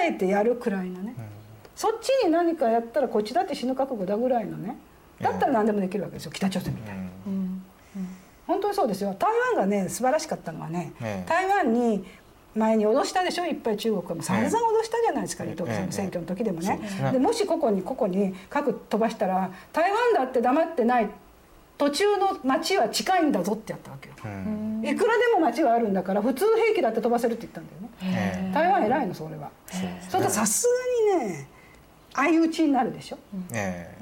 [0.08, 1.14] えてやるくらいのね、
[1.76, 4.76] そっちに何かやったらこっちだって死ぬ覚悟だぐらいのね。
[5.20, 6.32] だったら何でもできるわけですよ。
[6.32, 7.32] 北朝鮮みたいに、うん。
[7.32, 7.62] うん。
[8.46, 9.14] 本当にそうですよ。
[9.18, 12.04] 台湾がね素晴らしかったのはね、ええ台湾に
[12.54, 16.80] 前に脅したでしょいっぱい中国はもう散々脅したじゃないですかええ李登輝さんの選挙の時でもね。
[17.12, 21.10] でもしここにここに核飛ばしたら台湾だって黙ってない
[21.78, 24.14] 途中の町は近いんだぞってやったわけよ。
[24.24, 24.82] うん。
[24.84, 27.88] いくらでも町はあるんだから普通兵器だって飛ばせるって言ったんだよね。
[28.02, 29.50] え台湾偉いのそれは。
[30.08, 30.66] それとさす
[31.12, 31.48] がにね
[32.12, 33.18] 相打ちになるでしょ。
[33.52, 33.96] え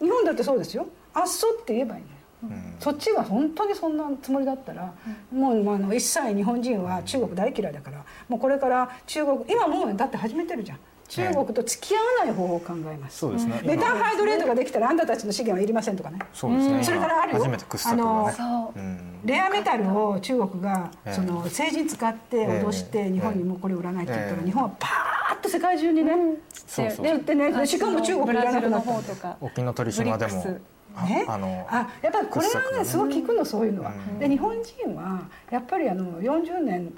[0.00, 0.04] え。
[0.04, 0.86] 日本だってそうですよ。
[1.12, 2.14] あっそって言えばいいのよ。
[2.44, 2.74] うん。
[2.80, 4.94] そっちが本当にそんなつもりだったら、
[5.30, 13.60] もうあの一切日本人は中国大嫌いだからもうこれから中国今もうだって始めてるじゃん中国と付き合わない方法を考えます、そうですね。
[13.64, 16.18] メタン今ハイドレートができたらあんたたちの資源はいりませんとかね。
[16.34, 16.84] そうですね。
[16.84, 17.38] それからあるよ。
[17.38, 18.32] 今初めて掘削がね。
[18.32, 18.78] そう。
[18.78, 19.20] うん。
[19.24, 21.12] レアメタルを中国がええ。
[21.14, 23.10] その政治に使って脅してええ。
[23.10, 24.46] 日本にもうこれ売らないって言ったらええ。
[24.46, 26.12] 日本はパーッと世界中にね
[26.52, 28.86] そうそうででねでしかも中国いらなくなった。
[28.86, 29.36] ブラジルの方とか。
[29.40, 30.60] 沖ノ鳥島でも。
[31.06, 33.92] ね、あのあやっぱりこれはねすごく聞くのそういうのは。
[33.92, 34.18] うん。
[34.18, 36.92] で日本人はやっぱりあの40年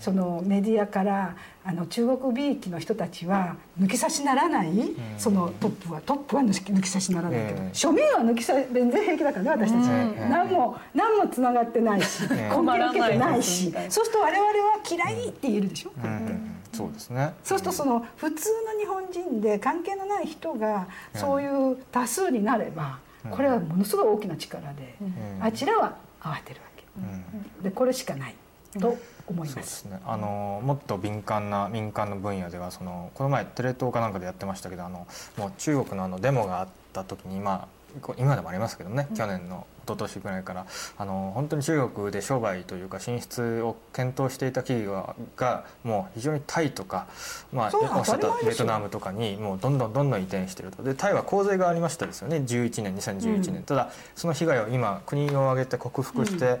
[0.00, 1.34] そのメディアから
[1.64, 4.72] あの中国びいきの人たちは抜き差しならない、
[5.18, 7.70] そのトップはトップは抜き差しならないけど、ええ。
[7.72, 10.30] 庶民は抜き差し全然平気だからね私たち、うん。
[10.30, 12.56] 何も何もつながってないし、ええ。
[12.56, 14.54] 根拠受けてないしそうすると我々は
[14.90, 16.32] 嫌いって言えるでしょ、こうやって。
[16.32, 16.54] うん。
[16.72, 17.34] そうですね。
[17.44, 22.98] そうするとその普通の日本人で関係のない人がそういう多数になれば
[23.30, 25.42] これはものすごい大きな力でん。
[25.42, 26.84] あちらは慌てるわけ。
[26.96, 27.62] うん。
[27.62, 28.34] でこれしかない
[28.78, 28.96] と
[29.28, 29.54] 思いま。
[29.54, 30.00] そうですすね。
[30.06, 35.06] あのもっと敏感な民間の分野ではそのこの前テレ東かなんかでやってましたけどあの
[35.36, 40.66] もう中国のあのデモがあった時にまあこう今でもありますけどね、去年の一昨年ぐらいから
[40.98, 47.06] あの本当に中国で商売というか進出を検討していた企業がもう非常にタイとか、
[47.52, 50.82] まあ、おっしゃったベトナムとかにもうどんどんどんどん移転していると。
[50.82, 52.36] でタイは洪水がありましたですよね。
[52.38, 53.62] 11年2011年、うん。
[53.62, 56.58] ただその被害を今国を挙げて克服して、ど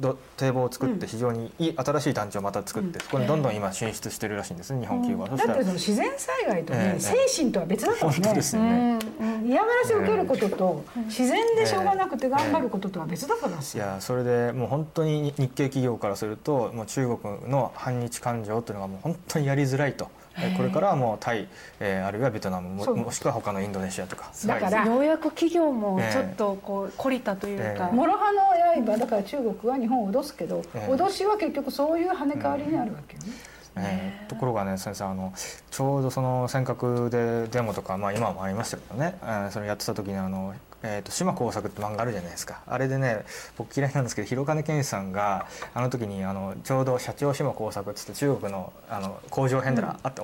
[0.00, 3.04] 堤防を作って非常にいい新しい団地をまた作って、うん。
[3.04, 8.98] そこにどんどん今進出してるらしいんですね日本企業は、だって自然災害とね、ええ精神とは別だからねですよね、
[9.44, 20.23] 嫌がらせを受けることと、自然でしょうがなくて頑張ることとは別だからいやそれでもう本当に日系企業からするともう中国の反日感情というのがもう本当にやりづらいと、え
[20.56, 21.46] これからはもうタイ、
[21.80, 24.30] えーあるいはベトナムもしくは他のインドネシアとか。
[24.46, 33.32] だからようやく企業もちょっとこう懲りたというか、ええ諸刃の刃だから中国は日本を脅すけど、ええ脅しは結局そういう跳ね返りになるわけよね、
[33.76, 35.32] えーところがね先生あの
[35.70, 40.54] ちょうどその尖閣でデモとか、まあ、今もありましたけどね、えーそれやってた時にあの、
[40.86, 42.60] えーと島耕作って漫画あるじゃないですか。
[42.66, 43.24] あれでね
[43.56, 50.22] 僕嫌いなんですけど広金健さんがあの時にあのちょうど社長島耕作っつって中国のあの工場編であった、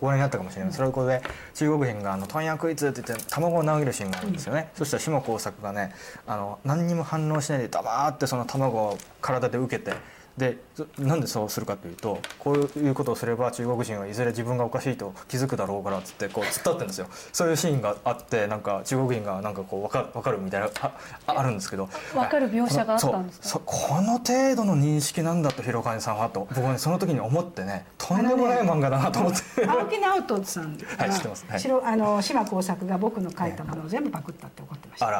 [0.00, 1.22] ご覧になったかもしれない、それをここで
[1.54, 5.94] 中国人があの「問屋食いつ」って言って卵を投げるシーンがあるんですよね、そしたら島耕作がね
[6.26, 9.92] あの何にも反応しないで黙ってその卵を体で受けて
[10.40, 17.06] でそなんでそうするかというとこういうことをすれば中国人はいずれ自分がおかしいと気づくだろうからっつってこう突っ立ってるんですよ。
[17.32, 20.92] そういうシーンがあってなんか中国人がなんかこう分かる分かるみたいなあ
[21.26, 21.88] ああるんですけど。
[22.14, 23.60] 分かる描写があったんですか？
[23.66, 31.44] この程度の認識なんだと広金さんはと僕はねその時に思ってねとんでもない漫画だなと思って、青木直人さんが、 はい知ってます。
[31.48, 31.60] はい。
[31.60, 35.10] 白あの島耕作が僕の書いたものを全部パクったって怒ってました、あ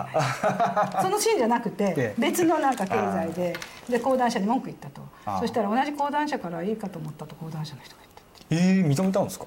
[0.95, 1.03] ら。
[1.03, 2.15] そのシーンじゃなくて ええ。
[2.19, 3.55] 別のなんか経済で
[3.89, 5.03] で講談社に文句言ったと
[5.41, 8.03] そしたら同じ講談社からいいかと思ったと講談社の人が
[8.51, 9.47] 言ったえー、認めたんですか？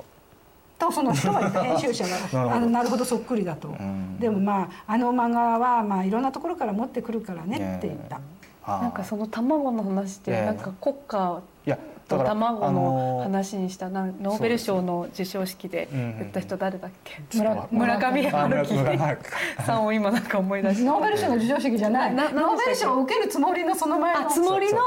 [0.80, 2.18] とその人が言った編集者が
[2.56, 3.06] あのなるほど。
[3.06, 3.70] そっくりだと。
[3.70, 4.18] ん。
[4.20, 8.20] でもまああの漫画はまあいろんなところから持ってくるからねって言った、
[8.66, 10.46] あーなんかその卵の話ってええ。
[10.46, 11.82] なんか国家いやだ
[12.20, 17.22] と卵あの話にしたなんノーベル賞の授賞式で言った人誰だっけ？
[17.38, 18.74] 村村上春樹。
[19.66, 20.84] さんを今なんか思い出して。
[20.84, 22.14] ノーベル賞の授賞式じゃない。
[22.14, 24.22] ノーベル賞を受けるつもりのその前の。
[24.22, 24.80] あつもりの？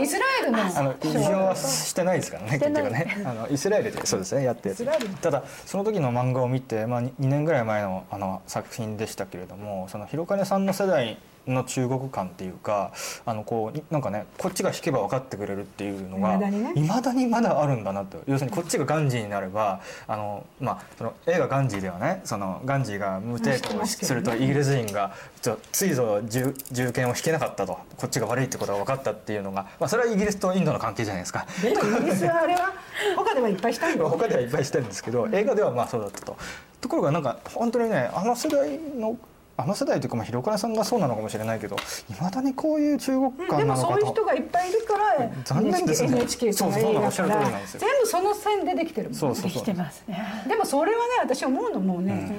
[0.00, 0.58] イスラエルの。
[0.64, 2.82] あの受賞はしてないですからね結してない。
[2.84, 3.22] 局ね。
[3.24, 4.74] あのイスラエルでそうですねやって
[5.20, 11.18] ただその時の漫画を見て、まあ、2年ぐらい前のあの作品でしたけれどもその広金さんの世代
[11.48, 12.92] の中国感っていうか
[13.24, 16.72] あのこうなんかねこっちが弾けば分かってくれるっていうのが未だにね。
[16.74, 18.18] 未だにまだあるんだなと。
[18.26, 27.78] 要するにこっちがガンジーになればあの、まあ、その映画「ガンジー」ではねそのガンジーが無抵抗するとイギリス人がちょついぞ銃銃剣を引けなかったと。
[27.96, 31.46] こっちが悪いってことが分かったっていうのが、まあ、それはイギリスとインドの関係じゃないですか。
[31.58, 32.72] イギリスはあれは
[33.16, 36.36] 他ではいっぱいした他ではいっぱいしてるんですけど映画ではまあそうだったと。
[36.80, 39.16] ところがなんか本当にねあの世代の
[39.60, 41.78] あの世代というかまあ広金さんがそうなのかもしれないけどい
[42.22, 44.24] まだにこういう中国で感なのかもそういう人と。
[44.24, 46.10] がいっぱいいるから残念ですね。
[46.10, 47.80] NHK さんがそうそう映画おっしゃる通りなんですよ。
[47.80, 49.52] 全部その線でできてるもんそうそうそう。
[49.52, 52.30] できてますねでもそれはね私思うのもね、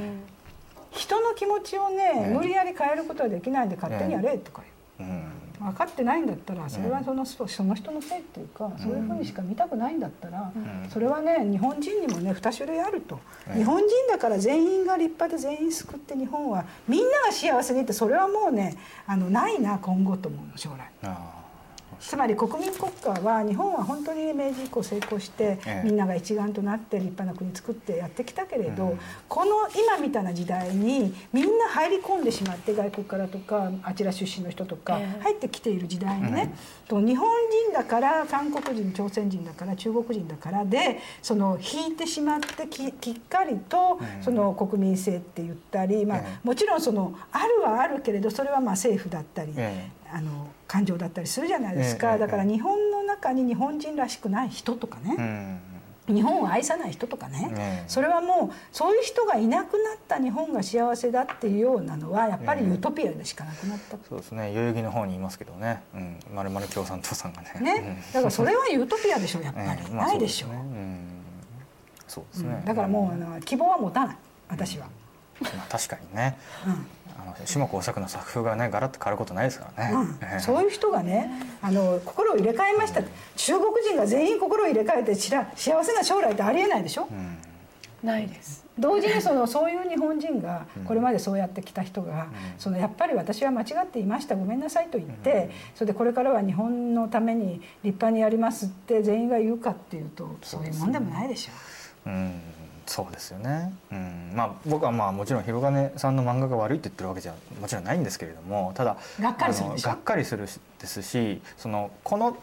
[0.91, 2.33] 人の気持ちをね、ええ。
[2.33, 4.61] 無理やり変えることはできないんで勝手にやれとか
[4.97, 5.28] 言う、うん
[5.59, 10.89] 分かってないんだったらそれはその,、その人のせいっていうか、そういうふうにしか見たくないんだったら、ん。
[10.89, 21.09] それはね日本人にもね2種類あると、ええ日本人だから全員が立派で全員救って日本はみんなが幸せにってそれはもうねあのないな今後と思うの将来。
[21.99, 25.83] あつまり国民国家は日本は本当に明治以降成功して、ええ。
[25.83, 35.23] みんなが一丸となって立派な国作ってやってきたけれど、うんこの今みたいな時代にみんな入り込んでしまって外国からとかあちら出身の人とかええ。
[35.23, 36.53] 入ってきている時代にね、
[36.87, 37.27] と日本
[37.67, 44.23] 人だから韓国人朝鮮人だから中国人だからでその引いてしまってききっかりとうん。
[44.23, 46.47] その国民性って言ったり、まあええ。
[46.47, 49.53] もちろんそのあるはあるけれどそれはまあ政府だったり。
[49.55, 49.89] え。
[50.11, 55.59] あの感情だったりするじゃないですか、ええだから日本の中に日本人らしくない人とかね、
[56.11, 56.13] ん。
[56.13, 57.89] 日本を愛さない人とかね、ええ。
[57.89, 63.97] それはもうそういう人がいなくなった日本が幸せだっていうようなのはやっぱりユートピアでしかなくなった。
[64.07, 64.53] そうですね。
[64.53, 67.59] 代々木の方にいますけどね、うん、まるまる共産党さんがね。
[67.61, 69.65] ね、だからそれはユートピアでしょやっぱり、
[69.95, 70.47] ないでしょ。
[70.47, 70.97] そううん。
[72.07, 72.65] そうですね、うん。
[72.65, 74.15] だからもうあの希望は持たない。
[74.49, 74.85] 私は、
[75.41, 76.37] まあ、確かにね。
[76.67, 80.19] うんあの島耕作の作風がねガラッと変わることないですからね、うん。
[80.21, 80.39] ええ。
[80.39, 81.31] そういう人がね
[81.61, 83.01] あの心を入れ替えました。
[83.01, 87.37] って中国人が全員心を入れ替えてしら幸せな将来ってありえないでしょ、うん。
[88.07, 88.65] ないです。
[88.77, 92.27] 同時にそのそういう日本人がこれまでそうやってきた人が、
[92.57, 101.51] そのやっぱり私は間違っていましたごめんなさいと言って、それでこれからは日本のために立派にやりますって全員が言うかっていうとそういうもんでもないでしょ。
[102.09, 102.41] うん
[102.89, 110.47] そうですよね、うん、まあ僕はまあもちろん広金さんの漫画が悪いって言ってるわけじゃもちろんないんですけれどもただがっかりするがっかりする
[110.79, 112.35] ですしそのこの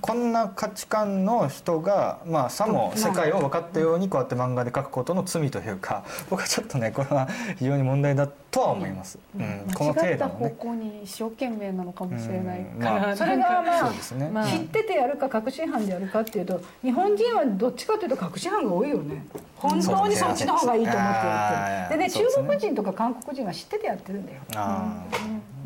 [0.00, 9.66] こんな価値観の人が、まあ、さも世界を分かったようにこうやって漫画で描くことの罪というか 僕はちょっとねこれは非常に問題だとは思います、うん。
[9.74, 12.82] この間違った方程度のね向に一生懸命なのかもしれないうん。
[12.82, 14.46] まから、あ それがまあね、まあ。
[14.46, 19.24] 知っててやるか確信犯でやるかっていうと日本人はどっちかというと確信犯が多いよね。
[19.56, 22.00] 本当にそっちの方がいいと思ってやってる。
[22.00, 22.10] でね。
[22.10, 24.40] 中国人とか韓国人は知っててやってるんだよ。
[24.56, 25.02] あ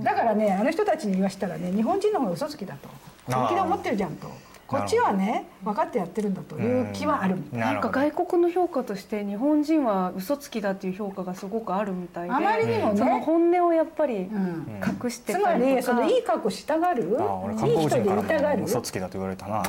[0.03, 2.89] だからねあの人たちに言わしたらね日本人の方が嘘つきだと
[3.31, 4.50] 本気で思ってるじゃんと。
[4.71, 7.59] こっちはね分かってやってるんだという気はあるみたい。
[7.59, 14.81] ななんか外国の評価として日本人は嘘つきだっていう評価がすごくあるみたいであまりにもそのね、本音をやっぱりうん。
[15.03, 17.03] 隠してつまたりとか、りそのいい格好したがる？
[17.03, 17.09] いい
[17.57, 18.59] 国人人でいたがる？
[18.61, 19.63] も嘘つきだと言われたな。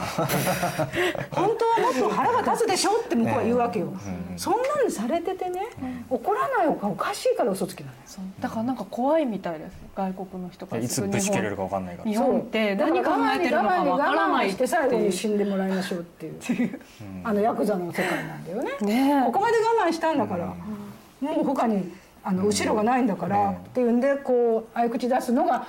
[1.31, 4.37] 本当はもっと腹が立つでしょって向こうは言うわけよ、うん。
[4.37, 5.61] そんなのされててね、
[6.09, 7.91] 怒らないおかしいから嘘つきな。
[8.39, 9.73] だからなんか怖いみたいです。
[9.95, 12.09] 外国の人からいつぶち切れるか分かんないから。
[12.09, 16.79] 日本って何考えてるのかわからないして最後に死んでもらいましょうっていう
[17.23, 18.71] あのヤクザの世界なんだよね。
[18.81, 21.91] ねここまで我慢したんだから、もう他に
[22.23, 23.55] あの後ろがないんだから、うん。
[23.55, 25.67] っていうんでこう相口出すのが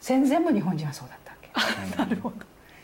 [0.00, 1.96] 戦前も日本人はそうだったわけ。
[1.96, 2.36] なるほど。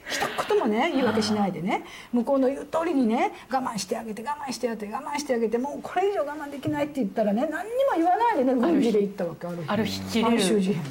[0.08, 0.18] 一
[0.48, 1.84] 言もね言い訳しないでね。
[2.12, 10.30] 向こうの言う通りにね我慢してあげて我慢してあげて我慢してあげてもうこれ以上我慢できないって言ったらね何にも言わないでね軍事で言ったわけある日ある日切れる。
[10.36, 10.82] 満州事変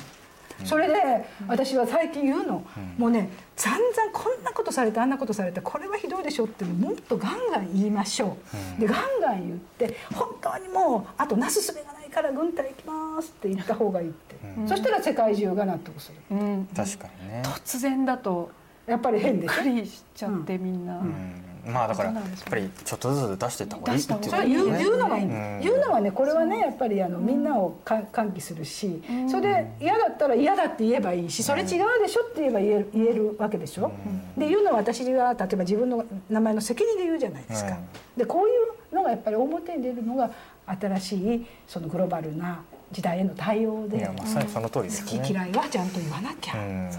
[0.65, 2.63] それで私は最近言うの、
[2.97, 8.37] もうね散々こんなことされてあんなことされてこれはひどいでしょってもっとガンガン言いましょ
[8.77, 9.57] う、でガンガン言っ
[9.89, 14.35] て本当にもうあとなすすべがないから軍隊行きますって言った方がいいって、
[14.67, 16.37] そしたら世界中が納得する。
[16.37, 17.41] うん、確かにね。
[17.45, 18.51] 突然だと
[18.87, 19.63] やっぱり変でしょ。
[19.63, 25.25] びっくりしちゃってみんな、うんまあだからやっぱりちょっとずつ出していった方がいいっていう出しそれは言うのがいい。
[25.25, 25.59] うん。
[25.61, 33.91] 言うのはねこれはねやっぱりあのみんなをか喚起するし、それで嫌だったら嫌だって言えばいいしそれ違うでしょって言えば言える言えるわけでしょ、
[34.37, 37.85] で言うのは私は例えば自分の名前の責任で言うじゃないですか、うん。
[38.17, 38.51] でこうい
[38.91, 40.31] うのがやっぱり表に出るのが
[40.65, 42.61] 新しいそのグローバルな
[42.91, 45.19] 時代への対応でいやまさにその通りですね。
[45.19, 46.89] 好き嫌いはちゃんと言わなきゃ、うん。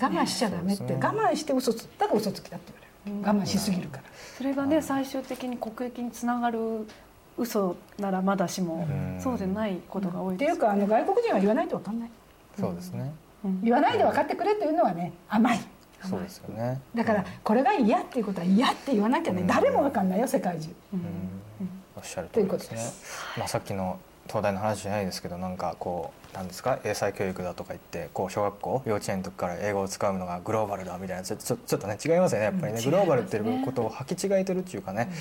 [0.00, 0.94] 我慢しちゃダメって、ね。
[0.94, 2.72] 我慢して嘘つだから嘘つきだって
[3.04, 4.02] 言われる、我慢しすぎるから。
[4.42, 6.84] それがね最終的に国益につながる
[7.38, 9.20] 嘘ならまだしも、うん。
[9.20, 12.10] そうでないことが多いですっていうかあの外国人は言わないと分かんない。
[12.58, 13.12] そうですね。
[13.62, 15.60] 言わないで分かってくれというのはね甘い。
[16.02, 16.80] そうですよね。
[16.92, 20.70] だからこれが嫌っていうことは嫌って言わなきゃね誰も分かんないよ世界中。
[20.92, 21.00] うん。
[21.94, 22.50] おっしゃる通りですね。
[22.50, 23.38] ということです。
[23.38, 26.78] まあさっきの東大の話じゃないですけどなんかこうなんですか？
[26.84, 32.78] 英才教育だとか言ってこう小学校幼稚園の時から英語を使うのがグローバルだみたいなちょちょっとね違いますよねやっぱりね。
[32.78, 35.12] うんグローバルっていうことを履き違えてるっていうかね。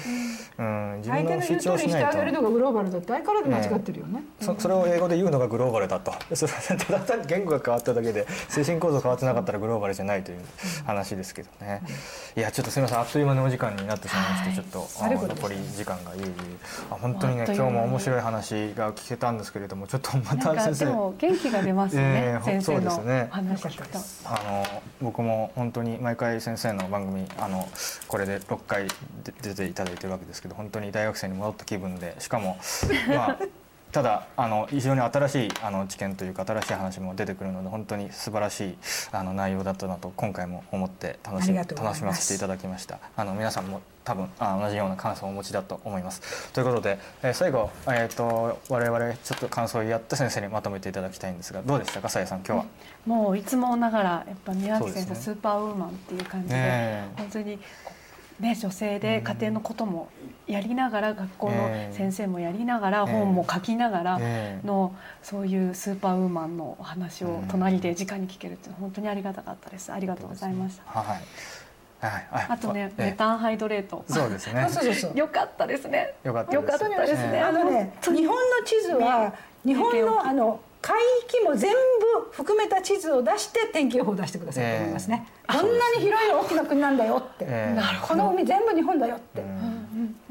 [0.57, 0.97] うん。
[0.97, 4.23] 自分の主相手の言う通張しないりにしてあげるのとがグローバルだって相変わらず間違ってるよね。
[4.39, 6.13] そそれを英語で言うのがグローバルだと。
[6.35, 10.39] それはただ単に言語が変わっただけで精神構造変わってなかったらグローバルじゃないという
[10.85, 11.81] 話ですけどね。
[12.35, 12.99] いやちょっとすみません。
[12.99, 14.55] あっという間にお時間になってしまいまして、はい。
[14.55, 16.29] ちょっとあ残り時間がいえいえ。
[16.89, 20.85] あ本当にね今日も面白い話が聞けたんですけれどもちょっとまた先生。
[20.85, 22.91] でも元気が出ますよね、ええ先生の
[23.30, 27.68] 話聞くと、あの僕も本当に毎回先生の番組あの
[28.07, 28.88] これで6回
[29.23, 32.57] で出ていただいてるわけですけど本当に大学生に戻った気分でしかも
[33.07, 33.40] まあ
[33.91, 38.77] ただあの非常に新しいあの知見というか新しい話も出てくるので本当に素晴らしい
[39.11, 42.99] あの内容だったなと今回も思って楽し楽しませていただきました。
[43.15, 46.51] あの皆さんも多分あ同じような感想をお持ちだと思います。
[46.53, 52.09] ということで、えー最後、えー、と我々ちょっと感想を言い合って先生にまとめていただきたいんですがどうでしたか？
[52.09, 52.65] さやさん今日は。
[53.05, 55.15] もういつもながらやっぱ宮脇先生、ね。
[55.15, 57.09] スーパーウーマンっていう感じで、ねえ。
[57.18, 57.59] 本当に
[58.41, 60.09] ね女性で家庭のことも
[60.47, 63.13] やりながら学校のええ先生もやりながら、ええ。
[63.13, 64.68] 本も書きながらええ。
[64.68, 67.47] のそういうスーパーウーマンのお話をうん。
[67.47, 69.91] 隣で直に聞けるって本当にありがたかったです。
[69.91, 71.18] ありがとうございました、はい。
[71.99, 72.27] はい。
[72.31, 72.45] はい。
[72.49, 73.05] あとねええ。
[73.05, 74.03] メタンハイドレート。
[74.07, 74.68] そうですね。
[75.15, 76.15] よかったですね。
[76.23, 77.39] よかったよかったですね。
[77.39, 78.34] あのね日本の
[78.65, 79.34] 地図は
[79.65, 80.98] 日本のあの海
[81.28, 88.08] 域も全部含めた地図を出して天気予報を出してくださいと思いますね、ええこんなに広い大きな国なんだよって、ええ。
[88.08, 89.44] この海全部日本だよって、う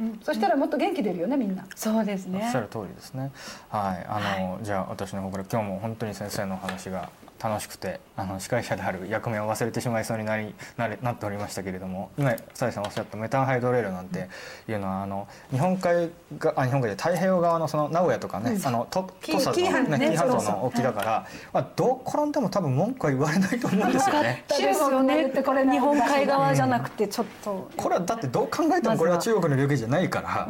[0.03, 0.21] ん。
[0.23, 1.67] そしたらもっと元気出るよねみんな。
[1.75, 2.41] そうですね。
[2.43, 3.31] おっしゃる通りですね。
[3.69, 4.07] はい。
[4.09, 7.11] あの、じゃあ私の方から今日も本当に先生のお話が
[7.43, 14.29] 楽しくてあの司会者である役目を忘れてしまいそうになりなれなっておりましたけれども今さえさんおっしゃったメタンハイドレールなんて
[14.69, 19.99] いうのはあの日本海があ日本海で太平洋側のその名古屋とかね、あのと紀土佐紀伊半島ね。
[19.99, 24.45] のね紀伊半島の沖だから、まあ、どう転んでも多分文句は言われないと思うんですよね。
[24.49, 27.71] ですよ中国ねってこれ日本海側じゃなくてちょっと。
[27.77, 30.49] これはだってどう考えてもこれは中国の領域じゃないから、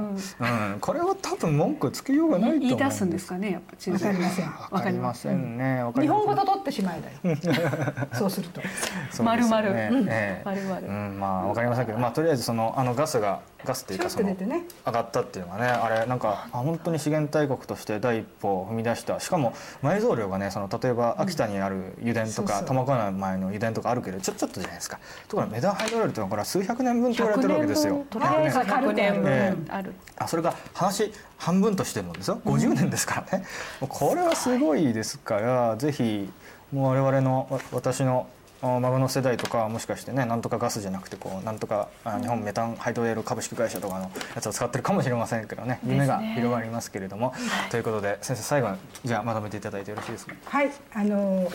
[0.75, 0.81] うん。
[0.81, 4.47] これは多分文句つけようがないと思うん言い出すんですかねやっぱ中わかりません。
[4.71, 5.59] わかりません。
[5.59, 5.83] ね。
[6.01, 7.37] 日本語と取ってしまえだよ。
[8.13, 8.61] そうすると。
[8.61, 8.71] そうで
[9.11, 9.63] すよ丸々。
[9.63, 10.09] ねうん。
[10.09, 10.79] ええ丸々。
[10.81, 19.21] うん、まあわかりませんけど、まあとりあえずそのあのガスがガスっていうかシその上がったっていうのはねあれなんかあ本当に資源大国として第一歩を踏み出した。
[19.21, 19.53] しかも
[19.83, 24.99] 埋蔵量がねその例えば秋田にある油田とか苫小牧前の油田とかあるけどちょちょっとじゃないですか。
[25.29, 28.05] ところがメダンハイドロールっていうのはこれは数百年分と言われてるわけですよ。
[28.11, 29.95] とりあえず100年え分ある。
[30.19, 32.41] あそれが話半分としてもですよ。
[32.45, 33.45] 50年ですからね、
[33.81, 36.31] もうこれはすごいですからぜひ
[36.73, 38.29] もう我々のわ私の
[38.63, 45.81] あ孫の世代とかはもしかしてねなんとかガスじゃなくてこうなんとかあ日本メタンハイドレール株式会社とかのやつを使ってるかもしれませんけどね。
[45.87, 47.33] 夢が広がりますけれども、
[47.71, 50.35] ということで先生最後にじゃあまとめていただいてよろしいですか？
[50.45, 50.71] はい。
[50.93, 51.51] あの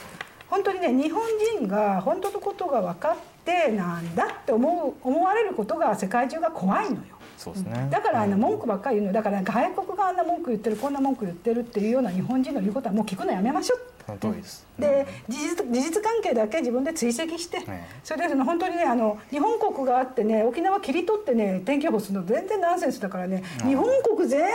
[0.49, 1.23] 本当にね日本
[1.59, 3.15] 人が本当のことが分かっ
[3.45, 7.01] てなんだって思う思われることが世界中が怖いのよ。
[7.37, 7.87] そうですね。
[7.91, 9.13] だからあの文句ばっかり言うの。
[9.13, 17.83] だから外国があんな文句言ってるこんな文句言ってるっていうような日本人の言うことはもう聞くのやめましょうその通りです、で事実事実関係だけ自分で追跡して、ええ。
[18.03, 24.47] それでその本当にねあの日本国があってね沖縄切り取ってね天気予報するの全然ナンセンスだからね、日本国全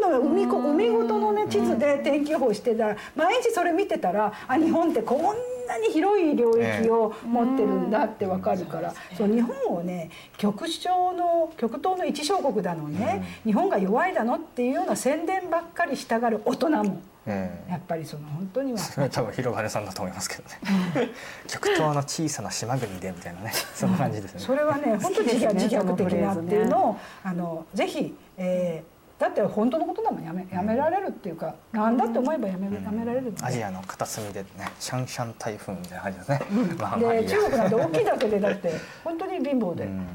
[0.00, 2.88] 部の海こ海ごとのね地図で天気予報してた。
[2.88, 5.20] ら毎日それ見てたらあ日本ってこん
[5.66, 18.78] なに広い領域を持ってるんだってわかるから、そう日本をね極小の極東の一小国だのね、日本が弱いだのっていうような宣伝ばっかりしたがる大人もええやっぱりその本当には。
[18.78, 21.10] それは多分広金さんだと思いますけどね。
[21.46, 23.52] 極東の小さな島国でみたいなね。
[23.74, 24.40] そんな感じですね。
[24.40, 30.24] それはね本当に自虐自虐的なっていうのをあのぜひ、えーだって本当のことだもん。
[30.24, 34.48] やめやめられるっていうか、なんだって思えばやめやめられるアジアの片隅でね
[34.78, 36.40] シャンシャン台風みたいな感じですね、
[36.78, 38.72] まあで中国なんて大きいだけでだって
[39.02, 40.06] 本当に貧乏でうん。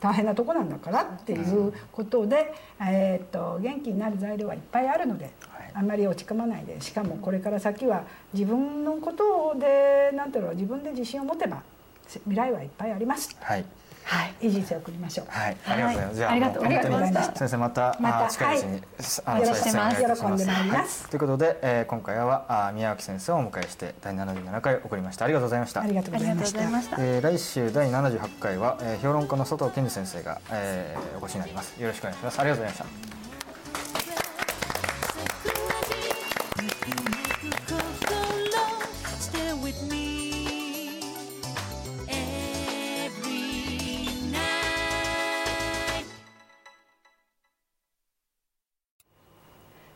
[0.00, 11.62] 大変なとこなんだからっていうことで、えーっと元気になる材料はいっぱいあるので、はいあんまり落ち込まないでしかもこれから先は自分のことでなんていうの自分で自信を持てば
[12.08, 13.36] 未来はいっぱいあります。
[13.40, 13.64] はい
[14.04, 15.26] はい、いい人生を送りましょう。
[15.30, 16.16] はい、ありがとうございます。
[16.16, 18.82] じゃあありがとうございました先生また、またあ近いうちに、
[19.24, 25.24] あよろしくお願いいたします喜んでまいりますはいということで、えー今回はあ宮脇先生をお迎えして第77回送りました。
[25.24, 25.80] ありがとうございました。
[25.80, 31.80] ありがとうございましたございましたえー来週第78回は、えー評論家の佐藤健二先生が、えーお越しになります。
[31.80, 32.38] よろしくお願いします。
[32.40, 32.98] ありがとうございまし
[34.00, 34.03] た。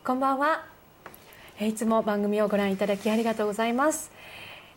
[0.08, 0.64] こんばんは。
[1.58, 4.10] えーいつも番組をご覧いただきありがとうございます、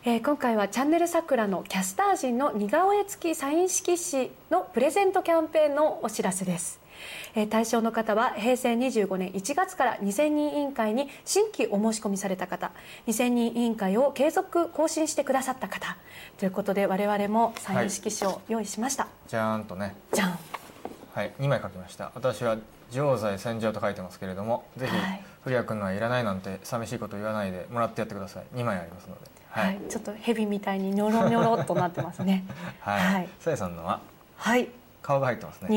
[0.04, 6.80] えー今回はチャンネル桜のキャスター陣の似顔絵付きサイン色紙のプレゼントキャンペーンのお知らせです。
[7.34, 12.70] えー対象の方は平成25年1月から2000人委員会に新規お申し込みされた方
[13.06, 15.96] 2000人委員会を継続更新してくださった方
[16.36, 20.38] ということで我々もサイン色紙を用意しました、じゃーんとね、じゃん
[21.14, 22.12] はい、2枚書きました。
[22.14, 22.58] 私は
[22.92, 28.44] 常在戦場と書いてますけれども、ぜひ、はい古谷君のはいらないなんて寂しいこと言わないでもらってやってください。
[28.54, 29.20] 2枚ありますので。
[29.50, 32.44] はい、ちょっと蛇みたいにニョロニョロっとなってますね
[32.80, 33.14] はい。
[33.14, 34.00] はいさやさんのは
[34.36, 34.68] はい
[35.02, 35.68] 顔が入ってますね。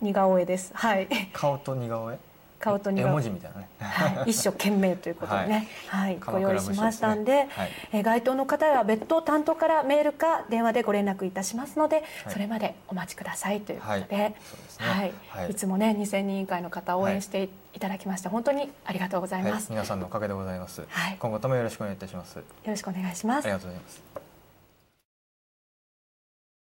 [0.00, 0.72] 似顔絵です。
[0.74, 1.08] はい。
[1.32, 2.18] 顔と似顔絵？
[2.58, 3.68] 顔と似顔絵絵文字みたいなね。
[3.80, 7.48] はい、一生懸命ということでね、はい、ご鎌倉用意しましたんで、ね。
[7.50, 7.70] はい。
[7.92, 12.04] えー該当の方は別途担当からメールか電話でご連絡いたしますので、はい。
[12.32, 14.08] それまでお待ちくださいということで、はい。
[14.10, 14.34] ね。
[14.78, 15.12] はい。
[15.28, 15.50] はい。
[15.50, 19.52] いつもね2000人委員会の方を応援していただきまして本当にありがとうございはい。
[19.52, 20.84] ます。、皆さんのおかげでございます。
[20.88, 21.16] はい。
[21.18, 22.36] 今後ともよろしくお願いいたします。
[22.36, 23.44] よろしくお願いします。
[23.46, 23.52] あり。
[23.52, 24.27] がとうございます。